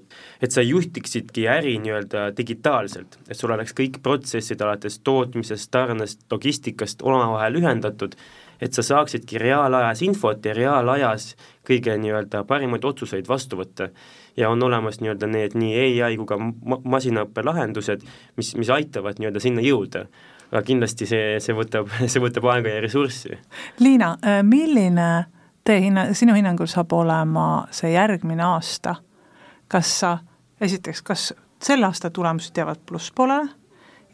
et 0.45 0.53
sa 0.53 0.63
juhtiksidki 0.65 1.47
äri 1.49 1.80
nii-öelda 1.82 2.28
digitaalselt, 2.38 3.17
et 3.26 3.39
sul 3.39 3.55
oleks 3.55 3.73
kõik 3.78 4.01
protsessid 4.05 4.61
alates 4.61 4.99
tootmisest, 5.01 5.71
tarnest, 5.73 6.28
logistikast 6.32 7.01
omavahel 7.05 7.57
ühendatud, 7.63 8.13
et 8.61 8.78
sa 8.78 8.86
saaksidki 8.86 9.41
reaalajas 9.41 10.05
infot 10.05 10.45
ja 10.45 10.53
reaalajas 10.55 11.34
kõige 11.65 11.97
nii-öelda 11.99 12.45
parimaid 12.47 12.86
otsuseid 12.86 13.28
vastu 13.28 13.57
võtta 13.59 13.89
ja 14.38 14.49
on 14.49 14.63
olemas 14.63 14.99
nii-öelda 15.01 15.27
need 15.31 15.55
nii 15.55 16.01
ai 16.03 16.17
kui 16.19 16.27
ka 16.29 16.38
ma-, 16.39 16.81
masinaõppe 16.95 17.43
lahendused, 17.45 18.03
mis, 18.38 18.55
mis 18.59 18.71
aitavad 18.73 19.19
nii-öelda 19.19 19.43
sinna 19.43 19.63
jõuda. 19.65 20.05
aga 20.51 20.61
kindlasti 20.65 21.07
see, 21.09 21.39
see 21.39 21.55
võtab, 21.57 21.89
see 22.11 22.21
võtab 22.21 22.49
aega 22.53 22.75
ja 22.75 22.83
ressurssi. 22.86 23.39
Liina, 23.79 24.15
milline 24.43 25.09
teie 25.65 25.81
hinna, 25.88 26.07
sinu 26.13 26.36
hinnangul 26.38 26.69
saab 26.69 26.93
olema 26.93 27.65
see 27.71 27.95
järgmine 27.95 28.43
aasta? 28.43 28.95
kas 29.67 29.89
sa, 29.99 30.17
esiteks, 30.61 31.01
kas 31.01 31.33
selle 31.63 31.88
aasta 31.88 32.11
tulemused 32.13 32.57
jäävad 32.57 32.83
plusspoolele 32.86 33.49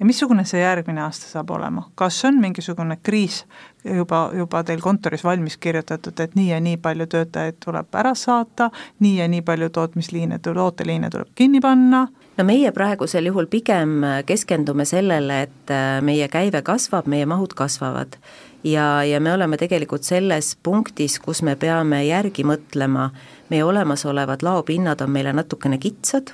ja 0.02 0.06
missugune 0.06 0.42
see 0.50 0.64
järgmine 0.64 1.04
aasta 1.06 1.28
saab 1.30 1.52
olema, 1.54 1.84
kas 1.96 2.16
on 2.26 2.40
mingisugune 2.42 2.98
kriis 3.06 3.44
juba, 3.86 4.32
juba 4.34 4.64
teil 4.66 4.82
kontoris 4.82 5.24
valmis 5.24 5.60
kirjutatud, 5.62 6.18
et 6.20 6.34
nii 6.36 6.48
ja 6.50 6.58
nii 6.60 6.80
palju 6.82 7.06
töötajaid 7.12 7.60
tuleb 7.62 8.00
ära 8.02 8.16
saata, 8.18 8.72
nii 9.00 9.20
ja 9.20 9.28
nii 9.30 9.44
palju 9.46 9.70
tootmisliine, 9.70 10.42
tooteliine 10.42 11.14
tuleb 11.14 11.30
kinni 11.36 11.62
panna? 11.62 12.08
no 12.38 12.48
meie 12.48 12.72
praegusel 12.74 13.30
juhul 13.30 13.46
pigem 13.52 14.00
keskendume 14.26 14.86
sellele, 14.90 15.42
et 15.46 15.74
äh, 15.74 16.00
meie 16.02 16.26
käive 16.34 16.64
kasvab, 16.66 17.06
meie 17.06 17.28
mahud 17.30 17.54
kasvavad. 17.54 18.18
Ja, 18.64 19.04
ja 19.06 19.20
me 19.22 19.34
oleme 19.34 19.58
tegelikult 19.58 20.06
selles 20.06 20.56
punktis, 20.64 21.20
kus 21.22 21.42
me 21.46 21.56
peame 21.56 22.04
järgi 22.08 22.46
mõtlema, 22.46 23.12
meie 23.54 23.66
olemasolevad 23.66 24.42
laopinnad 24.42 25.02
on 25.02 25.14
meile 25.14 25.34
natukene 25.34 25.78
kitsad 25.82 26.34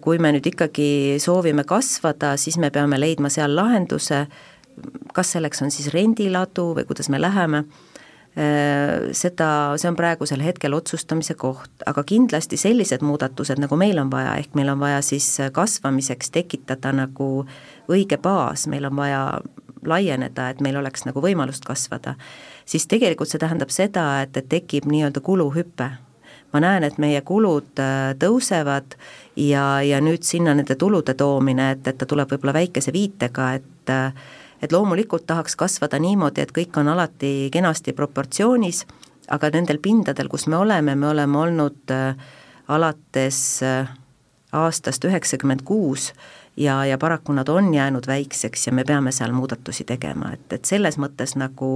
kui 0.00 0.18
me 0.18 0.32
nüüd 0.32 0.46
ikkagi 0.48 1.18
soovime 1.20 1.66
kasvada, 1.68 2.32
siis 2.40 2.56
me 2.58 2.70
peame 2.72 2.96
leidma 3.00 3.28
seal 3.28 3.52
lahenduse, 3.56 4.24
kas 5.14 5.32
selleks 5.36 5.62
on 5.62 5.72
siis 5.74 5.90
rendiladu 5.92 6.70
või 6.78 6.86
kuidas 6.88 7.10
me 7.12 7.20
läheme, 7.20 7.64
eh, 8.36 9.10
seda, 9.12 9.50
see 9.76 9.90
on 9.90 9.98
praegusel 9.98 10.40
hetkel 10.44 10.74
otsustamise 10.74 11.34
koht, 11.34 11.70
aga 11.86 12.04
kindlasti 12.04 12.56
sellised 12.56 13.04
muudatused, 13.04 13.60
nagu 13.60 13.76
meil 13.76 13.98
on 13.98 14.10
vaja, 14.12 14.36
ehk 14.40 14.54
meil 14.54 14.72
on 14.72 14.80
vaja 14.80 15.02
siis 15.02 15.28
kasvamiseks 15.52 16.30
tekitada 16.30 16.92
nagu 16.92 17.46
õige 17.88 18.18
baas, 18.22 18.66
meil 18.66 18.88
on 18.88 18.96
vaja 18.96 19.24
laieneda, 19.84 20.50
et 20.50 20.60
meil 20.60 20.76
oleks 20.76 21.06
nagu 21.08 21.20
võimalust 21.20 21.64
kasvada, 21.64 22.14
siis 22.64 22.86
tegelikult 22.86 23.28
see 23.28 23.40
tähendab 23.40 23.72
seda, 23.72 24.22
et, 24.22 24.36
et 24.36 24.48
tekib 24.48 24.88
nii-öelda 24.88 25.20
kuluhüpe 25.24 25.90
ma 26.52 26.60
näen, 26.62 26.84
et 26.86 26.98
meie 26.98 27.20
kulud 27.26 27.80
äh, 27.80 28.12
tõusevad 28.20 28.96
ja, 29.38 29.80
ja 29.86 30.00
nüüd 30.02 30.24
sinna 30.26 30.54
nende 30.56 30.76
tulude 30.78 31.14
toomine, 31.18 31.70
et, 31.76 31.86
et 31.86 31.98
ta 31.98 32.08
tuleb 32.08 32.32
võib-olla 32.32 32.56
väikese 32.60 32.94
viitega, 32.94 33.52
et 33.60 33.94
äh, 33.94 34.12
et 34.60 34.74
loomulikult 34.74 35.24
tahaks 35.24 35.54
kasvada 35.56 35.96
niimoodi, 35.96 36.42
et 36.44 36.50
kõik 36.52 36.74
on 36.76 36.90
alati 36.92 37.48
kenasti 37.52 37.94
proportsioonis, 37.96 38.82
aga 39.32 39.48
nendel 39.54 39.78
pindadel, 39.80 40.28
kus 40.28 40.44
me 40.52 40.58
oleme, 40.58 40.92
me 41.00 41.08
oleme 41.08 41.38
olnud 41.38 41.94
äh, 41.94 42.12
alates 42.68 43.62
aastast 44.52 45.04
üheksakümmend 45.06 45.62
kuus 45.64 46.10
ja, 46.60 46.82
ja 46.84 46.98
paraku 47.00 47.32
nad 47.32 47.48
on 47.48 47.72
jäänud 47.74 48.06
väikseks 48.06 48.66
ja 48.66 48.74
me 48.76 48.84
peame 48.84 49.14
seal 49.16 49.32
muudatusi 49.32 49.86
tegema, 49.88 50.34
et, 50.34 50.44
et 50.52 50.68
selles 50.68 50.98
mõttes 51.00 51.36
nagu 51.38 51.70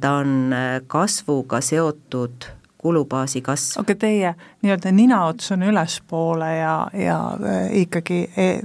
ta 0.00 0.12
on 0.20 0.54
kasvuga 0.86 1.58
seotud 1.64 2.46
kulubaasi 2.78 3.42
kasv. 3.42 3.80
aga 3.80 3.94
teie 3.94 4.34
nii-öelda 4.62 4.92
ninaots 4.92 5.52
on 5.52 5.62
ülespoole 5.62 6.56
ja, 6.56 6.90
ja 6.92 7.18
äh, 7.44 7.68
ikkagi 7.72 8.30
e 8.36 8.60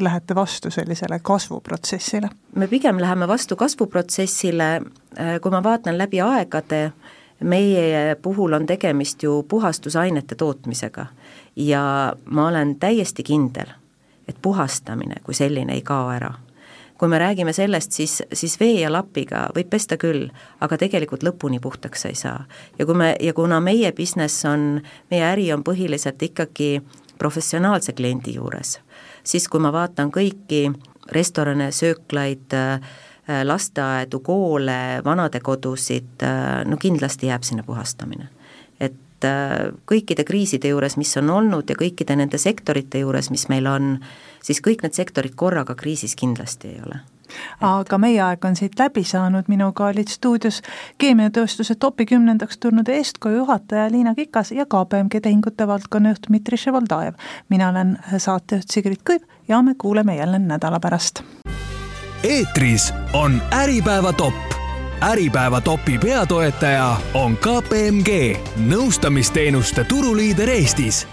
lähete 0.00 0.34
vastu 0.34 0.70
sellisele 0.70 1.18
kasvuprotsessile? 1.22 2.30
me 2.54 2.68
pigem 2.68 3.00
läheme 3.00 3.28
vastu 3.28 3.56
kasvuprotsessile, 3.56 4.74
äh, 4.74 5.40
kui 5.40 5.50
ma 5.50 5.62
vaatan 5.62 5.98
läbi 5.98 6.20
aegade, 6.20 6.92
meie 7.40 8.16
puhul 8.22 8.52
on 8.52 8.66
tegemist 8.66 9.22
ju 9.22 9.42
puhastusainete 9.48 10.34
tootmisega 10.34 11.06
ja 11.56 12.12
ma 12.24 12.48
olen 12.48 12.76
täiesti 12.76 13.22
kindel, 13.22 13.70
et 14.28 14.36
puhastamine 14.42 15.14
kui 15.24 15.34
selline 15.34 15.72
ei 15.72 15.82
kao 15.82 16.10
ära 16.10 16.34
kui 16.98 17.08
me 17.08 17.18
räägime 17.18 17.52
sellest, 17.52 17.92
siis, 17.92 18.22
siis 18.32 18.60
vee 18.60 18.80
ja 18.80 18.92
lapiga 18.92 19.48
võib 19.54 19.70
pesta 19.70 19.98
küll, 20.00 20.28
aga 20.60 20.78
tegelikult 20.78 21.24
lõpuni 21.26 21.60
puhtaks 21.60 22.06
ei 22.06 22.14
saa. 22.14 22.44
ja 22.78 22.86
kui 22.86 22.94
me, 22.94 23.14
ja 23.20 23.34
kuna 23.34 23.60
meie 23.60 23.92
business 23.92 24.44
on, 24.44 24.82
meie 25.10 25.24
äri 25.26 25.52
on 25.52 25.64
põhiliselt 25.64 26.22
ikkagi 26.22 26.82
professionaalse 27.18 27.92
kliendi 27.92 28.34
juures, 28.34 28.78
siis 29.24 29.48
kui 29.48 29.60
ma 29.60 29.72
vaatan 29.72 30.12
kõiki 30.14 30.68
restorane, 31.12 31.70
sööklaid, 31.72 32.54
lasteaedu, 33.44 34.20
koole, 34.20 35.00
vanadekodusid, 35.04 36.24
no 36.68 36.76
kindlasti 36.80 37.30
jääb 37.30 37.42
sinna 37.42 37.62
puhastamine. 37.62 38.28
et 38.80 39.24
kõikide 39.88 40.24
kriiside 40.24 40.68
juures, 40.68 40.96
mis 40.96 41.16
on 41.16 41.30
olnud 41.30 41.70
ja 41.70 41.76
kõikide 41.78 42.16
nende 42.16 42.38
sektorite 42.38 42.98
juures, 43.00 43.30
mis 43.30 43.48
meil 43.48 43.66
on, 43.66 43.98
siis 44.44 44.60
kõik 44.64 44.84
need 44.84 44.96
sektorid 44.96 45.34
korraga 45.36 45.74
kriisis 45.74 46.16
kindlasti 46.20 46.76
ei 46.76 46.80
ole 46.84 47.00
aga 47.64 47.98
meie 47.98 48.20
aeg 48.22 48.44
on 48.44 48.56
siit 48.56 48.78
läbi 48.78 49.04
saanud, 49.08 49.48
minuga 49.48 49.88
olid 49.88 50.10
stuudios 50.12 50.60
keemiatööstuse 51.00 51.74
topi 51.80 52.06
kümnendaks 52.06 52.58
tulnud 52.62 52.88
eestkoju 52.88 53.42
juhataja 53.42 53.90
Liina 53.90 54.14
Kikas 54.14 54.52
ja 54.52 54.66
KPMG 54.66 55.22
tehingute 55.22 55.66
valdkonna 55.66 56.14
juht 56.14 56.28
Dmitri 56.28 56.56
Ševoldajev. 56.56 57.14
mina 57.48 57.68
olen 57.68 57.96
saatejuht 58.18 58.70
Sigrid 58.70 59.02
Kõiv 59.10 59.24
ja 59.48 59.62
me 59.62 59.74
kuuleme 59.74 60.16
jälle 60.16 60.38
nädala 60.38 60.80
pärast. 60.80 61.22
eetris 62.22 62.92
on 63.12 63.42
Äripäeva 63.52 64.12
top 64.12 64.34
äripäeva 65.02 65.60
topi 65.60 65.98
peatoetaja 65.98 66.96
on 67.14 67.36
KPMG, 67.36 68.36
nõustamisteenuste 68.56 69.84
turuliider 69.84 70.48
Eestis 70.48 71.06